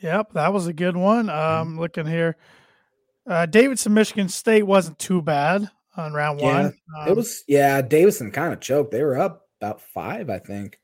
Yep, 0.00 0.32
that 0.34 0.52
was 0.52 0.66
a 0.66 0.72
good 0.72 0.96
one. 0.96 1.30
Um, 1.30 1.36
mm-hmm. 1.36 1.80
looking 1.80 2.06
here, 2.06 2.36
uh, 3.26 3.46
Davidson, 3.46 3.94
Michigan 3.94 4.28
State 4.28 4.64
wasn't 4.64 4.98
too 4.98 5.22
bad 5.22 5.70
on 5.96 6.12
round 6.12 6.40
yeah, 6.40 6.54
one. 6.54 6.66
Um, 6.98 7.08
it 7.08 7.16
was 7.16 7.44
yeah. 7.48 7.80
Davidson 7.82 8.30
kind 8.30 8.52
of 8.52 8.60
choked. 8.60 8.90
They 8.90 9.02
were 9.02 9.18
up 9.18 9.48
about 9.60 9.80
five, 9.80 10.30
I 10.30 10.38
think. 10.38 10.78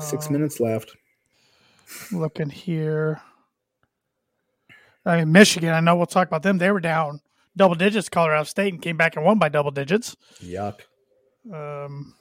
Six 0.00 0.26
um, 0.26 0.32
minutes 0.32 0.60
left. 0.60 0.96
Looking 2.12 2.50
here. 2.50 3.20
I 5.04 5.18
mean, 5.18 5.32
Michigan. 5.32 5.70
I 5.70 5.80
know 5.80 5.96
we'll 5.96 6.06
talk 6.06 6.28
about 6.28 6.42
them. 6.42 6.58
They 6.58 6.70
were 6.70 6.80
down 6.80 7.20
double 7.56 7.74
digits. 7.74 8.08
Colorado 8.08 8.44
State 8.44 8.72
and 8.72 8.80
came 8.82 8.96
back 8.96 9.16
and 9.16 9.24
won 9.24 9.38
by 9.38 9.48
double 9.48 9.72
digits. 9.72 10.16
Yuck. 10.40 10.80
Um, 11.52 12.14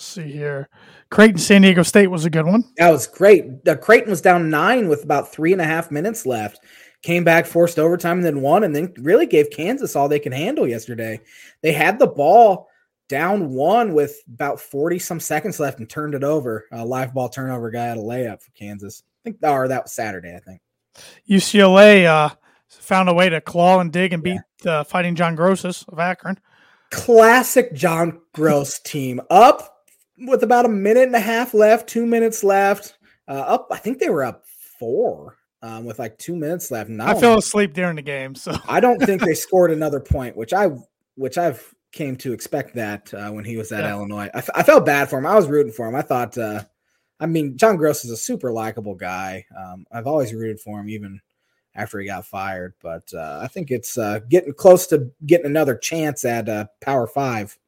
let's 0.00 0.08
see 0.08 0.32
here. 0.32 0.70
Creighton, 1.10 1.36
San 1.36 1.60
Diego 1.60 1.82
State 1.82 2.06
was 2.06 2.24
a 2.24 2.30
good 2.30 2.46
one. 2.46 2.64
That 2.78 2.90
was 2.90 3.06
great. 3.06 3.66
The 3.66 3.76
Creighton 3.76 4.08
was 4.08 4.22
down 4.22 4.48
nine 4.48 4.88
with 4.88 5.04
about 5.04 5.30
three 5.30 5.52
and 5.52 5.60
a 5.60 5.66
half 5.66 5.90
minutes 5.90 6.24
left 6.24 6.60
came 7.02 7.24
back, 7.24 7.46
forced 7.46 7.78
overtime, 7.78 8.18
and 8.18 8.26
then 8.26 8.40
won, 8.40 8.64
and 8.64 8.74
then 8.74 8.92
really 8.98 9.26
gave 9.26 9.50
Kansas 9.50 9.96
all 9.96 10.08
they 10.08 10.18
can 10.18 10.32
handle 10.32 10.66
yesterday. 10.66 11.20
They 11.62 11.72
had 11.72 11.98
the 11.98 12.06
ball 12.06 12.68
down 13.08 13.54
one 13.54 13.92
with 13.92 14.16
about 14.32 14.60
40 14.60 14.98
some 14.98 15.20
seconds 15.20 15.58
left 15.58 15.80
and 15.80 15.88
turned 15.88 16.14
it 16.14 16.24
over. 16.24 16.66
A 16.72 16.84
live 16.84 17.14
ball 17.14 17.28
turnover 17.28 17.70
guy 17.70 17.86
had 17.86 17.96
a 17.96 18.02
layup 18.02 18.42
for 18.42 18.50
Kansas. 18.52 19.02
I 19.02 19.20
think, 19.24 19.38
or 19.42 19.68
that 19.68 19.84
was 19.84 19.92
Saturday, 19.92 20.34
I 20.34 20.40
think. 20.40 20.60
UCLA 21.28 22.06
uh, 22.06 22.34
found 22.68 23.08
a 23.08 23.14
way 23.14 23.28
to 23.28 23.40
claw 23.40 23.80
and 23.80 23.92
dig 23.92 24.12
and 24.12 24.22
beat 24.22 24.40
yeah. 24.64 24.80
uh, 24.80 24.84
Fighting 24.84 25.14
John 25.14 25.36
Groces 25.36 25.86
of 25.88 25.98
Akron. 25.98 26.38
Classic 26.90 27.72
John 27.72 28.20
Groce 28.34 28.82
team 28.82 29.20
up 29.30 29.79
with 30.20 30.42
about 30.42 30.66
a 30.66 30.68
minute 30.68 31.04
and 31.04 31.16
a 31.16 31.20
half 31.20 31.54
left, 31.54 31.88
two 31.88 32.06
minutes 32.06 32.44
left. 32.44 32.96
Uh, 33.28 33.32
up, 33.32 33.68
I 33.70 33.78
think 33.78 33.98
they 33.98 34.10
were 34.10 34.24
up 34.24 34.44
four 34.78 35.36
um, 35.62 35.84
with 35.84 35.98
like 35.98 36.18
two 36.18 36.36
minutes 36.36 36.70
left. 36.70 36.90
I 37.00 37.18
fell 37.18 37.38
asleep 37.38 37.74
during 37.74 37.96
the 37.96 38.02
game, 38.02 38.34
so 38.34 38.56
I 38.68 38.80
don't 38.80 39.00
think 39.00 39.22
they 39.22 39.34
scored 39.34 39.70
another 39.70 40.00
point, 40.00 40.36
which 40.36 40.52
I 40.52 40.70
which 41.16 41.38
I've 41.38 41.74
came 41.92 42.16
to 42.16 42.32
expect 42.32 42.74
that 42.74 43.12
uh, 43.12 43.30
when 43.30 43.44
he 43.44 43.56
was 43.56 43.72
at 43.72 43.84
yeah. 43.84 43.90
Illinois. 43.90 44.30
I, 44.32 44.38
f- 44.38 44.50
I 44.54 44.62
felt 44.62 44.86
bad 44.86 45.10
for 45.10 45.18
him. 45.18 45.26
I 45.26 45.34
was 45.34 45.48
rooting 45.48 45.72
for 45.72 45.88
him. 45.88 45.96
I 45.96 46.02
thought, 46.02 46.38
uh, 46.38 46.62
I 47.18 47.26
mean, 47.26 47.56
John 47.56 47.76
Groce 47.76 48.04
is 48.04 48.10
a 48.10 48.16
super 48.16 48.52
likable 48.52 48.94
guy. 48.94 49.44
Um, 49.56 49.86
I've 49.90 50.06
always 50.06 50.32
rooted 50.32 50.60
for 50.60 50.78
him, 50.78 50.88
even 50.88 51.20
after 51.74 51.98
he 51.98 52.06
got 52.06 52.26
fired. 52.26 52.74
But 52.80 53.12
uh, 53.12 53.40
I 53.42 53.48
think 53.48 53.70
it's 53.70 53.98
uh, 53.98 54.20
getting 54.28 54.54
close 54.54 54.86
to 54.88 55.10
getting 55.26 55.46
another 55.46 55.76
chance 55.76 56.24
at 56.24 56.48
uh, 56.48 56.66
Power 56.80 57.06
Five 57.06 57.58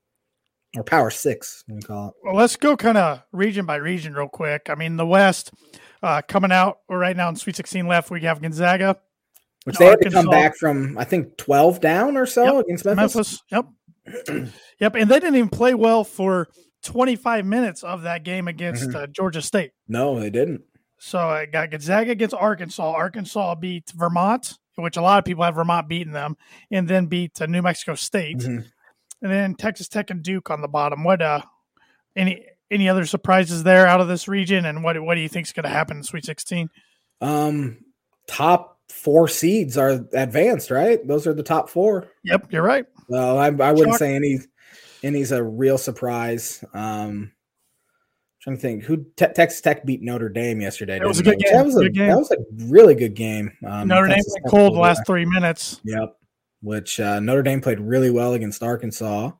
or 0.76 0.82
Power 0.82 1.10
Six. 1.10 1.64
We 1.68 1.80
call 1.80 2.08
it. 2.08 2.14
Well, 2.22 2.34
let's 2.34 2.56
go 2.56 2.76
kind 2.76 2.98
of 2.98 3.22
region 3.32 3.66
by 3.66 3.76
region 3.76 4.14
real 4.14 4.28
quick. 4.28 4.68
I 4.68 4.74
mean, 4.74 4.96
the 4.96 5.06
West 5.06 5.52
uh, 6.02 6.22
coming 6.26 6.52
out 6.52 6.78
right 6.88 7.16
now 7.16 7.28
in 7.28 7.36
Sweet 7.36 7.56
16 7.56 7.86
left, 7.86 8.10
we 8.10 8.20
have 8.22 8.40
Gonzaga. 8.40 8.98
Which 9.64 9.76
they 9.76 9.88
Arkansas. 9.88 10.18
had 10.18 10.22
to 10.22 10.28
come 10.28 10.30
back 10.30 10.56
from, 10.56 10.98
I 10.98 11.04
think, 11.04 11.36
12 11.36 11.80
down 11.80 12.16
or 12.16 12.26
so 12.26 12.56
yep. 12.56 12.64
against 12.64 12.84
Memphis. 12.84 13.14
Memphis. 13.14 13.42
Yep. 14.26 14.48
yep. 14.80 14.94
And 14.96 15.10
they 15.10 15.20
didn't 15.20 15.36
even 15.36 15.48
play 15.48 15.74
well 15.74 16.02
for 16.02 16.48
25 16.82 17.46
minutes 17.46 17.84
of 17.84 18.02
that 18.02 18.24
game 18.24 18.48
against 18.48 18.88
mm-hmm. 18.88 18.96
uh, 18.96 19.06
Georgia 19.06 19.40
State. 19.40 19.70
No, 19.86 20.18
they 20.18 20.30
didn't. 20.30 20.62
So 20.98 21.18
I 21.18 21.46
got 21.46 21.70
Gonzaga 21.70 22.10
against 22.10 22.34
Arkansas. 22.34 22.92
Arkansas 22.92 23.54
beat 23.56 23.90
Vermont, 23.94 24.58
which 24.76 24.96
a 24.96 25.02
lot 25.02 25.18
of 25.18 25.24
people 25.24 25.44
have 25.44 25.54
Vermont 25.54 25.88
beating 25.88 26.12
them, 26.12 26.36
and 26.70 26.88
then 26.88 27.06
beat 27.06 27.40
uh, 27.40 27.46
New 27.46 27.62
Mexico 27.62 27.94
State. 27.94 28.38
Mm-hmm. 28.38 28.66
And 29.22 29.30
then 29.30 29.54
Texas 29.54 29.88
Tech 29.88 30.10
and 30.10 30.22
Duke 30.22 30.50
on 30.50 30.60
the 30.60 30.68
bottom. 30.68 31.04
What 31.04 31.22
uh 31.22 31.40
any 32.16 32.44
any 32.70 32.88
other 32.88 33.06
surprises 33.06 33.62
there 33.62 33.86
out 33.86 34.00
of 34.00 34.08
this 34.08 34.28
region, 34.28 34.64
and 34.64 34.82
what 34.82 35.00
what 35.02 35.14
do 35.14 35.20
you 35.20 35.28
think 35.28 35.46
is 35.46 35.52
going 35.52 35.64
to 35.64 35.70
happen 35.70 35.98
in 35.98 36.02
Sweet 36.02 36.24
Sixteen? 36.24 36.68
Um, 37.20 37.78
top 38.26 38.80
four 38.88 39.28
seeds 39.28 39.78
are 39.78 40.04
advanced, 40.12 40.70
right? 40.70 41.06
Those 41.06 41.26
are 41.26 41.34
the 41.34 41.42
top 41.42 41.68
four. 41.68 42.08
Yep, 42.24 42.52
you're 42.52 42.62
right. 42.62 42.84
Well, 43.08 43.38
I, 43.38 43.46
I 43.46 43.72
wouldn't 43.72 43.92
Shock. 43.92 43.98
say 43.98 44.14
any 44.14 44.38
any's 45.02 45.32
a 45.32 45.42
real 45.42 45.78
surprise. 45.78 46.64
Um, 46.74 47.32
trying 48.40 48.56
to 48.56 48.62
think 48.62 48.84
who 48.84 49.04
te- 49.16 49.32
Texas 49.34 49.60
Tech 49.60 49.84
beat 49.84 50.02
Notre 50.02 50.28
Dame 50.28 50.60
yesterday. 50.60 50.98
That 50.98 51.06
was 51.06 51.20
a 51.20 51.22
good 51.22 51.38
game. 51.38 51.52
That 51.52 51.64
was 51.66 51.76
a, 51.76 51.88
that 51.88 52.18
was 52.18 52.30
a 52.32 52.38
really 52.66 52.94
good 52.94 53.14
game. 53.14 53.52
Um, 53.66 53.88
Notre 53.88 54.08
Dame 54.08 54.22
went 54.26 54.46
cold 54.48 54.74
the 54.74 54.80
last 54.80 55.02
three 55.06 55.24
minutes. 55.24 55.80
Yep. 55.84 56.16
Which 56.62 57.00
uh, 57.00 57.20
Notre 57.20 57.42
Dame 57.42 57.60
played 57.60 57.80
really 57.80 58.10
well 58.10 58.34
against 58.34 58.62
Arkansas. 58.62 59.32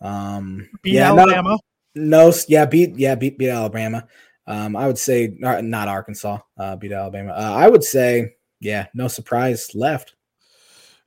Um, 0.00 0.68
beat 0.82 0.94
yeah, 0.94 1.12
Alabama. 1.12 1.58
No, 1.94 2.32
yeah, 2.48 2.64
beat 2.64 2.96
yeah 2.96 3.14
beat 3.14 3.38
beat 3.38 3.50
Alabama. 3.50 4.06
Um, 4.46 4.76
I 4.76 4.86
would 4.86 4.98
say 4.98 5.34
not 5.38 5.88
Arkansas. 5.88 6.38
Uh, 6.56 6.76
beat 6.76 6.92
Alabama. 6.92 7.32
Uh, 7.32 7.54
I 7.54 7.68
would 7.68 7.84
say 7.84 8.34
yeah, 8.60 8.86
no 8.94 9.08
surprise 9.08 9.74
left. 9.74 10.14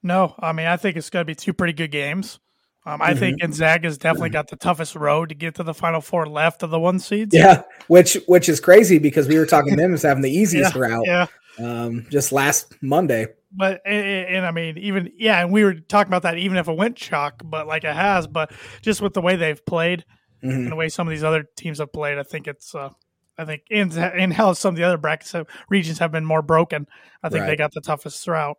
No, 0.04 0.36
I 0.39 0.52
mean 0.52 0.68
I 0.68 0.78
think 0.78 0.98
it's 0.98 1.10
going 1.10 1.22
to 1.22 1.26
be 1.26 1.36
two 1.36 1.54
pretty 1.54 1.74
good 1.74 1.92
games. 1.92 2.39
Um, 2.84 3.02
I 3.02 3.12
mm-hmm. 3.12 3.20
think 3.20 3.42
Gonzaga's 3.42 4.00
definitely 4.00 4.32
got 4.32 4.48
the 4.48 4.56
toughest 4.56 4.96
road 4.96 5.30
to 5.30 5.36
get 5.36 5.56
to 5.56 5.64
the 5.64 5.74
Final 5.74 6.02
Four 6.02 6.26
left 6.26 6.64
of 6.64 6.72
the 6.72 6.80
one 6.80 6.98
seeds. 6.98 7.36
Yeah, 7.36 7.62
which 7.88 8.18
which 8.28 8.50
is 8.50 8.60
crazy 8.60 8.98
because 8.98 9.28
we 9.28 9.38
were 9.38 9.46
talking 9.46 9.76
them 9.76 9.94
as 9.94 10.02
having 10.02 10.24
the 10.24 10.32
easiest 10.36 10.76
yeah, 10.76 10.82
route. 10.82 11.06
Yeah. 11.06 11.28
Um, 11.60 12.08
just 12.10 12.32
last 12.32 12.76
Monday. 12.82 13.28
But 13.54 13.82
and, 13.86 14.28
and, 14.28 14.45
I 14.45 14.52
mean, 14.52 14.78
even 14.78 15.12
yeah, 15.18 15.41
and 15.41 15.52
we 15.52 15.64
were 15.64 15.74
talking 15.74 16.10
about 16.10 16.24
that 16.24 16.38
even 16.38 16.58
if 16.58 16.68
it 16.68 16.78
went 16.78 16.95
chalk, 16.95 17.41
but 17.43 17.68
like 17.68 17.84
it 17.84 17.93
has, 17.93 18.26
but 18.26 18.52
just 18.82 19.02
with 19.02 19.14
the 19.14 19.22
way 19.22 19.36
they've 19.36 19.66
played, 19.66 20.06
mm-hmm. 20.43 20.49
and 20.49 20.72
the 20.72 20.76
way 20.76 20.88
some 20.88 21.08
of 21.08 21.12
these 21.12 21.24
other 21.24 21.43
teams 21.58 21.80
have 21.80 21.91
played. 21.91 22.18
I 22.18 22.24
think 22.24 22.47
it's, 22.47 22.74
uh, 22.74 22.89
I 23.38 23.45
think 23.45 23.64
in 23.70 23.91
in 23.91 24.32
how 24.32 24.54
some 24.54 24.76
of 24.76 24.78
the 24.78 24.84
other 24.84 24.97
brackets 24.97 25.34
have, 25.34 25.47
regions 25.70 25.99
have 25.99 26.12
been 26.12 26.26
more 26.26 26.41
broken. 26.41 26.88
I 27.22 27.30
think 27.30 27.41
right. 27.41 27.47
they 27.47 27.56
got 27.58 27.74
the 27.74 27.82
toughest 27.82 28.26
route. 28.28 28.58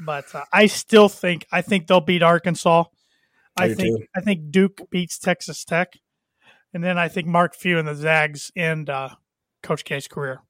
But 0.00 0.34
uh, 0.34 0.44
I 0.52 0.66
still 0.66 1.08
think 1.08 1.46
I 1.52 1.62
think 1.62 1.86
they'll 1.86 2.00
beat 2.00 2.22
Arkansas. 2.22 2.84
I, 3.56 3.64
I 3.64 3.74
think 3.74 3.98
too. 3.98 4.06
I 4.14 4.20
think 4.20 4.50
Duke 4.50 4.90
beats 4.90 5.18
Texas 5.18 5.64
Tech, 5.64 5.94
and 6.74 6.84
then 6.84 6.98
I 6.98 7.08
think 7.08 7.26
Mark 7.26 7.54
Few 7.54 7.78
and 7.78 7.88
the 7.88 7.94
Zags 7.94 8.50
end 8.54 8.90
uh, 8.90 9.10
Coach 9.62 9.84
K's 9.84 10.08
career. 10.08 10.40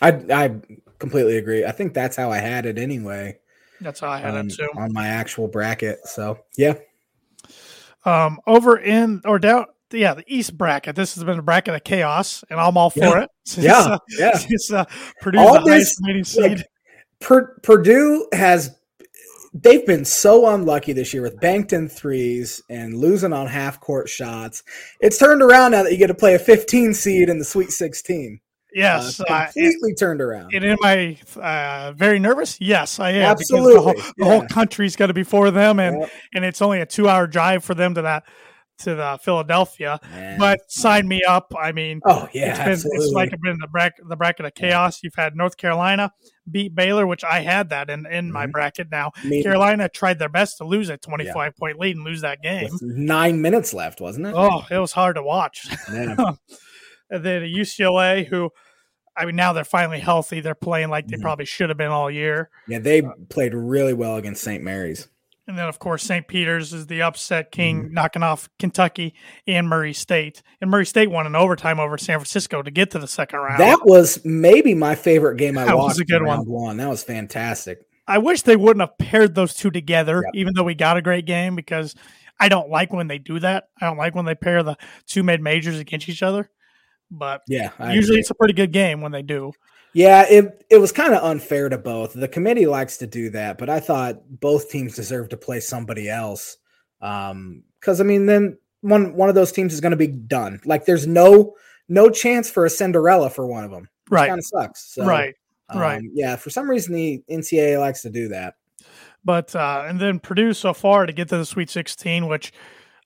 I 0.00 0.08
I 0.30 0.60
completely 0.98 1.36
agree. 1.36 1.64
I 1.64 1.72
think 1.72 1.94
that's 1.94 2.16
how 2.16 2.30
I 2.30 2.38
had 2.38 2.66
it 2.66 2.78
anyway. 2.78 3.38
That's 3.80 4.00
how 4.00 4.08
I 4.08 4.18
had 4.18 4.36
um, 4.36 4.46
it 4.46 4.54
too 4.54 4.68
on 4.76 4.92
my 4.92 5.08
actual 5.08 5.48
bracket. 5.48 6.06
So 6.06 6.38
yeah. 6.56 6.74
Um, 8.04 8.38
over 8.46 8.76
in 8.78 9.22
or 9.24 9.38
down 9.38 9.66
yeah, 9.94 10.14
the 10.14 10.24
East 10.26 10.56
bracket. 10.58 10.96
This 10.96 11.14
has 11.14 11.24
been 11.24 11.38
a 11.38 11.42
bracket 11.42 11.74
of 11.74 11.84
chaos, 11.84 12.44
and 12.50 12.60
I'm 12.60 12.76
all 12.76 12.90
for 12.90 13.00
yeah. 13.00 13.22
it. 13.22 13.30
yeah, 13.58 13.78
uh, 13.78 13.98
yeah. 14.18 14.38
It's 14.48 14.72
uh, 14.72 14.84
Purdue 15.20 15.38
all 15.38 15.64
the 15.64 15.70
this. 15.70 16.36
Like, 16.36 16.66
per, 17.20 17.58
Purdue 17.62 18.26
has 18.32 18.76
they've 19.54 19.86
been 19.86 20.04
so 20.04 20.52
unlucky 20.52 20.92
this 20.92 21.14
year 21.14 21.22
with 21.22 21.40
banked 21.40 21.72
in 21.72 21.88
threes 21.88 22.62
and 22.68 22.98
losing 22.98 23.32
on 23.32 23.46
half 23.46 23.80
court 23.80 24.08
shots. 24.08 24.62
It's 25.00 25.18
turned 25.18 25.42
around 25.42 25.72
now 25.72 25.84
that 25.84 25.92
you 25.92 25.98
get 25.98 26.08
to 26.08 26.14
play 26.14 26.34
a 26.34 26.38
15 26.38 26.92
seed 26.92 27.28
in 27.28 27.38
the 27.38 27.44
Sweet 27.44 27.70
16. 27.70 28.40
Yes, 28.74 29.20
uh, 29.20 29.44
completely 29.44 29.92
uh, 29.92 29.96
turned 29.96 30.20
around. 30.20 30.52
And 30.52 30.64
am 30.64 30.78
I 30.82 31.18
uh, 31.36 31.92
very 31.92 32.18
nervous? 32.18 32.60
Yes, 32.60 32.98
I 32.98 33.10
am. 33.12 33.22
Absolutely, 33.22 33.74
the 33.74 33.80
whole, 33.80 33.94
the 34.18 34.24
whole 34.24 34.46
country's 34.48 34.96
got 34.96 35.06
to 35.06 35.14
be 35.14 35.22
for 35.22 35.50
them, 35.50 35.78
and 35.78 36.00
yep. 36.00 36.10
and 36.34 36.44
it's 36.44 36.60
only 36.60 36.80
a 36.80 36.86
two-hour 36.86 37.26
drive 37.28 37.64
for 37.64 37.74
them 37.74 37.94
to 37.94 38.02
that 38.02 38.24
to 38.76 38.94
the 38.94 39.18
Philadelphia, 39.22 40.00
Man. 40.10 40.38
but 40.38 40.60
sign 40.68 41.06
me 41.06 41.22
up. 41.22 41.52
I 41.58 41.72
mean, 41.72 42.00
oh 42.04 42.28
yeah, 42.32 42.50
it's, 42.50 42.58
been, 42.58 42.72
absolutely. 42.72 43.04
it's 43.04 43.14
like 43.14 43.30
been 43.40 43.58
the 43.60 43.68
bracket, 43.68 44.08
the 44.08 44.16
bracket 44.16 44.46
of 44.46 44.54
chaos. 44.54 45.00
You've 45.02 45.14
had 45.14 45.36
North 45.36 45.56
Carolina 45.56 46.12
beat 46.50 46.74
Baylor, 46.74 47.06
which 47.06 47.24
I 47.24 47.40
had 47.40 47.70
that 47.70 47.88
in, 47.88 48.06
in 48.06 48.26
mm-hmm. 48.26 48.32
my 48.32 48.46
bracket. 48.46 48.88
Now 48.90 49.12
Me 49.24 49.42
Carolina 49.42 49.88
tried 49.88 50.18
their 50.18 50.28
best 50.28 50.58
to 50.58 50.64
lose 50.64 50.88
a 50.88 50.96
twenty 50.96 51.30
five 51.30 51.52
yeah. 51.56 51.60
point 51.60 51.78
lead 51.78 51.96
and 51.96 52.04
lose 52.04 52.22
that 52.22 52.42
game. 52.42 52.70
Nine 52.80 53.40
minutes 53.40 53.72
left, 53.72 54.00
wasn't 54.00 54.26
it? 54.26 54.34
Oh, 54.36 54.64
it 54.70 54.78
was 54.78 54.92
hard 54.92 55.16
to 55.16 55.22
watch. 55.22 55.66
and 55.88 56.18
then 57.10 57.42
UCLA, 57.42 58.26
who 58.26 58.50
I 59.16 59.26
mean, 59.26 59.36
now 59.36 59.52
they're 59.52 59.64
finally 59.64 60.00
healthy. 60.00 60.40
They're 60.40 60.54
playing 60.54 60.90
like 60.90 61.06
they 61.06 61.16
mm-hmm. 61.16 61.22
probably 61.22 61.44
should 61.44 61.68
have 61.70 61.78
been 61.78 61.90
all 61.90 62.10
year. 62.10 62.50
Yeah, 62.66 62.78
they 62.80 63.02
played 63.28 63.54
really 63.54 63.94
well 63.94 64.16
against 64.16 64.42
St. 64.42 64.62
Mary's. 64.62 65.08
And 65.46 65.58
then, 65.58 65.68
of 65.68 65.78
course, 65.78 66.02
St. 66.02 66.26
Peter's 66.26 66.72
is 66.72 66.86
the 66.86 67.02
upset 67.02 67.52
king, 67.52 67.84
mm-hmm. 67.84 67.94
knocking 67.94 68.22
off 68.22 68.48
Kentucky 68.58 69.14
and 69.46 69.68
Murray 69.68 69.92
State. 69.92 70.42
And 70.60 70.70
Murray 70.70 70.86
State 70.86 71.10
won 71.10 71.26
in 71.26 71.36
overtime 71.36 71.78
over 71.78 71.98
San 71.98 72.18
Francisco 72.18 72.62
to 72.62 72.70
get 72.70 72.90
to 72.92 72.98
the 72.98 73.06
second 73.06 73.40
round. 73.40 73.60
That 73.60 73.84
was 73.84 74.24
maybe 74.24 74.74
my 74.74 74.94
favorite 74.94 75.36
game 75.36 75.58
I 75.58 75.66
that 75.66 75.76
watched. 75.76 75.98
That 75.98 76.00
was 76.00 76.00
a 76.00 76.04
good 76.06 76.22
one. 76.22 76.46
one. 76.46 76.76
That 76.78 76.88
was 76.88 77.04
fantastic. 77.04 77.86
I 78.06 78.18
wish 78.18 78.42
they 78.42 78.56
wouldn't 78.56 78.80
have 78.80 78.96
paired 78.98 79.34
those 79.34 79.54
two 79.54 79.70
together, 79.70 80.22
yep. 80.24 80.34
even 80.34 80.54
though 80.54 80.64
we 80.64 80.74
got 80.74 80.96
a 80.96 81.02
great 81.02 81.26
game, 81.26 81.56
because 81.56 81.94
I 82.40 82.48
don't 82.48 82.70
like 82.70 82.92
when 82.92 83.08
they 83.08 83.18
do 83.18 83.38
that. 83.40 83.68
I 83.80 83.86
don't 83.86 83.96
like 83.96 84.14
when 84.14 84.24
they 84.24 84.34
pair 84.34 84.62
the 84.62 84.76
two 85.06 85.22
mid 85.22 85.40
majors 85.40 85.78
against 85.78 86.08
each 86.08 86.22
other. 86.22 86.50
But 87.14 87.42
yeah, 87.48 87.70
I 87.78 87.94
usually 87.94 88.14
agree. 88.14 88.20
it's 88.20 88.30
a 88.30 88.34
pretty 88.34 88.54
good 88.54 88.72
game 88.72 89.00
when 89.00 89.12
they 89.12 89.22
do. 89.22 89.52
Yeah, 89.92 90.26
it 90.28 90.64
it 90.68 90.78
was 90.78 90.90
kind 90.90 91.14
of 91.14 91.22
unfair 91.22 91.68
to 91.68 91.78
both. 91.78 92.12
The 92.12 92.28
committee 92.28 92.66
likes 92.66 92.98
to 92.98 93.06
do 93.06 93.30
that, 93.30 93.58
but 93.58 93.70
I 93.70 93.80
thought 93.80 94.22
both 94.28 94.68
teams 94.68 94.96
deserve 94.96 95.28
to 95.30 95.36
play 95.36 95.60
somebody 95.60 96.10
else. 96.10 96.56
Um, 97.00 97.62
because 97.80 98.00
I 98.00 98.04
mean, 98.04 98.26
then 98.26 98.58
one 98.80 99.14
one 99.14 99.28
of 99.28 99.36
those 99.36 99.52
teams 99.52 99.72
is 99.72 99.80
going 99.80 99.92
to 99.92 99.96
be 99.96 100.08
done. 100.08 100.60
Like, 100.64 100.84
there's 100.84 101.06
no 101.06 101.54
no 101.88 102.10
chance 102.10 102.50
for 102.50 102.64
a 102.64 102.70
Cinderella 102.70 103.30
for 103.30 103.46
one 103.46 103.64
of 103.64 103.70
them. 103.70 103.88
Right, 104.10 104.28
kind 104.28 104.38
of 104.38 104.44
sucks. 104.44 104.92
So, 104.94 105.06
right, 105.06 105.34
um, 105.68 105.80
right. 105.80 106.02
Yeah, 106.12 106.36
for 106.36 106.50
some 106.50 106.68
reason 106.68 106.94
the 106.94 107.22
NCAA 107.30 107.78
likes 107.78 108.02
to 108.02 108.10
do 108.10 108.28
that. 108.28 108.54
But 109.24 109.54
uh, 109.54 109.84
and 109.86 110.00
then 110.00 110.18
Purdue 110.18 110.52
so 110.54 110.74
far 110.74 111.06
to 111.06 111.12
get 111.12 111.28
to 111.28 111.38
the 111.38 111.46
Sweet 111.46 111.70
16, 111.70 112.26
which 112.26 112.52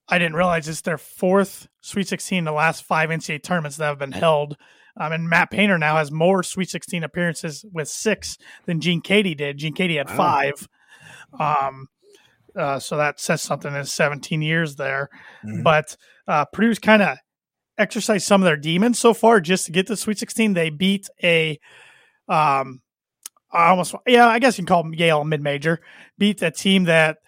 I 0.08 0.18
didn't 0.18 0.36
realize 0.36 0.68
it's 0.68 0.80
their 0.80 0.98
fourth 0.98 1.68
Sweet 1.80 2.08
16 2.08 2.38
in 2.38 2.44
the 2.44 2.52
last 2.52 2.84
five 2.84 3.10
NCAA 3.10 3.42
tournaments 3.42 3.76
that 3.76 3.86
have 3.86 3.98
been 3.98 4.12
held. 4.12 4.56
Um, 4.96 5.12
and 5.12 5.28
Matt 5.28 5.50
Painter 5.50 5.78
now 5.78 5.96
has 5.96 6.10
more 6.10 6.42
Sweet 6.42 6.70
16 6.70 7.04
appearances 7.04 7.64
with 7.72 7.88
six 7.88 8.38
than 8.66 8.80
Gene 8.80 9.02
Keady 9.02 9.36
did. 9.36 9.58
Gene 9.58 9.74
Keady 9.74 9.98
had 9.98 10.08
wow. 10.08 10.16
five. 10.16 10.68
Um, 11.38 11.88
uh, 12.56 12.78
so 12.78 12.96
that 12.96 13.20
says 13.20 13.42
something 13.42 13.74
in 13.74 13.84
17 13.84 14.42
years 14.42 14.76
there. 14.76 15.10
Mm-hmm. 15.44 15.62
But 15.62 15.96
uh, 16.26 16.46
Purdue's 16.46 16.78
kind 16.78 17.02
of 17.02 17.18
exercised 17.76 18.26
some 18.26 18.42
of 18.42 18.46
their 18.46 18.56
demons 18.56 18.98
so 18.98 19.14
far 19.14 19.40
just 19.40 19.66
to 19.66 19.72
get 19.72 19.86
to 19.86 19.96
Sweet 19.96 20.18
16. 20.18 20.54
They 20.54 20.70
beat 20.70 21.08
a, 21.22 21.60
um, 22.28 22.80
almost, 23.52 23.94
yeah, 24.06 24.26
I 24.26 24.38
guess 24.40 24.58
you 24.58 24.62
can 24.62 24.68
call 24.68 24.82
them 24.82 24.94
Yale 24.94 25.24
mid 25.24 25.42
major, 25.42 25.80
beat 26.16 26.42
a 26.42 26.50
team 26.50 26.84
that 26.84 27.18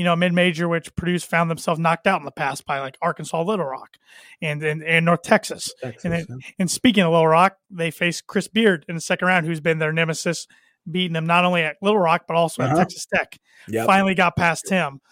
you 0.00 0.04
know, 0.04 0.16
mid 0.16 0.32
major, 0.32 0.66
which 0.66 0.96
Purdue's 0.96 1.24
found 1.24 1.50
themselves 1.50 1.78
knocked 1.78 2.06
out 2.06 2.22
in 2.22 2.24
the 2.24 2.30
past 2.30 2.64
by 2.64 2.80
like 2.80 2.96
Arkansas, 3.02 3.42
Little 3.42 3.66
Rock, 3.66 3.98
and 4.40 4.62
and, 4.62 4.82
and 4.82 5.04
North 5.04 5.20
Texas. 5.20 5.74
Texas 5.82 6.06
and, 6.06 6.14
then, 6.14 6.26
yeah. 6.26 6.36
and 6.58 6.70
speaking 6.70 7.04
of 7.04 7.12
Little 7.12 7.28
Rock, 7.28 7.58
they 7.68 7.90
faced 7.90 8.26
Chris 8.26 8.48
Beard 8.48 8.86
in 8.88 8.94
the 8.94 9.00
second 9.02 9.28
round, 9.28 9.44
who's 9.44 9.60
been 9.60 9.78
their 9.78 9.92
nemesis, 9.92 10.46
beating 10.90 11.12
them 11.12 11.26
not 11.26 11.44
only 11.44 11.60
at 11.64 11.76
Little 11.82 11.98
Rock 11.98 12.22
but 12.26 12.34
also 12.34 12.62
uh-huh. 12.62 12.72
at 12.72 12.78
Texas 12.78 13.06
Tech. 13.14 13.38
Yep. 13.68 13.86
Finally 13.86 14.14
got 14.14 14.36
past 14.36 14.70
him. 14.70 15.02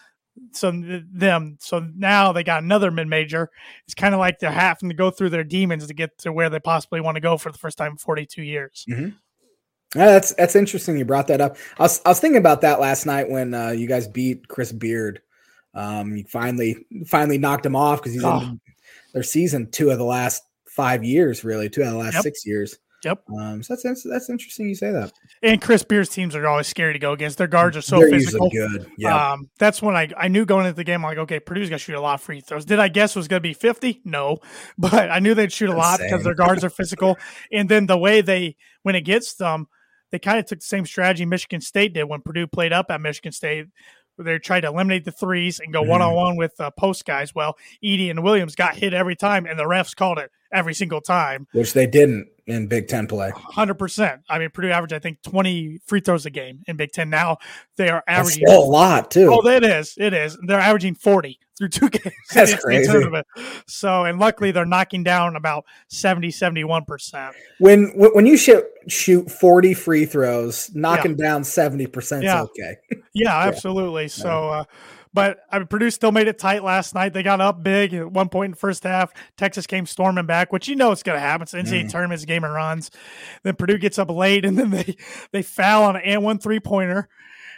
So 0.53 0.71
them, 0.73 1.57
so 1.59 1.87
now 1.95 2.31
they 2.31 2.43
got 2.43 2.63
another 2.63 2.89
mid 2.89 3.07
major. 3.07 3.51
It's 3.85 3.93
kind 3.93 4.15
of 4.15 4.19
like 4.19 4.39
they're 4.39 4.49
having 4.49 4.89
to 4.89 4.95
go 4.95 5.11
through 5.11 5.29
their 5.29 5.43
demons 5.43 5.85
to 5.85 5.93
get 5.93 6.17
to 6.19 6.33
where 6.33 6.49
they 6.49 6.59
possibly 6.59 6.99
want 6.99 7.13
to 7.13 7.21
go 7.21 7.37
for 7.37 7.51
the 7.51 7.59
first 7.59 7.77
time 7.77 7.91
in 7.91 7.97
42 7.97 8.41
years. 8.41 8.85
Mm-hmm. 8.89 9.09
Yeah, 9.95 10.05
that's 10.05 10.33
that's 10.35 10.55
interesting. 10.55 10.97
You 10.97 11.05
brought 11.05 11.27
that 11.27 11.41
up. 11.41 11.57
I 11.79 11.83
was 11.83 12.01
I 12.05 12.09
was 12.09 12.19
thinking 12.19 12.37
about 12.37 12.61
that 12.61 12.79
last 12.79 13.05
night 13.05 13.29
when 13.29 13.53
uh, 13.53 13.69
you 13.69 13.87
guys 13.87 14.07
beat 14.07 14.47
Chris 14.47 14.71
Beard. 14.71 15.21
Um, 15.73 16.15
you 16.15 16.25
finally 16.25 16.85
finally 17.07 17.37
knocked 17.37 17.65
him 17.65 17.75
off 17.75 17.99
because 17.99 18.13
he's 18.13 18.23
oh. 18.23 18.41
in 18.41 18.61
their 19.13 19.23
season 19.23 19.71
two 19.71 19.89
of 19.89 19.97
the 19.97 20.03
last 20.03 20.43
five 20.67 21.03
years, 21.03 21.43
really 21.43 21.69
two 21.69 21.81
out 21.81 21.87
of 21.87 21.93
the 21.93 21.99
last 21.99 22.13
yep. 22.15 22.23
six 22.23 22.45
years. 22.45 22.77
Yep. 23.03 23.23
Um, 23.39 23.63
so 23.63 23.77
that's 23.81 24.03
that's 24.03 24.29
interesting 24.29 24.67
you 24.67 24.75
say 24.75 24.91
that. 24.91 25.13
And 25.41 25.61
Chris 25.61 25.83
Beard's 25.83 26.09
teams 26.09 26.35
are 26.35 26.47
always 26.47 26.67
scary 26.67 26.93
to 26.93 26.99
go 26.99 27.13
against. 27.13 27.37
Their 27.37 27.47
guards 27.47 27.77
are 27.77 27.81
so 27.81 27.99
They're 27.99 28.09
physical. 28.09 28.49
good. 28.49 28.91
Yeah. 28.97 29.31
Um, 29.31 29.49
that's 29.57 29.81
when 29.81 29.95
I 29.95 30.09
I 30.17 30.27
knew 30.27 30.45
going 30.45 30.65
into 30.65 30.75
the 30.75 30.83
game. 30.83 31.05
I'm 31.05 31.09
like, 31.09 31.17
okay, 31.19 31.39
Purdue's 31.39 31.69
gonna 31.69 31.79
shoot 31.79 31.95
a 31.95 32.01
lot 32.01 32.15
of 32.15 32.21
free 32.21 32.41
throws. 32.41 32.65
Did 32.65 32.79
I 32.79 32.89
guess 32.89 33.15
it 33.15 33.19
was 33.19 33.29
gonna 33.29 33.39
be 33.39 33.53
50? 33.53 34.01
No, 34.03 34.39
but 34.77 35.09
I 35.09 35.19
knew 35.19 35.33
they'd 35.33 35.51
shoot 35.51 35.69
a 35.69 35.75
lot 35.75 35.99
because 35.99 36.23
their 36.23 36.35
guards 36.35 36.63
are 36.63 36.69
physical. 36.69 37.17
And 37.51 37.69
then 37.69 37.85
the 37.85 37.97
way 37.97 38.21
they 38.21 38.57
when 38.83 38.95
it 38.95 39.01
gets 39.01 39.35
them 39.35 39.67
they 40.11 40.19
kind 40.19 40.39
of 40.39 40.45
took 40.45 40.59
the 40.59 40.65
same 40.65 40.85
strategy 40.85 41.25
Michigan 41.25 41.61
State 41.61 41.93
did 41.93 42.05
when 42.05 42.21
Purdue 42.21 42.47
played 42.47 42.73
up 42.73 42.87
at 42.89 43.01
Michigan 43.01 43.31
State. 43.31 43.67
They 44.17 44.37
tried 44.37 44.61
to 44.61 44.67
eliminate 44.67 45.05
the 45.05 45.11
threes 45.11 45.59
and 45.59 45.71
go 45.71 45.81
one 45.81 46.01
on 46.01 46.13
one 46.13 46.35
with 46.35 46.59
uh, 46.59 46.71
post 46.71 47.05
guys. 47.05 47.33
Well, 47.33 47.57
Edey 47.83 48.09
and 48.09 48.21
Williams 48.21 48.55
got 48.55 48.75
hit 48.75 48.93
every 48.93 49.15
time, 49.15 49.45
and 49.45 49.57
the 49.57 49.63
refs 49.63 49.95
called 49.95 50.19
it 50.19 50.29
every 50.51 50.73
single 50.73 51.01
time, 51.01 51.47
which 51.53 51.73
they 51.73 51.87
didn't 51.87 52.27
in 52.49 52.67
Big 52.67 52.87
Ten 52.87 53.07
play. 53.07 53.31
Hundred 53.35 53.75
percent. 53.75 54.21
I 54.27 54.39
mean, 54.39 54.49
Purdue 54.49 54.71
averaged 54.71 54.93
I 54.93 54.99
think 54.99 55.21
twenty 55.21 55.79
free 55.85 56.01
throws 56.01 56.25
a 56.25 56.29
game 56.29 56.63
in 56.67 56.77
Big 56.77 56.91
Ten. 56.91 57.09
Now 57.09 57.37
they 57.77 57.89
are 57.89 58.03
averaging 58.07 58.47
a 58.47 58.59
lot 58.59 59.11
too. 59.11 59.29
Oh, 59.31 59.47
it 59.47 59.63
is. 59.63 59.93
It 59.97 60.13
is. 60.13 60.37
They're 60.45 60.59
averaging 60.59 60.95
forty 60.95 61.39
through 61.57 61.69
two 61.69 61.89
games. 61.91 62.15
That's 62.33 62.55
crazy. 62.55 62.91
Tournament. 62.91 63.27
So, 63.67 64.05
and 64.05 64.19
luckily 64.19 64.51
they're 64.51 64.65
knocking 64.65 65.03
down 65.03 65.35
about 65.35 65.65
70, 65.89 66.31
71 66.31 66.85
percent. 66.85 67.35
When 67.59 67.91
when 67.95 68.25
you 68.25 68.35
shoot 68.35 68.65
shoot 68.87 69.29
forty 69.29 69.75
free 69.75 70.05
throws, 70.05 70.71
knocking 70.73 71.17
yeah. 71.17 71.27
down 71.27 71.43
seventy 71.43 71.85
percent 71.85 72.25
is 72.25 72.33
okay. 72.33 72.77
yeah, 73.13 73.37
absolutely. 73.37 74.07
So. 74.07 74.49
Uh, 74.49 74.63
but 75.13 75.39
I 75.51 75.57
mean, 75.57 75.67
Purdue 75.67 75.89
still 75.89 76.11
made 76.11 76.27
it 76.27 76.37
tight 76.37 76.63
last 76.63 76.93
night. 76.93 77.13
They 77.13 77.23
got 77.23 77.41
up 77.41 77.63
big 77.63 77.93
at 77.93 78.11
one 78.11 78.29
point 78.29 78.45
in 78.45 78.51
the 78.51 78.57
first 78.57 78.83
half. 78.83 79.11
Texas 79.37 79.65
came 79.65 79.85
storming 79.85 80.27
back, 80.27 80.53
which 80.53 80.67
you 80.67 80.75
know 80.75 80.91
it's 80.91 81.03
going 81.03 81.15
to 81.15 81.21
happen. 81.21 81.43
It's 81.43 81.53
NCAA 81.53 81.85
mm. 81.85 81.91
tournaments, 81.91 82.25
game 82.25 82.43
and 82.43 82.53
runs. 82.53 82.91
Then 83.43 83.55
Purdue 83.55 83.79
gets 83.79 83.97
up 83.97 84.11
late, 84.11 84.45
and 84.45 84.57
then 84.57 84.69
they 84.69 84.95
they 85.31 85.41
foul 85.41 85.83
on 85.83 85.95
an 85.95 86.03
and 86.03 86.23
one 86.23 86.37
three 86.37 86.59
pointer, 86.59 87.09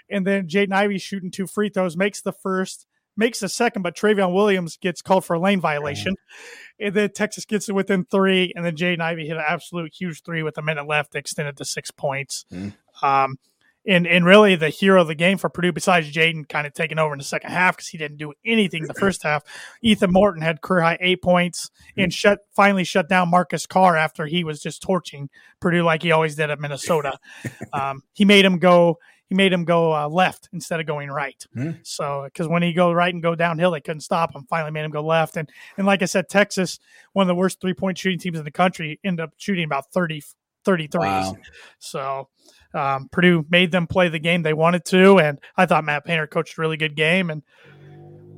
and 0.09 0.25
then 0.25 0.47
Jaden 0.47 0.73
Ivey 0.73 0.97
shooting 0.97 1.31
two 1.31 1.47
free 1.47 1.69
throws 1.69 1.97
makes 1.97 2.21
the 2.21 2.31
first, 2.31 2.87
makes 3.17 3.41
the 3.41 3.49
second, 3.49 3.81
but 3.81 3.97
Trevion 3.97 4.33
Williams 4.33 4.77
gets 4.77 5.01
called 5.01 5.25
for 5.25 5.33
a 5.33 5.39
lane 5.39 5.59
violation. 5.59 6.13
Mm. 6.13 6.85
And 6.85 6.95
then 6.95 7.09
Texas 7.13 7.45
gets 7.45 7.67
it 7.67 7.73
within 7.73 8.05
three, 8.05 8.53
and 8.55 8.65
then 8.65 8.77
Jaden 8.77 9.01
Ivey 9.01 9.27
hit 9.27 9.37
an 9.37 9.43
absolute 9.45 9.93
huge 9.93 10.23
three 10.23 10.41
with 10.41 10.57
a 10.57 10.61
minute 10.61 10.87
left, 10.87 11.15
extended 11.15 11.57
to 11.57 11.65
six 11.65 11.91
points. 11.91 12.45
Mm. 12.51 12.73
Um, 13.03 13.37
and 13.87 14.05
and 14.05 14.25
really 14.25 14.55
the 14.55 14.69
hero 14.69 15.01
of 15.01 15.07
the 15.07 15.15
game 15.15 15.37
for 15.37 15.49
Purdue, 15.49 15.71
besides 15.71 16.11
Jaden 16.11 16.47
kind 16.47 16.67
of 16.67 16.73
taking 16.73 16.99
over 16.99 17.13
in 17.13 17.17
the 17.17 17.23
second 17.23 17.51
half 17.51 17.77
because 17.77 17.87
he 17.87 17.97
didn't 17.97 18.17
do 18.17 18.33
anything 18.45 18.83
the 18.83 18.93
first 18.93 19.23
half. 19.23 19.43
Ethan 19.81 20.11
Morton 20.11 20.41
had 20.41 20.61
career 20.61 20.81
high 20.81 20.97
eight 21.01 21.21
points 21.21 21.71
and 21.97 22.13
shut 22.13 22.39
finally 22.55 22.83
shut 22.83 23.09
down 23.09 23.29
Marcus 23.29 23.65
Carr 23.65 23.97
after 23.97 24.25
he 24.25 24.43
was 24.43 24.61
just 24.61 24.81
torching 24.81 25.29
Purdue 25.59 25.83
like 25.83 26.03
he 26.03 26.11
always 26.11 26.35
did 26.35 26.49
at 26.49 26.59
Minnesota. 26.59 27.17
um, 27.73 28.03
he 28.13 28.25
made 28.25 28.45
him 28.45 28.59
go. 28.59 28.97
He 29.27 29.35
made 29.35 29.53
him 29.53 29.63
go 29.63 29.95
uh, 29.95 30.09
left 30.09 30.49
instead 30.51 30.81
of 30.81 30.85
going 30.85 31.09
right. 31.09 31.41
Mm. 31.55 31.79
So, 31.83 32.23
because 32.25 32.49
when 32.49 32.63
he 32.63 32.73
go 32.73 32.91
right 32.91 33.13
and 33.13 33.23
go 33.23 33.33
downhill, 33.33 33.71
they 33.71 33.79
couldn't 33.79 34.01
stop 34.01 34.35
him. 34.35 34.45
Finally, 34.49 34.71
made 34.71 34.83
him 34.83 34.91
go 34.91 35.01
left. 35.01 35.37
And 35.37 35.49
and 35.77 35.87
like 35.87 36.01
I 36.01 36.05
said, 36.05 36.27
Texas, 36.27 36.79
one 37.13 37.23
of 37.23 37.27
the 37.29 37.35
worst 37.35 37.61
three 37.61 37.73
point 37.73 37.97
shooting 37.97 38.19
teams 38.19 38.37
in 38.37 38.43
the 38.43 38.51
country, 38.51 38.99
ended 39.05 39.23
up 39.23 39.31
shooting 39.37 39.63
about 39.63 39.89
30, 39.93 40.21
33s. 40.65 40.95
Wow. 40.95 41.37
So, 41.79 42.29
um, 42.73 43.09
Purdue 43.11 43.45
made 43.49 43.71
them 43.71 43.87
play 43.87 44.09
the 44.09 44.19
game 44.19 44.43
they 44.43 44.53
wanted 44.53 44.85
to, 44.85 45.19
and 45.19 45.39
I 45.57 45.65
thought 45.65 45.83
Matt 45.83 46.05
Painter 46.05 46.27
coached 46.27 46.57
a 46.57 46.61
really 46.61 46.77
good 46.77 46.95
game, 46.95 47.29
and 47.29 47.43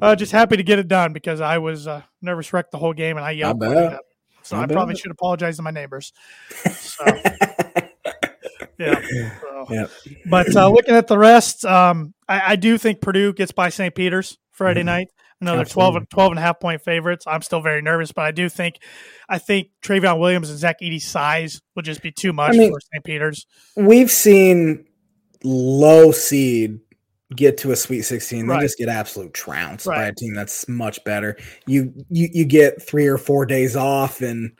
uh, 0.01 0.15
just 0.15 0.31
happy 0.31 0.57
to 0.57 0.63
get 0.63 0.79
it 0.79 0.87
done 0.87 1.13
because 1.13 1.41
I 1.41 1.59
was 1.59 1.87
uh, 1.87 2.01
nervous 2.21 2.51
wrecked 2.51 2.71
the 2.71 2.77
whole 2.77 2.93
game, 2.93 3.17
and 3.17 3.25
I 3.25 3.31
yelled. 3.31 3.63
I 3.63 3.99
so 4.43 4.57
I, 4.57 4.63
I 4.63 4.67
probably 4.67 4.95
should 4.95 5.11
apologize 5.11 5.57
to 5.57 5.63
my 5.63 5.71
neighbors. 5.71 6.11
So, 6.49 7.05
yeah. 8.77 9.01
So. 9.01 9.65
yeah. 9.69 9.85
But 10.29 10.55
uh, 10.55 10.69
looking 10.69 10.95
at 10.95 11.07
the 11.07 11.17
rest, 11.17 11.63
um, 11.65 12.13
I, 12.27 12.51
I, 12.51 12.55
do 12.57 12.77
think 12.77 12.99
Purdue 12.99 13.31
gets 13.33 13.53
by 13.53 13.69
St. 13.69 13.95
Peter's 13.95 14.37
Friday 14.51 14.81
mm-hmm. 14.81 14.87
night. 14.87 15.07
Another 15.41 15.65
12 15.65 15.95
and 15.97 16.09
12 16.09 16.31
and 16.31 16.39
a 16.39 16.41
half 16.41 16.59
point 16.59 16.81
favorites. 16.81 17.25
I'm 17.27 17.41
still 17.41 17.61
very 17.61 17.81
nervous, 17.81 18.11
but 18.11 18.23
I 18.23 18.31
do 18.31 18.49
think 18.49 18.79
I 19.27 19.37
think 19.39 19.69
Trevion 19.83 20.19
Williams 20.19 20.49
and 20.49 20.57
Zach 20.57 20.77
Edey's 20.81 21.07
size 21.07 21.61
will 21.75 21.83
just 21.83 22.01
be 22.01 22.11
too 22.11 22.33
much 22.33 22.55
I 22.55 22.57
mean, 22.57 22.71
for 22.71 22.79
St. 22.79 23.03
Peter's. 23.03 23.45
We've 23.75 24.11
seen 24.11 24.85
low 25.43 26.11
seed 26.11 26.79
get 27.35 27.57
to 27.59 27.71
a 27.71 27.75
Sweet 27.75 28.03
16. 28.03 28.47
They 28.47 28.53
right. 28.53 28.61
just 28.61 28.77
get 28.77 28.89
absolute 28.89 29.33
trounced 29.33 29.85
right. 29.85 29.97
by 29.97 30.03
a 30.05 30.13
team 30.13 30.33
that's 30.33 30.67
much 30.67 31.03
better. 31.03 31.37
You 31.67 31.93
you 32.09 32.29
you 32.31 32.45
get 32.45 32.81
three 32.81 33.07
or 33.07 33.17
four 33.17 33.45
days 33.45 33.75
off 33.75 34.21
and 34.21 34.51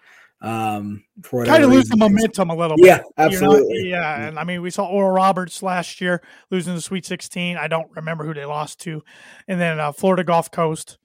um, 0.44 1.04
for 1.24 1.46
kind 1.46 1.64
of 1.64 1.72
lose 1.72 1.88
the 1.88 1.98
momentum 1.98 2.50
a 2.50 2.56
little 2.56 2.78
bit. 2.78 2.86
Yeah, 2.86 3.00
absolutely. 3.18 3.89
yeah, 3.89 4.28
and 4.28 4.38
I 4.38 4.44
mean, 4.44 4.62
we 4.62 4.70
saw 4.70 4.86
Oral 4.86 5.12
Roberts 5.12 5.64
last 5.64 6.02
year 6.02 6.22
losing 6.52 6.76
the 6.76 6.82
Sweet 6.82 7.06
16. 7.06 7.58
I 7.58 7.68
don't 7.68 7.89
remember 7.96 8.26
who 8.26 8.34
they 8.34 8.46
lost 8.46 8.82
to, 8.82 9.02
and 9.48 9.60
then 9.60 9.80
uh, 9.80 9.94
Florida 9.94 10.24
Gulf 10.24 10.52
Coast 10.52 10.98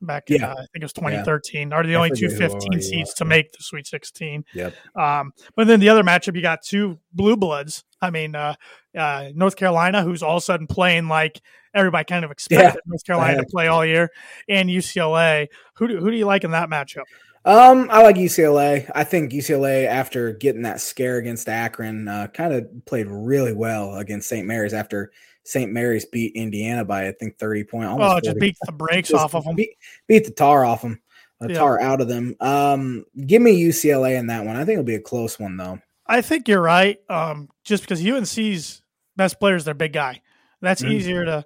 back 0.00 0.30
in 0.30 0.40
Yeah. 0.40 0.50
uh, 0.50 0.52
I 0.52 0.56
think 0.56 0.68
it 0.76 0.82
was 0.82 0.92
2013. 0.92 1.72
Are 1.72 1.84
the 1.84 1.96
I 1.96 1.98
only 1.98 2.10
two 2.16 2.28
15 2.28 2.72
he 2.72 2.80
seeds 2.80 3.14
to 3.14 3.24
make 3.24 3.52
the 3.52 3.62
Sweet 3.62 3.86
16. 3.86 4.44
Yep. 4.54 4.74
Um, 4.96 5.32
but 5.56 5.66
then 5.66 5.80
the 5.80 5.88
other 5.88 6.02
matchup, 6.02 6.36
you 6.36 6.42
got 6.42 6.62
two 6.62 6.98
blue 7.12 7.36
bloods. 7.36 7.84
I 8.00 8.10
mean, 8.10 8.34
uh, 8.34 8.54
uh, 8.96 9.30
North 9.34 9.56
Carolina, 9.56 10.02
who's 10.02 10.22
all 10.22 10.36
of 10.36 10.42
a 10.42 10.44
sudden 10.44 10.66
playing 10.66 11.08
like 11.08 11.40
everybody 11.74 12.04
kind 12.04 12.24
of 12.24 12.30
expected 12.30 12.80
North 12.86 13.04
Carolina 13.04 13.38
to 13.38 13.46
play 13.50 13.66
all 13.66 13.84
year, 13.84 14.10
and 14.48 14.68
UCLA. 14.68 15.48
Who 15.76 15.88
do, 15.88 15.98
who 15.98 16.10
do 16.10 16.16
you 16.16 16.26
like 16.26 16.44
in 16.44 16.52
that 16.52 16.68
matchup? 16.68 17.04
Um, 17.44 17.88
I 17.90 18.02
like 18.02 18.16
UCLA. 18.16 18.90
I 18.94 19.04
think 19.04 19.32
UCLA, 19.32 19.86
after 19.86 20.32
getting 20.32 20.62
that 20.62 20.80
scare 20.80 21.18
against 21.18 21.48
Akron, 21.48 22.08
uh, 22.08 22.28
kind 22.28 22.54
of 22.54 22.66
played 22.86 23.06
really 23.08 23.52
well 23.52 23.96
against 23.96 24.28
St. 24.28 24.46
Mary's 24.46 24.72
after 24.72 25.12
St. 25.44 25.70
Mary's 25.70 26.06
beat 26.06 26.34
Indiana 26.34 26.84
by 26.86 27.06
I 27.06 27.12
think 27.12 27.36
thirty 27.38 27.62
point. 27.64 27.88
Oh, 27.90 28.14
just 28.20 28.28
40. 28.36 28.40
beat 28.40 28.56
the 28.64 28.72
brakes 28.72 29.10
Just 29.10 29.22
off 29.22 29.34
of 29.34 29.44
them. 29.44 29.56
Beat, 29.56 29.76
beat 30.08 30.24
the 30.24 30.30
tar 30.30 30.64
off 30.64 30.80
them, 30.80 31.02
the 31.38 31.48
Yeah. 31.50 31.58
tar 31.58 31.80
out 31.82 32.00
of 32.00 32.08
them. 32.08 32.34
Um, 32.40 33.04
give 33.26 33.42
me 33.42 33.52
UCLA 33.62 34.16
in 34.16 34.28
that 34.28 34.46
one. 34.46 34.56
I 34.56 34.60
think 34.64 34.74
it'll 34.78 34.84
be 34.84 34.94
a 34.94 35.00
close 35.00 35.38
one 35.38 35.58
though. 35.58 35.78
I 36.06 36.22
think 36.22 36.48
you're 36.48 36.62
right. 36.62 36.98
Um, 37.10 37.50
just 37.62 37.82
because 37.82 38.00
UNC's 38.02 38.80
best 39.16 39.38
player 39.38 39.56
is 39.56 39.66
their 39.66 39.74
big 39.74 39.92
guy, 39.92 40.22
that's 40.62 40.82
Mhm. 40.82 40.92
easier 40.92 41.24
to 41.26 41.44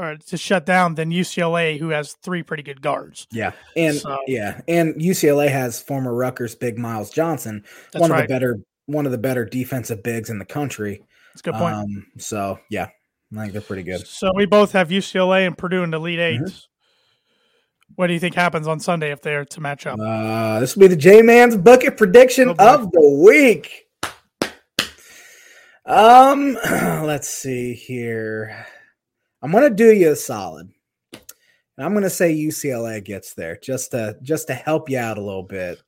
or 0.00 0.16
to 0.16 0.36
shut 0.36 0.64
down 0.66 0.94
than 0.94 1.10
UCLA, 1.10 1.78
who 1.78 1.90
has 1.90 2.14
three 2.22 2.42
pretty 2.42 2.62
good 2.62 2.80
guards. 2.82 3.26
Yeah, 3.30 3.52
and 3.76 3.96
So- 3.96 4.18
yeah, 4.26 4.60
and 4.66 4.94
UCLA 4.96 5.48
has 5.48 5.80
former 5.80 6.14
Rutgers 6.14 6.54
big 6.54 6.78
Myles 6.78 7.10
Johnson, 7.10 7.64
one 7.92 8.10
right. 8.10 8.22
of 8.22 8.28
the 8.28 8.34
better 8.34 8.58
one 8.86 9.06
of 9.06 9.12
the 9.12 9.18
better 9.18 9.44
defensive 9.44 10.02
bigs 10.02 10.30
in 10.30 10.38
the 10.38 10.44
country. 10.44 11.02
That's 11.32 11.40
a 11.40 11.44
good 11.44 11.54
point. 11.54 11.74
Um, 11.76 12.06
so 12.18 12.58
yeah, 12.70 12.88
I 13.36 13.40
think 13.40 13.52
they're 13.52 13.62
pretty 13.62 13.84
good. 13.84 14.04
So 14.06 14.32
we 14.34 14.46
both 14.46 14.72
have 14.72 14.88
UCLA 14.88 15.46
and 15.46 15.56
Purdue 15.56 15.84
in 15.84 15.90
the 15.90 15.98
Elite 15.98 16.18
8 16.18 16.40
Mhm. 16.40 16.62
What 17.96 18.06
do 18.06 18.14
you 18.14 18.20
think 18.20 18.34
happens 18.34 18.66
on 18.66 18.80
Sunday 18.80 19.10
if 19.12 19.20
they're 19.20 19.44
to 19.44 19.60
match 19.60 19.86
up? 19.86 19.98
Uh, 20.00 20.60
this 20.60 20.74
will 20.74 20.82
be 20.82 20.86
the 20.88 20.96
J 20.96 21.22
Man's 21.22 21.56
bucket 21.56 21.96
prediction 21.96 22.48
Oh, 22.58 22.74
of 22.74 22.90
the 22.92 23.22
week. 23.24 23.86
Um, 25.86 26.54
let's 26.70 27.28
see 27.28 27.74
here. 27.74 28.66
I'm 29.42 29.52
gonna 29.52 29.70
do 29.70 29.92
you 29.92 30.12
a 30.12 30.16
solid. 30.16 30.70
And 31.12 31.86
I'm 31.86 31.94
gonna 31.94 32.10
say 32.10 32.34
UCLA 32.34 33.02
gets 33.02 33.34
there 33.34 33.56
just 33.62 33.92
to 33.92 34.16
just 34.22 34.48
to 34.48 34.54
help 34.54 34.90
you 34.90 34.98
out 34.98 35.18
a 35.18 35.22
little 35.22 35.42
bit. 35.42 35.82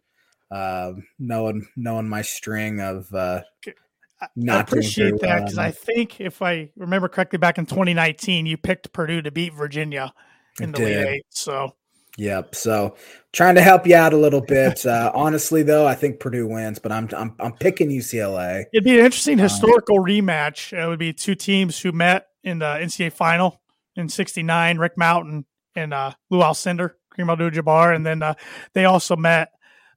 Uh, 0.51 0.93
knowing 1.19 1.67
knowing 1.77 2.09
my 2.09 2.23
string 2.23 2.81
of 2.81 3.13
uh, 3.15 3.41
I- 3.67 4.25
I 4.25 4.29
not 4.37 4.69
doing 4.69 4.79
appreciate 4.79 5.21
that 5.21 5.41
because 5.45 5.59
on 5.59 5.65
I 5.65 5.71
think 5.73 6.21
if 6.21 6.43
I 6.43 6.71
remember 6.77 7.09
correctly, 7.09 7.39
back 7.39 7.59
in 7.59 7.67
2019, 7.67 8.47
you 8.47 8.57
picked 8.57 8.93
Purdue 8.93 9.21
to 9.23 9.31
beat 9.33 9.53
Virginia 9.53 10.15
in 10.61 10.69
I 10.75 10.79
the 10.79 10.83
Elite 10.83 10.95
did. 10.97 11.07
Eight. 11.09 11.27
So 11.31 11.75
Yep. 12.23 12.55
So 12.55 12.95
trying 13.33 13.57
to 13.57 13.63
help 13.63 13.85
you 13.85 13.97
out 13.97 14.13
a 14.13 14.17
little 14.17 14.41
bit. 14.41 14.87
Uh, 14.87 15.11
honestly, 15.13 15.65
though, 15.65 15.87
I 15.87 15.97
think 15.97 16.21
Purdue 16.21 16.47
wins, 16.47 16.79
but 16.79 16.93
I'm 16.93 17.09
I'm 17.17 17.35
I'm 17.41 17.53
picking 17.55 17.89
UCLA. 17.91 18.65
it'd 18.73 18.85
be 18.85 18.99
an 18.99 19.05
interesting 19.05 19.41
Um, 19.41 19.45
historical 19.45 19.99
rematch. 19.99 20.73
It 20.73 20.87
would 20.87 21.01
be 21.01 21.13
two 21.13 21.35
teams 21.35 21.81
who 21.81 21.91
met 21.91 22.29
in 22.45 22.61
the 22.61 22.67
NCAA 22.67 23.13
final 23.13 23.61
in 23.97 24.09
'69. 24.09 24.79
Rick 24.79 24.93
Mount 24.97 25.47
and 25.75 25.93
uh, 25.95 26.13
Lou 26.31 26.41
Alcindor, 26.41 26.93
Kareem 27.19 27.33
Abdul-Jabbar, 27.33 27.97
and 27.97 28.07
then 28.07 28.23
uh, 28.23 28.35
they 28.75 28.85
also 28.85 29.17
met 29.17 29.49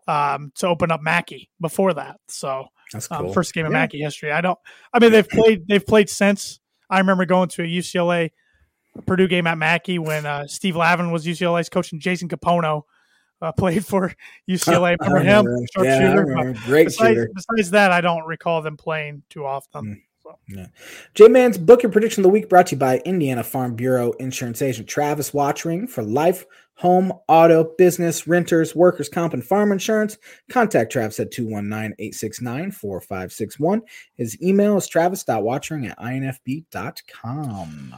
um, 0.07 0.51
to 0.55 0.67
open 0.67 0.89
up 0.89 1.01
Mackey 1.01 1.51
before 1.61 1.93
that. 1.93 2.17
So 2.27 2.65
That's 2.91 3.11
um, 3.11 3.31
first 3.33 3.53
game 3.53 3.65
of 3.67 3.71
Yeah. 3.71 3.79
Mackey 3.79 3.99
history. 3.99 4.31
I 4.31 4.41
don't. 4.41 4.57
I 4.91 4.97
mean, 4.99 5.11
they've 5.11 5.29
played. 5.29 5.67
They've 5.67 5.85
played 5.85 6.09
since. 6.09 6.59
I 6.89 6.97
remember 6.99 7.25
going 7.25 7.49
to 7.49 7.61
a 7.61 7.65
UCLA 7.67 8.31
Purdue 9.05 9.27
game 9.27 9.47
at 9.47 9.57
Mackey 9.57 9.99
when 9.99 10.25
uh, 10.25 10.47
Steve 10.47 10.75
Lavin 10.75 11.11
was 11.11 11.25
UCLA's 11.25 11.69
coach 11.69 11.91
and 11.91 12.01
Jason 12.01 12.27
Kapono 12.29 12.83
uh, 13.41 13.51
played 13.51 13.85
for 13.85 14.13
UCLA. 14.49 14.95
Remember 15.01 15.19
him? 15.19 15.45
Short 15.73 15.87
Yeah, 15.87 15.99
shooter. 15.99 16.53
Great 16.65 16.85
Besides, 16.85 17.15
shooter. 17.17 17.29
besides 17.33 17.71
that, 17.71 17.91
I 17.91 18.01
don't 18.01 18.25
recall 18.25 18.61
them 18.61 18.77
playing 18.77 19.23
too 19.29 19.45
often. 19.45 20.01
J 21.13 21.27
Man's 21.27 21.57
book 21.57 21.83
and 21.83 21.93
prediction 21.93 22.21
of 22.21 22.23
the 22.23 22.29
week 22.29 22.49
brought 22.49 22.67
to 22.67 22.75
you 22.75 22.79
by 22.79 22.97
Indiana 23.05 23.43
Farm 23.43 23.75
Bureau 23.75 24.11
insurance 24.13 24.61
agent 24.61 24.87
Travis 24.87 25.33
Watchring 25.35 25.87
for 25.87 26.01
life, 26.01 26.45
home, 26.73 27.13
auto, 27.27 27.63
business, 27.77 28.25
renters, 28.25 28.75
workers' 28.75 29.07
comp, 29.07 29.33
and 29.35 29.45
farm 29.45 29.71
insurance. 29.71 30.17
Contact 30.49 30.91
Travis 30.91 31.19
at 31.19 31.29
219 31.31 31.93
869 31.99 32.71
4561. 32.71 33.81
His 34.15 34.41
email 34.41 34.77
is 34.77 34.87
travis.watchring 34.87 35.85
at 35.87 35.99
infb.com. 35.99 37.93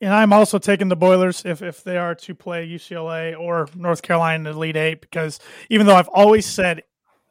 And 0.00 0.12
I'm 0.12 0.32
also 0.32 0.58
taking 0.58 0.88
the 0.88 0.96
Boilers 0.96 1.44
if, 1.44 1.62
if 1.62 1.82
they 1.82 1.96
are 1.96 2.14
to 2.14 2.34
play 2.34 2.68
UCLA 2.68 3.38
or 3.38 3.68
North 3.74 4.02
Carolina 4.02 4.36
in 4.36 4.42
the 4.44 4.50
Elite 4.50 4.76
Eight 4.76 5.00
because 5.00 5.40
even 5.70 5.86
though 5.86 5.94
I've 5.96 6.08
always 6.08 6.44
said 6.44 6.82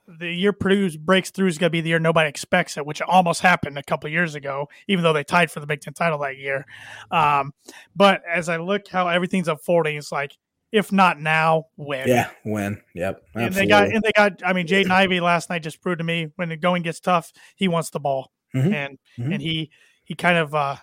the 0.08 0.32
year 0.32 0.54
Purdue 0.54 0.98
breaks 0.98 1.32
through 1.32 1.48
is 1.48 1.58
going 1.58 1.68
to 1.68 1.72
be 1.72 1.82
the 1.82 1.90
year 1.90 2.00
nobody 2.00 2.30
expects 2.30 2.78
it, 2.78 2.86
which 2.86 3.02
almost 3.02 3.42
happened 3.42 3.78
a 3.78 3.84
couple 3.84 4.08
of 4.08 4.14
years 4.14 4.36
ago, 4.36 4.68
even 4.88 5.04
though 5.04 5.14
they 5.14 5.24
tied 5.24 5.52
for 5.52 5.60
the 5.60 5.68
Big 5.68 5.82
Ten 5.82 5.94
title 5.94 6.20
that 6.20 6.38
year. 6.38 6.66
Um, 7.12 7.54
but 7.96 8.22
as 8.28 8.50
I 8.50 8.58
look 8.58 8.88
how 8.88 9.08
everything's 9.08 9.48
unfolding, 9.48 9.98
it's 9.98 10.12
like 10.12 10.36
if 10.72 10.92
not 10.92 11.20
now, 11.22 11.66
when? 11.76 12.08
Yeah, 12.08 12.30
when? 12.44 12.82
Yep. 12.96 13.24
And 13.36 13.54
they 13.54 13.66
got 13.66 13.88
and 13.88 14.02
they 14.04 14.12
got. 14.12 14.42
I 14.46 14.54
mean, 14.54 14.68
Jaden 14.68 14.90
Ivey 14.92 15.22
last 15.22 15.50
night 15.50 15.64
just 15.64 15.82
proved 15.82 16.00
to 16.00 16.04
me 16.04 16.28
when 16.36 16.50
the 16.50 16.58
going 16.58 16.82
gets 16.82 17.00
tough, 17.00 17.32
he 17.56 17.68
wants 17.68 17.92
the 17.92 18.00
ball, 18.00 18.32
Mhm. 18.54 18.74
and 18.74 19.00
Mhm. 19.18 19.34
and 19.34 19.42
he 19.42 19.72
he 20.04 20.16
kind 20.16 20.38
of 20.38 20.54
uh, 20.54 20.76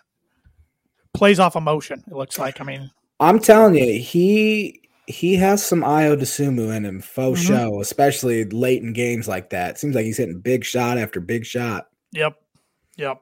plays 1.14 1.38
off 1.38 1.56
emotion. 1.56 2.02
It 2.06 2.14
looks 2.14 2.38
like. 2.38 2.60
I 2.60 2.64
mean, 2.64 2.90
I'm 3.20 3.38
telling 3.38 3.74
you, 3.74 4.00
he 4.00 4.80
he 5.06 5.34
has 5.36 5.64
some 5.64 5.84
Io 5.84 6.16
DeSumo 6.16 6.74
in 6.74 6.84
him, 6.84 7.00
faux 7.00 7.40
Mhm. 7.40 7.46
show, 7.46 7.80
especially 7.80 8.44
late 8.44 8.82
in 8.82 8.92
games 8.92 9.26
like 9.28 9.50
that. 9.50 9.78
Seems 9.78 9.94
like 9.94 10.04
he's 10.04 10.16
hitting 10.18 10.40
big 10.40 10.64
shot 10.64 10.96
after 10.98 11.20
big 11.20 11.44
shot. 11.44 11.88
Yep. 12.12 12.34
Yep. 12.96 13.18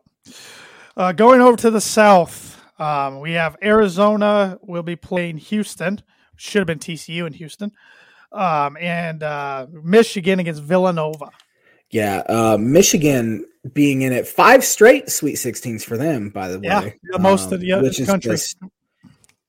Uh, 0.96 1.12
going 1.12 1.40
over 1.40 1.56
to 1.56 1.70
the 1.70 1.80
south, 1.80 2.60
um, 2.78 3.20
we 3.20 3.32
have 3.32 3.56
Arizona 3.62 4.58
will 4.62 4.82
be 4.82 4.96
playing 4.96 5.38
Houston. 5.38 6.02
Should 6.36 6.60
have 6.60 6.66
been 6.66 6.78
TCU 6.78 7.26
in 7.26 7.32
Houston. 7.32 7.72
Um, 8.32 8.76
and 8.78 9.22
uh, 9.22 9.66
Michigan 9.72 10.38
against 10.38 10.62
Villanova. 10.62 11.30
Yeah, 11.90 12.18
uh, 12.28 12.56
Michigan 12.60 13.44
being 13.72 14.02
in 14.02 14.12
it 14.12 14.26
five 14.26 14.64
straight 14.64 15.10
Sweet 15.10 15.36
16s 15.36 15.84
for 15.84 15.96
them, 15.96 16.30
by 16.30 16.48
the 16.48 16.58
way. 16.58 16.64
Yeah, 16.64 16.90
the 17.12 17.18
most 17.18 17.52
of 17.52 17.60
the 17.60 17.72
other 17.72 17.82
which 17.82 18.00
is 18.00 18.06
country. 18.06 18.32
just 18.32 18.56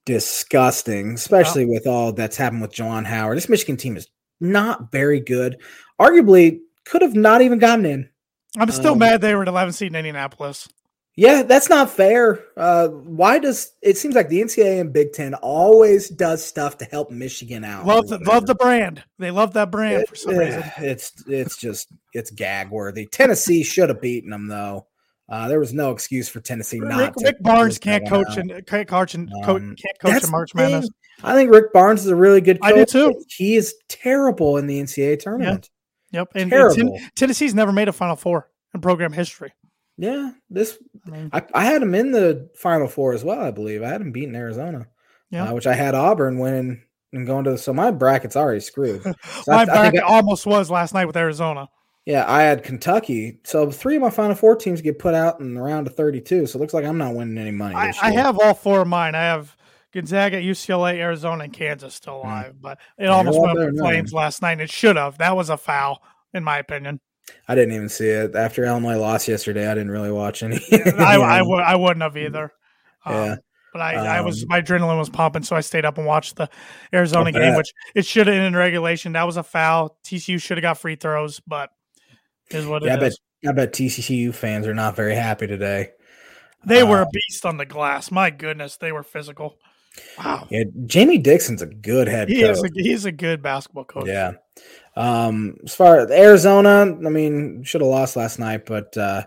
disgusting, 0.06 1.14
especially 1.14 1.66
with 1.66 1.88
all 1.88 2.12
that's 2.12 2.38
happened 2.38 2.62
with 2.62 2.74
Juwan 2.74 3.06
Howard. 3.06 3.38
This 3.38 3.50
Michigan 3.50 3.78
team 3.78 3.98
is 3.98 4.08
not 4.40 4.92
very 4.92 5.20
good. 5.20 5.58
Arguably, 6.00 6.60
could 6.86 7.02
have 7.02 7.16
not 7.16 7.42
even 7.42 7.60
gotten 7.60 7.86
in. 7.86 8.10
I'm 8.58 8.70
still 8.72 8.94
Um, 8.94 9.00
mad 9.00 9.22
they 9.22 9.34
were 9.36 9.44
at 9.44 9.48
11 9.48 9.74
seed 9.74 9.88
in 9.92 9.96
Indianapolis. 9.96 10.68
Yeah, 11.18 11.44
that's 11.44 11.70
not 11.70 11.90
fair. 11.90 12.40
Uh, 12.56 12.88
why 12.88 13.38
does 13.38 13.74
it 13.82 13.98
seems 13.98 14.16
like 14.16 14.30
the 14.30 14.42
NCAA 14.42 14.80
and 14.80 14.94
Big 14.94 15.12
Ten 15.12 15.34
always 15.36 16.10
does 16.10 16.44
stuff 16.44 16.78
to 16.78 16.86
help 16.86 17.12
Michigan 17.12 17.66
out? 17.66 17.86
Love 17.86 18.08
the, 18.08 18.18
love 18.20 18.46
the 18.46 18.56
brand. 18.56 19.04
They 19.20 19.30
love 19.30 19.54
that 19.54 19.72
brand 19.72 20.08
for 20.08 20.16
some 20.16 20.36
It- 20.36 20.38
reason. 20.40 20.64
It's 20.78 21.12
it's 21.28 21.58
just 21.58 21.90
it's 22.14 22.32
gag 22.32 22.72
worthy. 22.72 23.06
Tennessee 23.08 23.64
should 23.64 23.90
have 23.90 24.02
beaten 24.02 24.30
them 24.30 24.48
though. 24.48 24.88
Uh, 25.30 25.48
there 25.48 25.60
was 25.60 25.74
no 25.74 25.92
excuse 25.92 26.28
for 26.30 26.40
Tennessee 26.40 26.80
not. 26.80 26.98
Rick, 27.00 27.14
to 27.16 27.24
Rick 27.26 27.44
Barnes 27.44 27.78
can't 27.78 28.08
coach 28.08 28.38
and 28.38 28.66
can't 28.66 28.88
coach 28.88 29.14
and 29.14 29.30
Um, 29.44 29.76
can't 29.76 30.00
coach 30.00 30.24
in 30.24 30.32
March 30.32 30.52
the. 30.54 30.62
Madness. 30.62 30.90
I 31.24 31.36
think 31.36 31.52
Rick 31.54 31.72
Barnes 31.74 32.02
is 32.02 32.08
a 32.08 32.16
really 32.16 32.42
good 32.42 32.62
coach. 32.62 32.72
I 32.72 32.76
do 32.76 32.86
too. 32.86 33.24
He 33.30 33.56
is 33.56 33.76
terrible 33.90 34.58
in 34.58 34.66
the 34.68 34.82
NCAA 34.82 35.20
tournament. 35.20 35.70
Yep, 36.12 36.30
and, 36.36 36.52
and. 36.54 36.76
Ten- 36.76 37.12
Tennessee's 37.16 37.54
never 37.54 37.72
made 37.72 37.88
a 37.90 37.94
Final 37.94 38.16
Four 38.16 38.50
in 38.74 38.82
program 38.82 39.12
history. 39.14 39.54
Yeah, 40.02 40.32
this 40.50 40.80
I 41.06 41.10
mean, 41.12 41.30
I, 41.32 41.44
I 41.54 41.64
had 41.66 41.84
him 41.84 41.94
in 41.94 42.12
the 42.12 42.50
Final 42.56 42.88
Four 42.88 43.14
as 43.14 43.24
well. 43.24 43.40
I 43.40 43.52
believe 43.52 43.84
I 43.84 43.90
had 43.90 44.02
him 44.02 44.12
beating 44.12 44.34
Arizona, 44.36 44.88
Yeah. 45.30 45.50
uh, 45.50 45.54
which 45.54 45.68
I 45.68 45.76
had 45.76 45.94
Auburn 45.94 46.40
winning 46.40 46.82
and 47.14 47.28
going 47.28 47.44
to. 47.44 47.52
The 47.52 47.58
so 47.60 47.72
my 47.72 47.92
bracket's 47.92 48.36
already 48.36 48.62
screwed. 48.62 49.04
So 49.44 49.52
my 49.52 49.62
I, 49.62 49.66
bracket 49.66 50.02
I- 50.02 50.08
almost 50.08 50.48
was 50.48 50.72
last 50.72 50.96
night 50.96 51.06
with 51.06 51.16
Arizona. 51.18 51.70
yeah, 52.06 52.26
I 52.28 52.42
had 52.42 52.64
Kentucky. 52.64 53.40
So 53.44 53.70
three 53.70 53.98
of 53.98 54.02
my 54.02 54.10
Final 54.10 54.34
Four 54.36 54.56
teams 54.56 54.82
get 54.82 54.98
put 54.98 55.14
out 55.14 55.40
in 55.40 55.54
the 55.54 55.62
round 55.62 55.86
of 55.86 55.96
thirty-two. 55.96 56.48
So 56.48 56.58
it 56.58 56.62
looks 56.62 56.74
like 56.74 56.84
I'm 56.86 56.98
not 56.98 57.14
winning 57.14 57.38
any 57.38 57.52
money. 57.52 57.76
I, 57.76 57.94
I 58.02 58.12
have 58.14 58.40
all 58.40 58.56
four 58.56 58.82
of 58.82 58.88
mine. 58.88 59.14
I 59.14 59.22
have 59.22 59.56
Gonzaga, 59.94 60.42
UCLA, 60.42 60.96
Arizona, 60.96 61.44
and 61.44 61.54
Kansas 61.54 61.94
still 61.94 62.18
alive, 62.18 62.56
but 62.60 62.80
it 62.98 63.06
almost 63.06 63.40
went 63.40 63.60
up 63.60 63.68
in 63.68 63.78
flames 63.78 64.14
last 64.14 64.42
night. 64.42 64.54
and 64.54 64.62
It 64.62 64.72
should 64.72 64.96
have. 64.96 65.20
That 65.20 65.36
was 65.36 65.52
a 65.52 65.58
foul, 65.58 66.02
in 66.34 66.44
my 66.44 66.58
opinion. 66.58 67.00
I 67.48 67.56
didn't 67.56 67.74
even 67.74 67.90
see 67.90 68.08
it 68.08 68.36
after 68.36 68.64
Illinois 68.66 68.98
lost 68.98 69.28
yesterday. 69.28 69.68
I 69.68 69.74
didn't 69.74 69.92
really 69.92 70.12
watch 70.12 70.44
any. 70.44 70.60
I, 70.72 71.18
I, 71.18 71.42
would, 71.42 71.64
I 71.64 71.76
wouldn't 71.76 72.02
have 72.02 72.18
either. 72.18 72.52
Um, 73.06 73.16
Yeah. 73.16 73.36
But 73.74 73.82
I, 73.82 74.18
I 74.18 74.22
was 74.22 74.44
Um, 74.44 74.50
my 74.50 74.62
adrenaline 74.62 75.00
was 75.00 75.10
pumping, 75.10 75.44
so 75.44 75.56
I 75.56 75.62
stayed 75.62 75.86
up 75.86 75.98
and 75.98 76.06
watched 76.06 76.36
the 76.36 76.50
Arizona 76.94 77.32
game, 77.32 77.56
which 77.56 77.72
it 77.96 78.06
should 78.06 78.28
have 78.28 78.36
ended 78.36 78.48
in 78.48 78.56
regulation. 78.56 79.14
That 79.14 79.24
was 79.24 79.38
a 79.38 79.44
foul. 79.44 79.98
TCU 80.04 80.42
should 80.42 80.58
have 80.58 80.62
got 80.62 80.78
free 80.78 80.98
throws, 80.98 81.40
but 81.48 81.70
is 82.50 82.66
what 82.66 82.84
Yeah, 82.84 82.96
I 82.96 83.00
bet. 83.00 83.14
I 83.48 83.52
bet 83.54 83.72
TCU 83.72 84.34
fans 84.34 84.68
are 84.68 84.74
not 84.74 84.98
very 84.98 85.16
happy 85.16 85.48
today. 85.48 85.92
They 86.66 86.84
were 86.84 87.02
a 87.02 87.08
beast 87.12 87.46
on 87.46 87.58
the 87.58 87.66
glass. 87.66 88.12
My 88.12 88.30
goodness, 88.30 88.78
they 88.78 88.92
were 88.92 89.04
physical. 89.04 89.58
Wow. 90.18 90.48
Yeah, 90.50 90.64
Jamie 90.86 91.18
Dixon's 91.18 91.62
a 91.62 91.66
good 91.66 92.08
head 92.08 92.30
He 92.30 92.42
coach. 92.42 92.52
is 92.58 92.64
a, 92.64 92.70
he's 92.76 93.06
a 93.06 93.12
good 93.12 93.42
basketball 93.42 93.86
coach. 93.86 94.08
Yeah. 94.08 94.34
Um, 94.96 95.56
as 95.64 95.74
far 95.74 96.00
as 96.00 96.12
Arizona, 96.12 96.82
I 97.06 97.10
mean, 97.10 97.64
should 97.64 97.82
have 97.82 97.90
lost 97.90 98.16
last 98.16 98.40
night, 98.40 98.66
but 98.66 98.96
uh, 98.98 99.24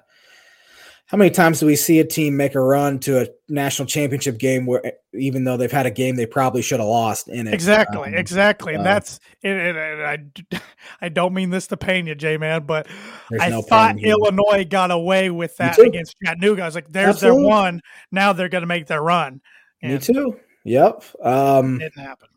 how 1.07 1.17
many 1.19 1.31
times 1.31 1.61
do 1.61 1.67
we 1.67 1.77
see 1.77 2.01
a 2.01 2.05
team 2.05 2.37
make 2.37 2.55
a 2.55 2.61
run 2.61 2.99
to 3.01 3.23
a 3.23 3.27
national 3.49 3.87
championship 3.87 4.39
game 4.39 4.67
where, 4.67 4.83
even 5.15 5.45
though 5.45 5.57
they've 5.57 5.71
had 5.73 5.87
a 5.87 5.91
game 5.91 6.17
they 6.17 6.27
probably 6.27 6.61
should 6.61 6.81
have 6.81 6.89
lost 6.89 7.29
in 7.29 7.47
it? 7.47 7.55
Exactly, 7.55 8.09
Um, 8.09 8.15
exactly, 8.15 8.75
and 8.75 8.81
uh, 8.83 8.85
that's 8.85 9.21
and, 9.43 9.59
and- 9.59 9.79
and 9.79 10.03
I, 10.53 10.61
I 11.01 11.09
don't 11.09 11.33
mean 11.35 11.51
this 11.51 11.67
to 11.69 11.77
pain 11.77 12.07
you, 12.07 12.15
J 12.15 12.37
man, 12.37 12.65
but 12.65 12.87
I 13.41 13.49
no 13.51 13.63
thought. 13.63 13.99
Illinois 14.03 14.65
got 14.65 14.91
away 14.91 15.31
with 15.31 15.57
that 15.59 15.79
against 15.79 16.17
Chattanooga. 16.25 16.63
I 16.63 16.67
was 16.67 16.75
like, 16.75 16.89
"There's 16.91 17.17
Absolutely. 17.17 17.43
their 17.43 17.49
one." 17.51 17.81
Now 18.11 18.33
they're 18.33 18.49
going 18.49 18.63
to 18.63 18.67
make 18.67 18.87
their 18.87 19.03
run. 19.03 19.41
Me 19.83 19.99
too. 19.99 20.39
Yep. 20.65 21.05
Um, 21.23 21.79
didn't 21.79 21.99
happen. 22.03 22.29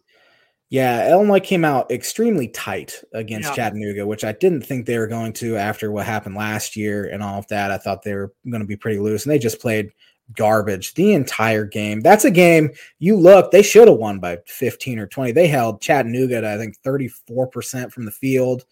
Yeah, 0.69 1.09
Illinois 1.09 1.39
came 1.39 1.63
out 1.63 1.89
extremely 1.91 2.49
tight 2.49 3.01
against 3.13 3.49
Yeah. 3.49 3.55
Chattanooga, 3.55 4.05
which 4.05 4.25
I 4.25 4.33
didn't 4.33 4.63
think 4.63 4.85
they 4.85 4.97
were 4.97 5.07
going 5.07 5.31
to 5.33 5.55
after 5.55 5.91
what 5.91 6.05
happened 6.05 6.35
last 6.35 6.75
year 6.75 7.05
and 7.05 7.23
all 7.23 7.39
of 7.39 7.47
that. 7.47 7.71
I 7.71 7.77
thought 7.77 8.03
they 8.03 8.13
were 8.13 8.33
going 8.49 8.61
to 8.61 8.67
be 8.67 8.75
pretty 8.75 8.99
loose, 8.99 9.23
and 9.25 9.31
they 9.31 9.39
just 9.39 9.61
played 9.61 9.91
garbage 10.35 10.93
the 10.95 11.13
entire 11.13 11.63
game. 11.63 12.01
That's 12.01 12.25
a 12.25 12.31
game 12.31 12.71
you 12.99 13.15
look, 13.15 13.51
they 13.51 13.61
should 13.63 13.87
have 13.87 13.97
won 13.97 14.19
by 14.19 14.39
15 14.47 14.99
or 14.99 15.07
20. 15.07 15.31
They 15.31 15.47
held 15.47 15.81
Chattanooga 15.81 16.41
to, 16.41 16.49
I 16.51 16.57
think, 16.57 16.75
34% 16.81 17.91
from 17.93 18.03
the 18.03 18.11
field. 18.11 18.65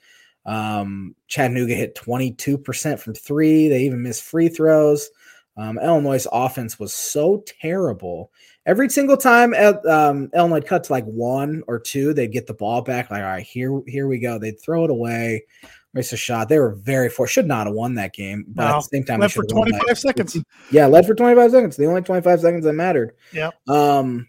Um, 0.45 1.15
Chattanooga 1.27 1.73
hit 1.73 1.95
22% 1.95 2.99
from 2.99 3.13
three. 3.13 3.69
They 3.69 3.83
even 3.83 4.03
missed 4.03 4.23
free 4.23 4.49
throws. 4.49 5.09
Um, 5.57 5.79
Illinois' 5.79 6.27
offense 6.31 6.77
was 6.77 6.93
so 6.93 7.41
terrible 7.61 8.31
every 8.65 8.89
single 8.89 9.17
time 9.17 9.53
at, 9.53 9.85
um, 9.85 10.29
Illinois 10.33 10.61
cut 10.61 10.83
to 10.85 10.91
like 10.91 11.05
one 11.05 11.63
or 11.67 11.79
two, 11.79 12.13
they'd 12.13 12.31
get 12.31 12.47
the 12.47 12.53
ball 12.53 12.81
back. 12.81 13.11
Like, 13.11 13.21
all 13.23 13.29
right, 13.29 13.45
here, 13.45 13.81
here 13.87 14.07
we 14.07 14.19
go. 14.19 14.37
They'd 14.37 14.59
throw 14.59 14.85
it 14.85 14.89
away, 14.91 15.45
miss 15.93 16.11
a 16.13 16.17
shot. 16.17 16.49
They 16.49 16.59
were 16.59 16.73
very 16.75 17.09
for 17.09 17.27
should 17.27 17.47
not 17.47 17.67
have 17.67 17.75
won 17.75 17.95
that 17.95 18.13
game, 18.13 18.45
but 18.47 18.67
at 18.67 18.75
the 18.75 18.81
same 18.81 19.03
time, 19.03 19.19
they 19.19 19.27
for 19.27 19.43
should 19.43 19.51
have 19.51 19.57
won 19.57 19.71
by 19.71 19.77
25 19.79 19.99
seconds. 19.99 20.37
Yeah, 20.71 20.85
led 20.87 21.05
for 21.05 21.15
25 21.15 21.51
seconds. 21.51 21.77
The 21.77 21.85
only 21.85 22.01
25 22.01 22.39
seconds 22.41 22.63
that 22.65 22.73
mattered. 22.73 23.15
Yeah. 23.31 23.51
Um, 23.67 24.27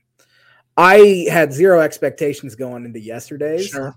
I 0.76 1.26
had 1.30 1.52
zero 1.52 1.80
expectations 1.80 2.54
going 2.54 2.84
into 2.84 3.00
yesterday's 3.00 3.68
Sure. 3.68 3.94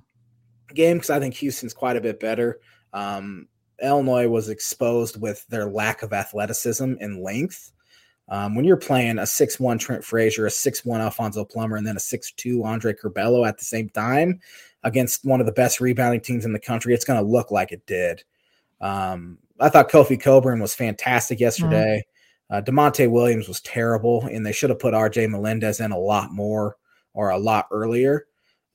game 0.73 0.97
because 0.97 1.09
I 1.09 1.19
think 1.19 1.33
Houston's 1.35 1.73
quite 1.73 1.97
a 1.97 2.01
bit 2.01 2.19
better. 2.19 2.59
Um, 2.93 3.47
Illinois 3.81 4.27
was 4.27 4.49
exposed 4.49 5.19
with 5.21 5.45
their 5.47 5.65
lack 5.69 6.03
of 6.03 6.13
athleticism 6.13 6.93
and 6.99 7.21
length. 7.21 7.71
Um, 8.29 8.55
when 8.55 8.63
you're 8.65 8.77
playing 8.77 9.17
a 9.17 9.23
6-1 9.23 9.79
Trent 9.79 10.03
Frazier, 10.03 10.45
a 10.45 10.49
6-1 10.49 10.99
Alfonso 10.99 11.43
Plummer, 11.43 11.77
and 11.77 11.85
then 11.87 11.95
a 11.95 11.99
6-2 11.99 12.63
Andre 12.63 12.93
Curbelo 12.93 13.47
at 13.47 13.57
the 13.57 13.65
same 13.65 13.89
time 13.89 14.39
against 14.83 15.25
one 15.25 15.39
of 15.39 15.45
the 15.45 15.51
best 15.51 15.81
rebounding 15.81 16.21
teams 16.21 16.45
in 16.45 16.53
the 16.53 16.59
country, 16.59 16.93
it's 16.93 17.05
going 17.05 17.19
to 17.19 17.27
look 17.29 17.51
like 17.51 17.71
it 17.71 17.85
did. 17.85 18.23
Um, 18.81 19.39
I 19.59 19.69
thought 19.69 19.89
Kofi 19.89 20.21
Cockburn 20.21 20.59
was 20.59 20.73
fantastic 20.75 21.39
yesterday. 21.39 22.05
Uh, 22.49 22.61
Da'Monte 22.61 23.09
Williams 23.11 23.47
was 23.47 23.61
terrible, 23.61 24.23
and 24.25 24.45
they 24.45 24.51
should 24.51 24.69
have 24.69 24.79
put 24.79 24.93
RJ 24.93 25.29
Melendez 25.29 25.79
in 25.81 25.91
a 25.91 25.97
lot 25.97 26.31
more 26.31 26.77
or 27.13 27.29
a 27.31 27.37
lot 27.37 27.67
earlier. 27.71 28.25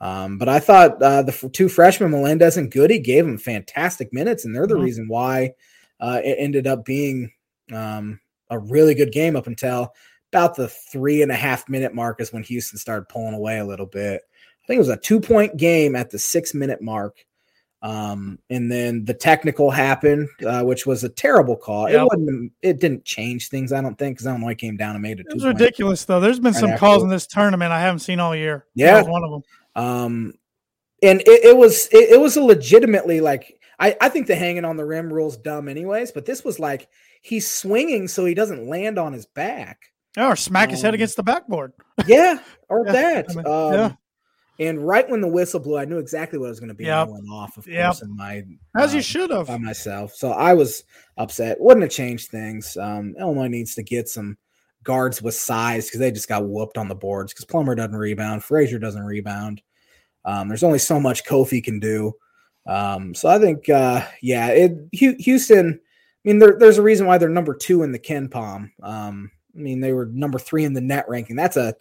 Um, 0.01 0.37
but 0.37 0.49
I 0.49 0.61
thought 0.61 1.01
uh, 1.03 1.23
the 1.23 1.33
f- 1.33 1.51
two 1.53 1.69
freshmen, 1.69 2.11
Melendez 2.11 2.57
and 2.57 2.71
Goody, 2.71 2.99
gave 2.99 3.25
them 3.25 3.39
fantastic 3.39 4.13
minutes, 4.13 4.45
and 4.45 4.55
they're 4.55 4.67
the 4.67 4.75
Mhm. 4.75 4.83
reason 4.83 5.09
why 5.09 5.55
uh, 6.01 6.21
it 6.23 6.37
ended 6.39 6.67
up 6.67 6.85
being 6.85 7.33
um, 7.73 8.21
a 8.55 8.59
really 8.59 8.95
good 8.95 9.13
game 9.13 9.37
up 9.37 9.47
until 9.47 9.93
about 10.33 10.55
the 10.57 10.69
three 10.69 11.23
and 11.23 11.31
a 11.31 11.37
half 11.37 11.69
minute 11.69 11.95
mark 11.95 12.21
is 12.21 12.33
when 12.33 12.43
Houston 12.43 12.79
started 12.79 13.09
pulling 13.09 13.35
away 13.35 13.59
a 13.59 13.65
little 13.65 13.87
bit. 13.87 14.23
I 14.63 14.67
think 14.67 14.77
it 14.77 14.81
was 14.81 14.89
a 14.89 14.97
two 14.97 15.21
point 15.21 15.57
game 15.57 15.95
at 15.95 16.11
the 16.11 16.19
six 16.19 16.55
minute 16.55 16.81
mark. 16.81 17.25
Um, 17.83 18.39
and 18.49 18.73
then 18.73 19.05
the 19.05 19.13
technical 19.13 19.71
happened, 19.71 20.27
uh, 20.47 20.63
which 20.63 20.87
was 20.87 21.05
a 21.05 21.09
terrible 21.11 21.55
call. 21.55 21.91
Yep. 21.91 22.01
It 22.01 22.05
wasn't. 22.05 22.53
It 22.63 22.81
didn't 22.81 23.05
change 23.05 23.51
things, 23.51 23.75
I 23.75 23.83
don't 23.83 23.99
think, 23.99 24.17
because 24.17 24.27
Illinois 24.27 24.55
came 24.55 24.79
down 24.79 24.97
and 24.97 25.03
made 25.03 25.21
it. 25.21 25.27
It 25.29 25.35
was 25.35 25.45
ridiculous, 25.45 26.07
though. 26.07 26.19
There's 26.19 26.41
been 26.41 26.55
Right 26.55 26.61
some 26.61 26.79
calls 26.79 27.03
it. 27.03 27.05
in 27.05 27.11
this 27.11 27.27
tournament 27.27 27.73
I 27.73 27.81
haven't 27.81 27.99
seen 27.99 28.21
all 28.21 28.35
year. 28.35 28.65
Yeah. 28.75 29.03
one 29.03 29.23
of 29.23 29.31
them. 29.31 29.43
Um, 29.77 30.35
and 31.03 31.21
it, 31.21 31.45
it 31.45 31.57
was 31.57 31.87
it, 31.93 32.13
it 32.13 32.21
was 32.21 32.37
a 32.37 32.43
legitimately 32.43 33.21
like 33.21 33.61
I 33.79 33.97
I 34.01 34.09
think 34.09 34.27
the 34.27 34.35
hanging 34.35 34.65
on 34.65 34.79
the 34.79 34.85
rim 34.85 35.13
rule's 35.13 35.37
dumb 35.37 35.69
anyways, 35.69 36.11
but 36.11 36.25
this 36.25 36.43
was 36.43 36.59
like 36.59 36.89
he's 37.25 37.51
swinging 37.51 38.07
so 38.07 38.25
he 38.27 38.35
doesn't 38.35 38.69
land 38.69 38.99
on 38.99 39.13
his 39.15 39.25
back. 39.27 39.81
Oh, 40.17 40.29
or 40.29 40.37
smack 40.37 40.71
his 40.71 40.83
head 40.83 40.91
Um, 40.91 40.95
against 40.95 41.17
the 41.17 41.23
backboard. 41.25 41.73
Yeah, 42.07 42.39
or 42.69 42.85
Yeah, 42.87 42.93
that. 42.93 43.27
I 43.31 43.35
mean, 43.35 43.47
um, 43.47 43.73
yeah. 43.73 43.93
And 44.69 44.87
right 44.87 45.09
when 45.09 45.21
the 45.21 45.27
whistle 45.29 45.59
blew, 45.59 45.79
I 45.79 45.85
knew 45.87 45.99
exactly 45.99 46.39
what 46.39 46.49
was 46.51 46.61
going 46.61 46.69
to 46.69 46.75
be. 46.75 46.85
and 46.85 46.93
I 46.95 47.03
went 47.05 47.25
off, 47.33 47.57
of 47.57 47.67
Yep. 47.67 47.85
course, 47.87 48.03
in 48.03 48.15
my 48.17 48.45
As 48.77 48.93
you 48.93 48.99
um, 48.99 49.03
should 49.03 49.31
have. 49.31 49.47
by 49.49 49.57
myself. 49.59 50.15
So 50.15 50.31
I 50.33 50.53
was 50.55 50.85
upset. 51.17 51.57
Wouldn't 51.61 51.83
have 51.83 51.91
changed 51.91 52.31
things. 52.31 52.77
Um, 52.77 53.15
Illinois 53.19 53.49
needs 53.49 53.75
to 53.77 53.83
get 53.83 54.09
some 54.09 54.37
guards 54.85 55.21
with 55.23 55.35
size 55.35 55.87
because 55.87 55.99
they 55.99 56.13
just 56.13 56.29
got 56.29 56.47
whooped 56.47 56.77
on 56.79 56.89
the 56.89 56.95
boards 56.95 57.33
because 57.33 57.47
Plummer 57.47 57.75
doesn't 57.75 57.97
rebound, 57.97 58.45
Frazier 58.45 58.79
doesn't 58.79 59.03
rebound. 59.03 59.63
Um, 60.27 60.47
there's 60.49 60.63
only 60.63 60.79
so 60.79 61.01
much 61.01 61.25
Kofi 61.25 61.65
can 61.65 61.81
do. 61.81 62.13
Um, 62.67 63.15
so 63.15 63.29
I 63.29 63.39
think, 63.41 63.69
uh, 63.69 64.07
yeah, 64.23 64.49
it, 64.49 64.73
Houston. 64.93 65.81
I 66.25 66.29
mean, 66.29 66.39
there, 66.39 66.57
there's 66.59 66.79
a 66.79 66.83
reason 66.83 67.07
why 67.07 67.19
they're 67.19 67.29
number 67.29 67.55
two 67.55 67.83
in 67.83 67.93
the 67.93 67.99
KenPom. 67.99 68.71
Um, 68.83 69.31
I 69.55 69.59
mean, 69.59 69.81
they 69.81 69.93
were 69.93 70.07
number 70.07 70.39
three 70.39 70.65
in 70.65 70.73
the 70.73 70.81
net 70.81 71.05
ranking. 71.09 71.37
That's 71.37 71.57
a 71.57 71.75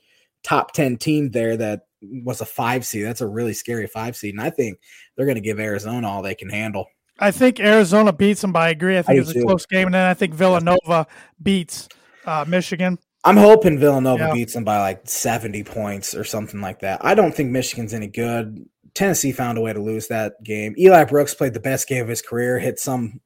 top 0.43 0.73
ten 0.73 0.97
team 0.97 1.31
there 1.31 1.55
that 1.57 1.87
was 2.01 2.41
a 2.41 2.45
five 2.45 2.85
seed. 2.85 3.05
That's 3.05 3.21
a 3.21 3.27
really 3.27 3.53
scary 3.53 3.87
five 3.87 4.15
seed, 4.15 4.33
and 4.33 4.41
I 4.43 4.49
think 4.49 4.79
they're 5.15 5.25
going 5.25 5.35
to 5.35 5.41
give 5.41 5.59
Arizona 5.59 6.07
all 6.09 6.21
they 6.21 6.35
can 6.35 6.49
handle. 6.49 6.87
I 7.19 7.31
think 7.31 7.59
Arizona 7.59 8.11
beats 8.11 8.41
them, 8.41 8.55
I 8.55 8.69
agree. 8.69 8.97
I 8.97 9.01
think 9.03 9.15
do 9.15 9.21
it 9.21 9.25
was 9.27 9.29
a 9.29 9.33
too. 9.35 9.45
close 9.45 9.65
game. 9.67 9.85
And 9.85 9.93
then 9.93 10.07
I 10.07 10.15
think 10.15 10.33
Villanova 10.33 11.05
beats 11.41 11.87
uh, 12.25 12.43
Michigan. 12.47 12.97
I'm 13.23 13.37
hoping 13.37 13.77
Villanova 13.79 14.25
Yeah. 14.25 14.33
beats 14.33 14.53
them 14.53 14.63
by 14.63 14.79
like 14.79 15.07
70 15.07 15.63
points 15.63 16.15
or 16.15 16.23
something 16.23 16.59
like 16.59 16.79
that. 16.79 17.05
I 17.05 17.13
don't 17.13 17.33
think 17.33 17.51
Michigan's 17.51 17.93
any 17.93 18.07
good. 18.07 18.65
Tennessee 18.95 19.31
found 19.31 19.57
a 19.59 19.61
way 19.61 19.71
to 19.73 19.79
lose 19.79 20.07
that 20.07 20.43
game. 20.43 20.73
Eli 20.77 21.03
Brooks 21.05 21.33
played 21.35 21.53
the 21.53 21.59
best 21.59 21.87
game 21.87 22.01
of 22.01 22.09
his 22.09 22.21
career, 22.23 22.57
hit 22.59 22.79
some 22.79 23.21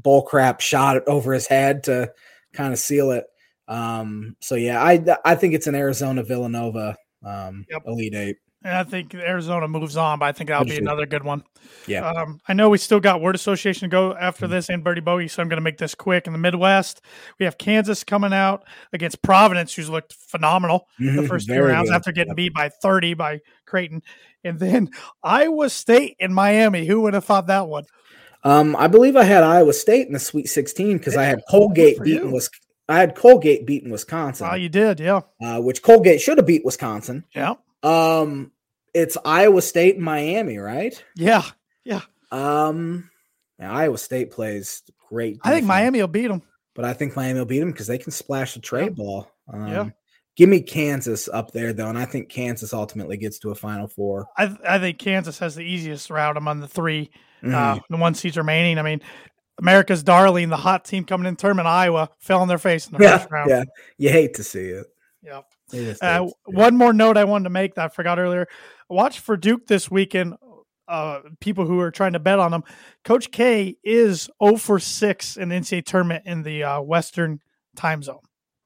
bullcrap 0.00 0.60
shot 0.60 1.06
over 1.06 1.32
his 1.32 1.46
head 1.46 1.84
to 1.84 2.12
kind 2.52 2.72
of 2.72 2.78
seal 2.78 3.10
it. 3.12 3.24
Um, 3.68 4.36
so 4.40 4.54
yeah, 4.56 4.82
I 4.82 5.02
I 5.24 5.34
think 5.34 5.54
it's 5.54 5.66
an 5.66 5.74
Arizona 5.74 6.22
Villanova 6.22 6.96
um, 7.24 7.64
Yep. 7.70 7.82
Elite 7.86 8.14
Eight. 8.14 8.36
And 8.62 8.74
I 8.78 8.82
think 8.84 9.14
Arizona 9.14 9.68
moves 9.68 9.94
on, 9.98 10.18
but 10.18 10.24
I 10.24 10.32
think 10.32 10.48
that'll 10.48 10.64
be 10.64 10.78
another 10.78 11.04
good 11.04 11.22
one. 11.22 11.44
Yeah. 11.86 12.08
Um, 12.08 12.40
I 12.48 12.54
know 12.54 12.70
we 12.70 12.78
still 12.78 12.98
got 13.00 13.20
word 13.20 13.34
association 13.34 13.90
to 13.90 13.92
go 13.92 14.14
after 14.16 14.46
Mhm. 14.46 14.50
this 14.50 14.70
and 14.70 14.82
Birdie 14.82 15.02
Bogey, 15.02 15.28
so 15.28 15.42
I'm 15.42 15.50
going 15.50 15.58
to 15.58 15.62
make 15.62 15.76
this 15.76 15.94
quick. 15.94 16.26
In 16.26 16.32
the 16.32 16.38
Midwest, 16.38 17.02
we 17.38 17.44
have 17.44 17.58
Kansas 17.58 18.04
coming 18.04 18.32
out 18.32 18.64
against 18.94 19.20
Providence, 19.20 19.74
who's 19.74 19.90
looked 19.90 20.14
phenomenal 20.14 20.86
the 20.98 21.04
Mhm, 21.04 21.28
first 21.28 21.46
two 21.46 21.60
rounds 21.62 21.90
good. 21.90 21.96
after 21.96 22.10
getting 22.12 22.30
Yep. 22.30 22.36
beat 22.36 22.54
by 22.54 22.70
30 22.70 23.12
by 23.12 23.40
Creighton. 23.66 24.00
And 24.44 24.58
then 24.58 24.88
Iowa 25.22 25.68
State 25.68 26.16
and 26.18 26.34
Miami. 26.34 26.86
Who 26.86 27.02
would 27.02 27.12
have 27.12 27.24
thought 27.26 27.48
that 27.48 27.68
one? 27.68 27.84
Um, 28.44 28.76
I 28.76 28.86
believe 28.88 29.16
I 29.16 29.24
had 29.24 29.42
Iowa 29.42 29.72
State 29.72 30.06
in 30.06 30.12
the 30.12 30.18
Sweet 30.18 30.48
16 30.48 30.98
because 30.98 31.16
I 31.16 31.24
had 31.24 31.40
Colgate 31.50 32.00
beating 32.02 32.30
was 32.30 32.50
I 32.88 32.98
had 32.98 33.14
Colgate 33.14 33.64
beating 33.64 33.90
Wisconsin, 33.90 34.46
Oh, 34.50 34.54
you 34.54 34.68
did. 34.68 35.00
Yeah. 35.00 35.20
uh, 35.42 35.60
which 35.60 35.82
Colgate 35.82 36.20
should 36.20 36.36
have 36.36 36.46
beat 36.46 36.64
Wisconsin. 36.64 37.24
Yeah. 37.34 37.54
Um, 37.82 38.52
it's 38.92 39.16
Iowa 39.24 39.62
State 39.62 39.96
and 39.96 40.04
Miami, 40.04 40.58
right? 40.58 41.02
Yeah. 41.16 41.42
yeah. 41.84 42.02
Um, 42.30 43.08
Iowa 43.58 43.96
State 43.96 44.30
plays 44.32 44.82
great. 45.08 45.38
I 45.42 45.52
think 45.54 45.66
Miami 45.66 46.00
will 46.00 46.08
beat 46.08 46.28
them. 46.28 46.42
but 46.74 46.84
I 46.84 46.92
think 46.92 47.16
Miami 47.16 47.38
will 47.38 47.46
beat 47.46 47.60
them 47.60 47.70
because 47.72 47.86
they 47.86 47.98
can 47.98 48.12
splash 48.12 48.52
the 48.54 48.60
trade 48.60 48.84
Yeah. 48.96 49.02
ball. 49.04 49.30
Um, 49.52 49.68
Yeah. 49.68 49.90
Give 50.36 50.48
me 50.48 50.60
Kansas 50.60 51.28
up 51.32 51.52
there 51.52 51.72
though, 51.72 51.88
and 51.88 51.96
I 51.96 52.04
think 52.04 52.28
Kansas 52.28 52.74
ultimately 52.74 53.16
gets 53.16 53.38
to 53.38 53.50
a 53.52 53.54
Final 53.54 53.86
Four. 53.86 54.26
I, 54.36 54.54
I 54.68 54.78
think 54.80 54.98
Kansas 54.98 55.38
has 55.38 55.54
the 55.54 55.62
easiest 55.62 56.10
route 56.10 56.36
among 56.36 56.58
the 56.60 56.66
3 56.68 57.08
Mhm. 57.44 57.54
uh, 57.54 57.80
the 57.90 57.96
one 57.96 58.14
seats 58.14 58.36
remaining. 58.36 58.78
I 58.78 58.82
mean, 58.82 59.00
America's 59.58 60.02
darling, 60.02 60.48
the 60.48 60.56
hot 60.56 60.84
team 60.84 61.04
coming 61.04 61.26
in 61.26 61.36
tournament, 61.36 61.68
Iowa, 61.68 62.10
fell 62.18 62.40
on 62.40 62.48
their 62.48 62.58
face 62.58 62.86
in 62.88 62.96
the 62.96 63.02
yeah, 63.04 63.18
first 63.18 63.30
round. 63.30 63.50
yeah, 63.50 63.64
you 63.98 64.10
hate 64.10 64.34
to 64.34 64.42
see 64.44 64.66
it. 64.68 64.86
Yeah. 65.22 65.42
You 65.72 65.94
Uh, 66.02 66.26
it. 66.26 66.34
one 66.54 66.76
more 66.76 66.92
note 66.92 67.16
I 67.16 67.24
wanted 67.24 67.44
to 67.44 67.50
make 67.50 67.74
that 67.76 67.84
I 67.86 67.88
forgot 67.88 68.18
earlier. 68.18 68.46
Watch 68.90 69.20
for 69.20 69.36
Duke 69.36 69.66
this 69.66 69.90
weekend. 69.90 70.34
Uh, 70.86 71.20
people 71.40 71.64
who 71.66 71.80
are 71.80 71.90
trying 71.90 72.12
to 72.12 72.18
bet 72.18 72.38
on 72.38 72.50
them. 72.50 72.62
Coach 73.04 73.30
K 73.30 73.76
is 73.82 74.28
0 74.42 74.56
for 74.58 74.78
6 74.78 75.36
in 75.38 75.48
the 75.48 75.54
NCAA 75.54 75.82
tournament 75.86 76.24
in 76.26 76.42
the 76.42 76.62
uh, 76.64 76.80
Western 76.82 77.40
time 77.74 78.02
zone 78.02 78.18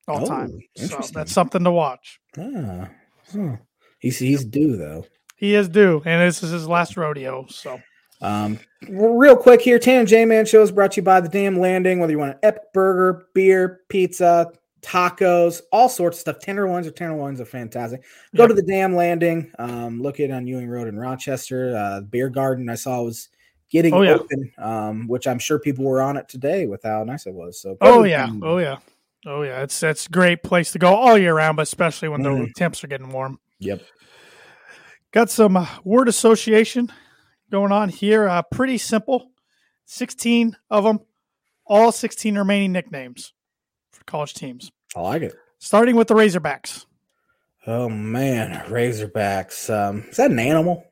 all 0.09 0.25
Oh, 0.25 0.27
time. 0.27 0.59
So 0.75 0.99
that's 1.13 1.31
something 1.33 1.63
to 1.63 1.71
watch. 1.71 2.19
Ah, 2.37 2.89
huh. 3.33 3.57
He's 4.01 4.19
he's 4.19 4.45
due 4.45 4.77
though. 4.77 5.05
He 5.37 5.55
is 5.55 5.69
due, 5.69 6.03
and 6.05 6.21
this 6.29 6.43
is 6.43 6.51
his 6.51 6.67
last 6.67 6.97
rodeo. 6.97 7.47
So 7.49 7.81
Um, 8.21 8.59
real 8.89 9.37
quick 9.37 9.61
here, 9.61 9.79
Tan 9.79 10.07
J 10.07 10.25
Man 10.25 10.45
shows 10.47 10.71
brought 10.71 10.93
to 10.93 10.97
you 11.01 11.05
by 11.05 11.21
the 11.21 11.29
Dam 11.29 11.59
Landing. 11.59 12.01
Whether 12.01 12.13
you 12.13 12.19
want 12.19 12.33
an 12.35 12.39
epic 12.43 12.73
burger, 12.75 13.29
beer, 13.35 13.83
pizza, 13.89 14.53
tacos, 14.83 15.61
all 15.73 15.89
sorts 15.89 16.19
of 16.19 16.21
stuff. 16.23 16.39
Tenderloins 16.41 16.87
or 16.87 16.91
tenderloins 16.91 17.41
are 17.41 17.45
fantastic. 17.45 18.03
Go 18.35 18.43
Yep. 18.45 18.49
to 18.51 18.55
the 18.55 18.63
Dam 18.63 18.97
Landing. 18.97 19.51
Um, 19.59 20.01
look 20.03 20.21
it 20.21 20.31
on 20.31 20.47
Ewing 20.47 20.69
Road 20.69 20.89
in 20.89 20.99
Rochester. 20.99 21.77
Uh, 21.77 22.01
beer 22.01 22.29
garden 22.29 22.69
I 22.69 22.75
saw 22.75 23.03
was 23.03 23.29
getting 23.71 23.93
Oh, 23.95 24.03
yeah. 24.03 24.15
open, 24.15 24.53
um, 24.59 25.09
which 25.09 25.27
I'm 25.27 25.39
sure 25.39 25.59
people 25.59 25.85
were 25.85 26.01
on 26.01 26.17
it 26.17 26.29
today 26.29 26.67
with 26.67 26.83
how 26.85 27.05
nice 27.05 27.27
it 27.27 27.35
was. 27.35 27.61
So 27.61 27.77
Oh 27.81 28.05
yeah, 28.05 28.27
Dam 28.27 28.41
oh 28.43 28.59
yeah, 28.59 28.79
oh 29.27 29.43
yeah. 29.43 29.63
It's 29.63 29.83
a 29.83 29.95
great 30.11 30.43
place 30.43 30.73
to 30.73 30.79
go 30.79 30.95
all 30.95 31.19
year 31.19 31.35
round, 31.35 31.57
but 31.57 31.63
especially 31.65 32.09
when 32.09 32.23
the 32.23 32.31
Mhm. 32.31 32.55
temps 32.55 32.83
are 32.83 32.89
getting 32.89 33.11
warm. 33.11 33.39
Yep. 33.59 33.83
Got 35.13 35.31
some 35.31 35.57
uh, 35.57 35.67
word 35.85 36.09
association 36.09 36.91
going 37.51 37.73
on 37.73 37.89
here. 37.89 38.29
Uh, 38.29 38.43
pretty 38.43 38.79
simple. 38.79 39.31
Sixteen 39.85 40.57
of 40.71 40.85
them, 40.85 41.01
all 41.67 41.93
sixteen 41.93 42.37
remaining 42.37 42.73
nicknames 42.73 43.33
for 43.91 44.05
college 44.05 44.35
teams. 44.35 44.71
I 44.95 45.01
like 45.01 45.23
it. 45.23 45.35
Starting 45.59 45.97
with 45.97 46.09
the 46.09 46.15
Razorbacks. 46.15 46.85
Oh 47.67 47.89
man, 47.89 48.65
Razorbacks. 48.67 49.69
Um, 49.73 50.05
is 50.09 50.17
that 50.17 50.31
an 50.31 50.39
animal? 50.39 50.85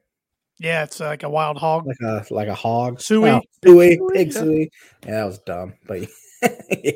Yeah, 0.59 0.85
it's 0.85 1.01
like 1.01 1.23
a 1.23 1.29
wild 1.29 1.59
hog. 1.59 1.87
Like 1.87 2.01
a 2.01 2.27
like 2.31 2.49
a 2.49 2.55
hog? 2.55 3.01
Suey. 3.01 3.31
Oh, 3.31 3.43
suey, 3.65 3.97
Suey, 3.97 4.15
pig 4.15 4.33
yeah. 4.33 4.41
suey. 4.41 4.71
Yeah, 5.05 5.11
that 5.11 5.25
was 5.25 5.39
dumb, 5.41 5.75
but 5.87 6.01
yeah. 6.43 6.93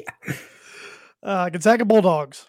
Uh, 1.22 1.48
Gonzaga 1.50 1.84
Bulldogs. 1.84 2.46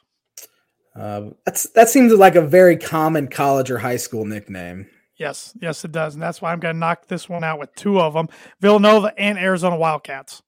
Uh, 0.95 1.30
that's 1.45 1.70
that 1.70 1.89
seems 1.89 2.14
like 2.14 2.36
a 2.36 2.41
very 2.41 2.78
common 2.78 3.28
college 3.28 3.70
or 3.72 3.78
high 3.78 3.97
school 3.97 4.26
nickname. 4.26 4.88
Yes, 5.22 5.53
yes, 5.61 5.86
it 5.86 5.91
does, 5.91 6.15
and 6.15 6.24
that's 6.24 6.41
why 6.41 6.51
I'm 6.51 6.59
going 6.59 6.74
to 6.74 6.80
knock 6.80 7.05
this 7.05 7.30
one 7.30 7.43
out 7.43 7.59
with 7.59 7.76
two 7.76 8.01
of 8.01 8.15
them: 8.15 8.28
Villanova 8.59 9.13
and 9.19 9.38
Arizona 9.38 9.78
Wildcats. 9.78 10.41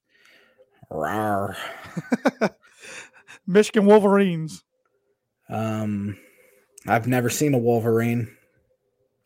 Rawr. 0.92 1.56
Michigan 3.48 3.86
Wolverines. 3.86 4.64
Um, 5.48 6.18
I've 6.88 7.06
never 7.06 7.30
seen 7.30 7.54
a 7.54 7.58
Wolverine. 7.60 8.36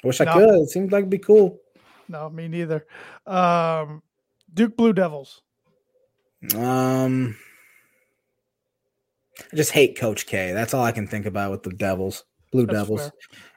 I 0.03 0.07
wish 0.07 0.19
I 0.19 0.25
No. 0.25 0.33
could. 0.33 0.49
It 0.63 0.69
seems 0.69 0.91
like 0.91 1.03
it'd 1.03 1.09
be 1.09 1.17
cool. 1.17 1.59
No, 2.09 2.29
me 2.29 2.49
neither. 2.49 2.85
Um, 3.25 4.03
Duke 4.53 4.75
Blue 4.75 4.91
Devils. 4.91 5.43
Um, 6.57 7.37
I 9.53 9.55
just 9.55 9.71
hate 9.71 9.97
Coach 9.97 10.25
K. 10.25 10.51
That's 10.51 10.73
all 10.73 10.83
I 10.83 10.91
can 10.91 11.07
think 11.07 11.25
about 11.25 11.51
with 11.51 11.63
the 11.63 11.71
Devils, 11.71 12.25
Blue 12.51 12.65
That's 12.65 12.79
Devils. 12.79 13.01
fair. 13.01 13.11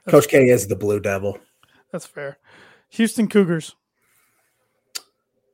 Coach 0.09 0.29
K 0.29 0.49
is 0.51 0.69
the 0.69 0.77
Blue 0.77 1.01
Devil. 1.01 1.37
That's 1.93 2.07
fair. 2.07 2.39
Houston 2.91 3.29
Cougars. 3.29 3.75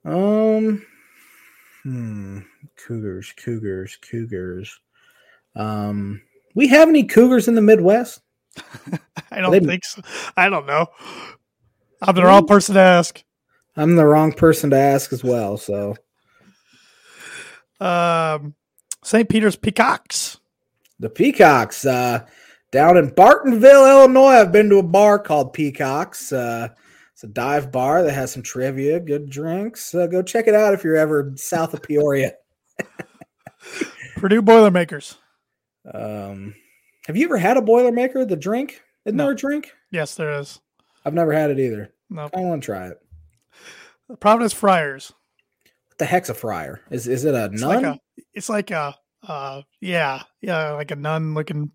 Um, 0.05 0.85
hmm, 1.83 2.41
Cougars, 2.77 3.33
Cougars, 3.37 3.97
Cougars. 3.97 4.79
Um, 5.55 6.23
we 6.55 6.69
have 6.69 6.89
any 6.89 7.05
Cougars 7.05 7.49
in 7.49 7.55
the 7.55 7.63
Midwest? 7.63 8.21
I 9.31 9.41
don't 9.41 9.51
They- 9.53 9.61
think 9.61 9.85
so. 9.85 10.03
I 10.37 10.49
don't 10.49 10.67
know. 10.67 10.87
I'm 12.03 12.15
the 12.15 12.23
wrong 12.25 12.47
person 12.47 12.75
to 12.75 12.81
ask. 12.81 13.23
I'm 13.77 13.97
the 13.97 14.07
wrong 14.07 14.33
person 14.33 14.71
to 14.71 14.77
ask 14.77 15.13
as 15.13 15.25
well. 15.25 15.57
So 15.57 15.97
Um, 17.81 18.55
St. 19.03 19.29
Peter's 19.29 19.57
Peacocks. 19.57 20.39
the 20.99 21.11
Peacocks, 21.11 21.85
uh, 21.85 22.27
down 22.77 22.99
in 22.99 23.11
Bartonville, 23.11 23.89
Illinois. 23.91 24.33
I've 24.35 24.53
been 24.53 24.69
to 24.69 24.77
a 24.77 24.83
bar 24.83 25.19
called 25.19 25.55
Peacocks. 25.55 26.31
Uh, 26.31 26.69
it's 27.15 27.25
a 27.25 27.27
dive 27.27 27.73
bar 27.73 28.03
that 28.03 28.13
has 28.13 28.31
some 28.31 28.43
trivia, 28.43 29.01
good 29.01 29.31
drinks. 29.31 29.95
Uh, 29.95 30.07
go 30.07 30.23
check 30.23 30.47
it 30.47 30.55
out 30.55 30.75
if 30.75 30.85
you're 30.85 30.95
ever 30.97 31.33
south 31.37 31.73
of 31.73 31.83
Peoria. 31.83 32.33
Purdue 34.17 34.43
Boilermakers. 34.43 35.17
Um, 35.95 36.55
have 37.07 37.17
you 37.17 37.25
ever 37.25 37.39
had 37.39 37.57
a 37.57 37.63
Boilermaker? 37.63 38.29
The 38.29 38.37
drink? 38.37 38.83
Isn't 39.07 39.17
No. 39.17 39.25
there 39.25 39.33
a 39.33 39.37
drink? 39.37 39.73
Yes, 39.91 40.15
there 40.15 40.39
is. 40.39 40.61
I've 41.07 41.15
never 41.15 41.33
had 41.33 41.51
it 41.51 41.59
either. 41.59 41.95
No, 42.11 42.29
I 42.35 42.41
want 42.41 42.63
to 42.63 42.67
try 42.67 42.89
it. 42.89 42.99
Providence 44.21 44.53
Friars. 44.53 45.13
What 45.89 45.97
the 45.99 46.05
heck's 46.05 46.29
a 46.29 46.35
friar? 46.35 46.83
Is 46.91 47.09
is 47.09 47.25
it 47.25 47.35
a 47.35 47.47
It's 47.47 47.63
nun? 47.63 47.83
like 47.83 47.85
a. 47.85 48.01
It's 48.35 48.49
like 48.51 48.71
a. 48.71 48.95
Uh, 49.27 49.63
yeah, 49.81 50.23
yeah, 50.43 50.73
like 50.73 50.91
a 50.91 50.97
nun 50.97 51.33
looking 51.33 51.71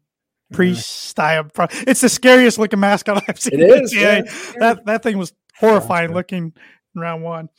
priest 0.51 0.87
style. 1.07 1.43
Pro- 1.45 1.67
It's 1.71 2.01
the 2.01 2.09
scariest 2.09 2.57
looking 2.59 2.79
mascot 2.79 3.23
I've 3.27 3.39
seen. 3.39 3.59
it 3.59 3.83
is. 3.83 3.93
Yeah. 3.93 4.21
That 4.59 4.85
that 4.85 5.03
thing 5.03 5.17
was 5.17 5.33
horrifying 5.57 6.13
looking 6.13 6.53
in 6.95 7.01
round 7.01 7.23
one. 7.23 7.49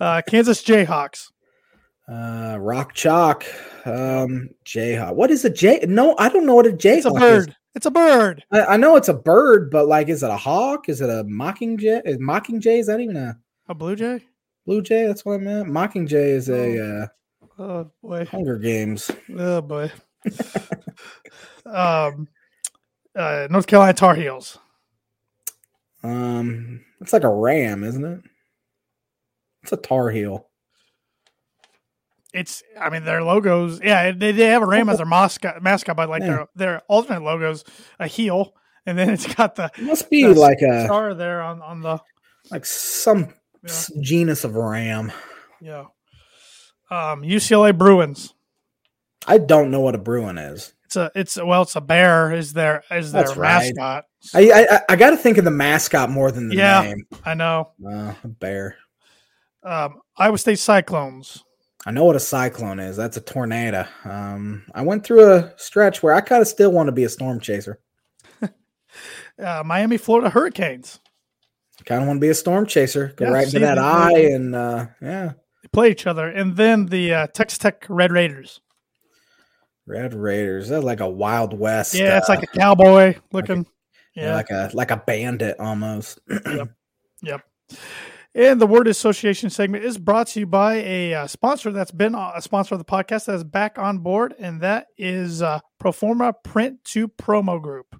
Uh, 0.00 0.22
Kansas 0.26 0.62
Jayhawks. 0.62 1.30
Uh, 2.06 2.58
rock 2.60 2.92
chalk. 2.92 3.44
Um, 3.86 4.50
jayhawk. 4.66 5.14
What 5.14 5.30
is 5.30 5.44
a 5.44 5.50
jay? 5.50 5.80
No, 5.88 6.14
I 6.18 6.28
don't 6.28 6.44
know 6.46 6.54
what 6.54 6.66
a 6.66 6.70
jayhawk 6.70 6.96
It's 6.96 7.06
a 7.06 7.08
is. 7.10 7.46
bird. 7.46 7.56
It's 7.76 7.86
a 7.86 7.90
bird. 7.90 8.44
I, 8.52 8.60
I 8.64 8.76
know 8.76 8.96
it's 8.96 9.08
a 9.08 9.14
bird, 9.14 9.70
but 9.70 9.88
like, 9.88 10.08
is 10.08 10.22
it 10.22 10.30
a 10.30 10.36
hawk? 10.36 10.88
Is 10.88 11.00
it 11.00 11.08
a 11.08 11.24
mockingjay? 11.24 12.02
Is 12.04 12.18
mockingjay? 12.18 12.78
Is 12.80 12.86
that 12.88 13.00
even 13.00 13.16
a 13.16 13.36
A 13.68 13.74
blue 13.74 13.96
jay. 13.96 14.20
blue 14.66 14.82
jay? 14.82 15.06
That's 15.06 15.24
what 15.24 15.34
I 15.34 15.38
meant. 15.38 15.68
Mockingjay 15.68 16.28
is 16.28 16.48
a 16.50 17.02
uh, 17.04 17.06
Oh 17.58 17.90
boy. 18.02 18.26
Hunger 18.26 18.58
Games. 18.58 19.10
Oh 19.38 19.60
boy. 19.62 19.90
um, 21.66 22.28
uh, 23.16 23.46
North 23.50 23.66
Carolina 23.66 23.92
Tar 23.94 24.14
Heels. 24.14 24.58
Um, 26.02 26.84
it's 27.00 27.12
like 27.12 27.24
a 27.24 27.28
ram, 27.32 27.82
isn't 27.84 28.04
it? 28.04 28.20
It's 29.62 29.72
a 29.72 29.76
Tar 29.76 30.10
Heel. 30.10 30.48
It's. 32.32 32.62
I 32.78 32.90
mean, 32.90 33.04
their 33.04 33.22
logos. 33.22 33.80
Yeah, 33.82 34.10
they, 34.12 34.32
they 34.32 34.46
have 34.46 34.62
a 34.62 34.66
ram 34.66 34.88
as 34.88 34.98
their 34.98 35.06
mascot. 35.06 35.62
Mascot, 35.62 35.96
but 35.96 36.08
like 36.08 36.22
Yeah. 36.22 36.26
their 36.28 36.46
their 36.56 36.80
alternate 36.88 37.22
logos, 37.22 37.64
a 37.98 38.06
heel, 38.06 38.54
and 38.86 38.98
then 38.98 39.08
it's 39.10 39.32
got 39.34 39.54
the 39.54 39.70
It 39.78 39.84
must 39.84 40.10
be 40.10 40.22
That's- 40.22 40.38
like 40.38 40.60
a 40.60 40.84
star 40.84 41.14
there 41.14 41.40
on 41.42 41.62
on 41.62 41.80
the 41.80 42.00
like 42.50 42.66
some 42.66 43.32
Yeah. 43.62 43.72
genus 44.00 44.44
of 44.44 44.56
ram. 44.56 45.12
yeah. 45.60 45.84
Um, 46.90 47.22
UCLA 47.22 47.76
Bruins. 47.76 48.34
I 49.26 49.38
don't 49.38 49.70
know 49.70 49.80
what 49.80 49.94
a 49.94 49.98
Bruin 49.98 50.36
is. 50.36 50.74
It's 50.96 50.96
a 50.96 51.18
it's 51.18 51.36
well, 51.42 51.62
it's 51.62 51.74
a 51.76 51.80
bear. 51.80 52.32
Is 52.32 52.52
their 52.52 52.82
is 52.90 53.10
their 53.12 53.24
That's 53.24 53.36
right. 53.36 53.72
mascot? 53.76 54.04
I 54.34 54.66
I, 54.70 54.80
I 54.90 54.96
got 54.96 55.10
to 55.10 55.16
think 55.16 55.38
of 55.38 55.44
the 55.44 55.50
mascot 55.50 56.10
more 56.10 56.30
than 56.30 56.48
the 56.48 56.56
Yeah. 56.56 56.82
name. 56.82 57.04
I 57.24 57.34
know. 57.34 57.72
Uh, 57.84 58.14
a 58.22 58.28
bear. 58.28 58.76
Um, 59.64 60.00
Iowa 60.16 60.38
State 60.38 60.58
Cyclones. 60.58 61.42
I 61.86 61.90
know 61.90 62.04
what 62.04 62.16
a 62.16 62.20
cyclone 62.20 62.78
is. 62.80 62.96
That's 62.96 63.16
a 63.16 63.20
tornado. 63.20 63.86
Um, 64.04 64.64
I 64.74 64.82
went 64.82 65.04
through 65.04 65.32
a 65.32 65.52
stretch 65.58 66.02
where 66.02 66.14
I 66.14 66.20
kind 66.20 66.40
of 66.40 66.48
still 66.48 66.70
want 66.72 66.86
to 66.86 66.92
be 66.92 67.04
a 67.04 67.08
storm 67.08 67.40
chaser. 67.40 67.80
Uh, 69.36 69.62
Miami 69.66 69.96
Florida 69.96 70.30
Hurricanes. 70.30 71.00
Kind 71.84 72.02
of 72.02 72.06
want 72.06 72.18
to 72.18 72.20
be 72.20 72.28
a 72.28 72.34
storm 72.34 72.66
chaser. 72.66 73.12
Go 73.16 73.24
Yeah, 73.24 73.30
right 73.32 73.46
into 73.46 73.58
that 73.58 73.78
eye 73.78 74.16
and 74.30 74.54
uh, 74.54 74.86
yeah, 75.02 75.32
They 75.62 75.68
play 75.72 75.90
each 75.90 76.06
other, 76.06 76.28
and 76.28 76.56
then 76.56 76.86
the 76.86 77.12
uh, 77.12 77.26
Texas 77.26 77.58
Tech 77.58 77.84
Red 77.88 78.12
Raiders. 78.12 78.60
Red 79.86 80.14
Raiders. 80.14 80.68
They're 80.68 80.80
like 80.80 81.00
a 81.00 81.08
Wild 81.08 81.58
West. 81.58 81.94
Yeah, 81.94 82.18
it's 82.18 82.28
uh, 82.28 82.34
like 82.34 82.42
a 82.42 82.58
cowboy 82.58 83.16
looking. 83.32 83.66
yeah, 84.14 84.24
Yeah. 84.28 84.34
like 84.34 84.50
a 84.50 84.70
like 84.74 84.90
a 84.90 84.96
bandit 84.96 85.58
almost. 85.60 86.20
Yep. 87.22 87.40
And 88.34 88.60
the 88.60 88.66
word 88.66 88.86
association 88.88 89.48
segment 89.48 89.84
is 89.84 89.96
brought 89.96 90.26
to 90.28 90.40
you 90.40 90.46
by 90.46 90.74
a 90.74 91.14
uh, 91.14 91.26
sponsor 91.26 91.70
that's 91.70 91.92
been 91.92 92.14
a 92.14 92.42
sponsor 92.42 92.74
of 92.74 92.80
the 92.80 92.84
podcast 92.84 93.26
that 93.26 93.36
is 93.36 93.44
back 93.44 93.78
on 93.78 93.98
board, 93.98 94.34
and 94.38 94.60
that 94.60 94.88
is 94.98 95.40
uh, 95.40 95.60
Proforma 95.82 96.34
Print 96.42 96.84
to 96.86 97.08
Promo 97.08 97.62
Group. 97.62 97.98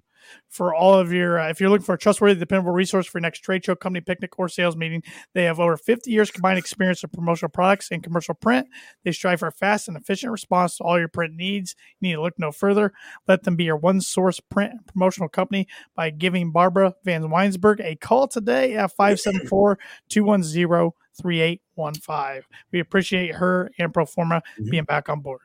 For 0.49 0.73
all 0.73 0.93
of 0.93 1.11
your, 1.11 1.39
uh, 1.39 1.49
if 1.49 1.59
you're 1.59 1.69
looking 1.69 1.85
for 1.85 1.95
a 1.95 1.97
trustworthy, 1.97 2.39
dependable 2.39 2.71
resource 2.71 3.05
for 3.07 3.17
your 3.17 3.23
next 3.23 3.39
trade 3.39 3.65
show, 3.65 3.75
company 3.75 4.01
picnic, 4.01 4.39
or 4.39 4.47
sales 4.47 4.75
meeting, 4.75 5.03
they 5.33 5.43
have 5.43 5.59
over 5.59 5.75
50 5.77 6.09
years 6.11 6.31
combined 6.31 6.57
experience 6.57 7.03
of 7.03 7.11
promotional 7.11 7.49
products 7.49 7.89
and 7.91 8.03
commercial 8.03 8.33
print. 8.35 8.67
They 9.03 9.11
strive 9.11 9.39
for 9.39 9.47
a 9.47 9.51
fast 9.51 9.87
and 9.87 9.97
efficient 9.97 10.31
response 10.31 10.77
to 10.77 10.83
all 10.83 10.97
your 10.97 11.07
print 11.09 11.35
needs. 11.35 11.75
You 11.99 12.09
need 12.09 12.15
to 12.15 12.21
look 12.21 12.37
no 12.37 12.51
further. 12.51 12.93
Let 13.27 13.43
them 13.43 13.55
be 13.55 13.65
your 13.65 13.77
one 13.77 14.01
source 14.01 14.39
print 14.39 14.71
and 14.71 14.87
promotional 14.87 15.29
company 15.29 15.67
by 15.95 16.09
giving 16.09 16.51
Barbara 16.51 16.93
Van 17.03 17.23
Weinsberg 17.23 17.81
a 17.81 17.95
call 17.95 18.27
today 18.27 18.75
at 18.75 18.91
574 18.91 19.77
210 20.09 20.91
3815. 21.21 22.43
We 22.71 22.79
appreciate 22.79 23.35
her 23.35 23.71
and 23.79 23.93
Proforma 23.93 24.41
Mhm. 24.59 24.69
being 24.69 24.83
back 24.83 25.09
on 25.09 25.21
board. 25.21 25.41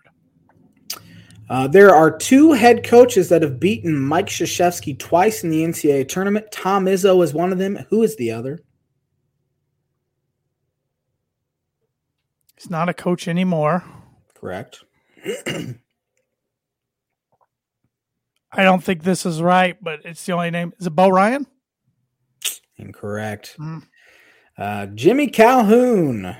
Uh, 1.51 1.67
there 1.67 1.93
are 1.93 2.17
two 2.17 2.53
head 2.53 2.85
coaches 2.85 3.29
that 3.29 3.43
have 3.43 3.59
beaten 3.59 3.99
Mike 4.01 4.29
Krzyzewski 4.29 4.97
twice 4.97 5.43
in 5.43 5.51
the 5.51 5.65
NCAA 5.65 6.09
tournament. 6.09 6.47
Tom 6.53 6.85
Izzo 6.85 7.25
is 7.25 7.35
one 7.35 7.51
of 7.51 7.59
them. 7.59 7.77
Who 7.91 8.05
is 8.05 8.15
the 8.15 8.31
other? 8.31 8.61
He's 12.57 12.71
not 12.71 12.89
a 12.89 12.95
coach 12.95 13.27
anymore. 13.27 13.83
Correct. 14.35 14.85
I 15.27 15.75
don't 18.63 18.83
think 18.85 19.03
this 19.03 19.27
is 19.27 19.43
right, 19.43 19.77
but 19.83 20.05
it's 20.05 20.25
the 20.25 20.33
only 20.35 20.53
name. 20.53 20.73
Is 20.79 20.87
it 20.87 20.91
Bo 20.91 21.09
Ryan? 21.09 21.49
Incorrect. 22.77 23.57
Mm. 23.59 23.83
Uh, 24.57 24.87
Jimmy 24.87 25.27
Calhoun, 25.27 26.37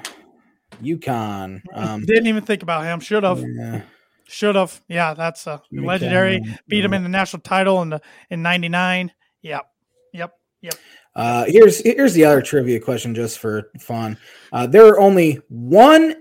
UConn. 0.81 1.63
Um, 1.75 2.05
Didn't 2.05 2.29
even 2.29 2.45
think 2.45 2.63
about 2.63 2.85
him. 2.85 3.01
Should 3.01 3.25
have. 3.25 3.41
yeah. 3.41 3.83
Should 4.31 4.55
have. 4.55 4.81
Yeah, 4.89 5.15
that's 5.15 5.47
a 5.47 5.61
legendary. 5.73 6.41
Beat 6.69 6.85
him 6.85 6.95
in 6.95 7.03
the 7.03 7.09
national 7.09 7.43
title 7.43 7.83
in 7.83 7.91
the 7.91 8.01
in 8.31 8.43
'99. 8.43 9.11
Yep. 9.43 9.67
Yep. 10.13 10.33
Yep. 10.63 10.75
Uh, 11.17 11.45
here's 11.49 11.81
here's 11.81 12.15
the 12.15 12.25
other 12.25 12.41
trivia 12.41 12.79
question 12.79 13.15
just 13.15 13.39
for 13.39 13.71
fun. 13.81 14.17
Uh, 14.53 14.67
there 14.67 14.87
are 14.87 15.01
only 15.01 15.41
one 15.49 16.15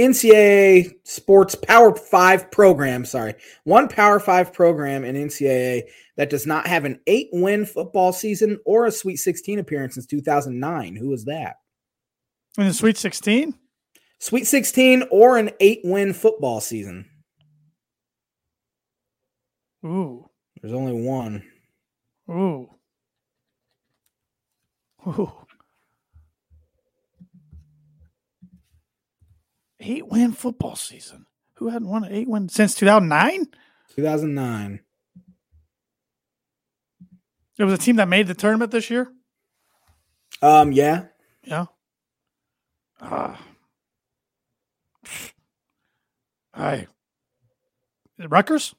NCAA 0.00 0.92
sports 1.04 1.54
Power 1.54 1.94
Five 1.94 2.50
program. 2.50 3.04
Sorry, 3.04 3.34
one 3.64 3.88
Power 3.88 4.18
Five 4.18 4.54
program 4.54 5.04
in 5.04 5.14
NCAA 5.14 5.82
that 6.16 6.30
does 6.30 6.46
not 6.46 6.66
have 6.66 6.86
an 6.86 7.00
eight 7.06 7.28
win 7.32 7.66
football 7.66 8.12
season 8.12 8.58
or 8.64 8.86
a 8.86 8.92
Sweet 8.92 9.16
16 9.16 9.58
appearance 9.58 9.94
since 9.94 10.06
2009. 10.06 10.96
Who 10.96 11.12
is 11.12 11.26
that? 11.26 11.56
In 12.56 12.66
the 12.66 12.72
Sweet 12.72 12.96
16? 12.96 13.54
Sweet 14.18 14.46
16 14.46 15.04
or 15.10 15.38
an 15.38 15.50
eight 15.60 15.80
win 15.84 16.12
football 16.12 16.60
season. 16.60 17.08
Ooh. 19.84 20.28
There's 20.60 20.74
only 20.74 20.92
one. 20.92 21.44
Ooh. 22.28 22.68
Ooh. 25.06 25.32
Eight 29.80 30.08
win 30.08 30.32
football 30.32 30.74
season. 30.74 31.26
Who 31.54 31.68
hadn't 31.68 31.88
won 31.88 32.04
an 32.04 32.12
eight 32.12 32.28
win 32.28 32.48
since 32.48 32.74
2009? 32.74 33.46
2009. 33.94 34.80
It 37.58 37.64
was 37.64 37.72
a 37.72 37.78
team 37.78 37.96
that 37.96 38.08
made 38.08 38.26
the 38.26 38.34
tournament 38.34 38.70
this 38.70 38.90
year. 38.90 39.08
Um, 40.42 40.72
yeah. 40.72 41.06
Yeah. 41.44 41.66
Uh, 43.00 43.36
I. 46.58 46.86
Rutgers? 48.18 48.74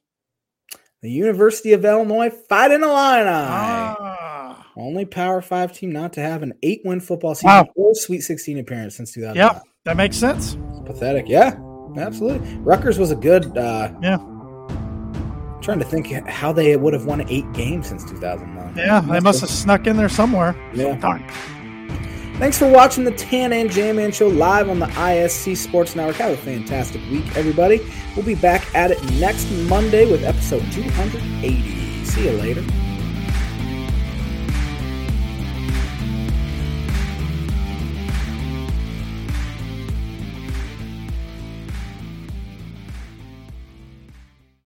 The 1.01 1.09
University 1.09 1.71
of 1.73 1.85
Illinois 1.85 2.29
Fighting 2.49 2.81
Illini. 2.83 3.29
Ah. 3.29 4.67
Only 4.75 5.05
Power 5.05 5.41
Five 5.41 5.71
team 5.73 5.91
not 5.91 6.13
to 6.13 6.21
have 6.21 6.43
an 6.43 6.53
eight 6.61 6.81
win 6.83 6.99
football 6.99 7.35
season 7.35 7.49
Wow. 7.49 7.67
or 7.75 7.93
Sweet 7.95 8.21
16 8.21 8.59
appearance 8.59 8.95
since 8.97 9.13
2000. 9.13 9.35
Yep. 9.37 9.63
That 9.85 9.95
makes 9.97 10.17
sense. 10.17 10.57
Pathetic. 10.85 11.25
Yeah, 11.29 11.57
absolutely. 11.97 12.47
Rutgers 12.57 12.99
was 12.99 13.11
a 13.11 13.15
good. 13.15 13.57
Uh, 13.57 13.91
Yeah. 14.01 14.17
trying 15.61 15.79
to 15.79 15.85
think 15.85 16.07
how 16.27 16.51
they 16.51 16.75
would 16.75 16.93
have 16.93 17.05
won 17.05 17.21
eight 17.29 17.49
games 17.53 17.87
since 17.87 18.03
2009. 18.09 18.73
Yeah. 18.77 18.99
They 19.01 19.19
must 19.19 19.39
have 19.41 19.49
snuck 19.49 19.87
in 19.87 19.95
there 19.97 20.09
somewhere. 20.09 20.55
Yeah. 20.73 20.95
Darn. 20.97 21.23
Thanks 22.39 22.57
for 22.57 22.71
watching 22.71 23.03
the 23.03 23.11
Tan 23.11 23.51
and 23.51 23.69
J-Man 23.69 24.13
Show 24.13 24.29
live 24.29 24.69
on 24.69 24.79
the 24.79 24.85
ISC 24.85 25.57
Sports 25.57 25.93
Network. 25.93 26.15
Have 26.15 26.31
a 26.31 26.37
fantastic 26.37 27.01
week, 27.11 27.25
everybody. 27.35 27.81
We'll 28.15 28.25
be 28.25 28.35
back 28.35 28.73
at 28.73 28.91
it 28.91 29.03
next 29.15 29.51
Monday 29.51 30.09
with 30.09 30.23
episode 30.23 30.63
280. 30.71 32.05
See 32.05 32.23
you 32.23 32.31
later. 32.31 32.63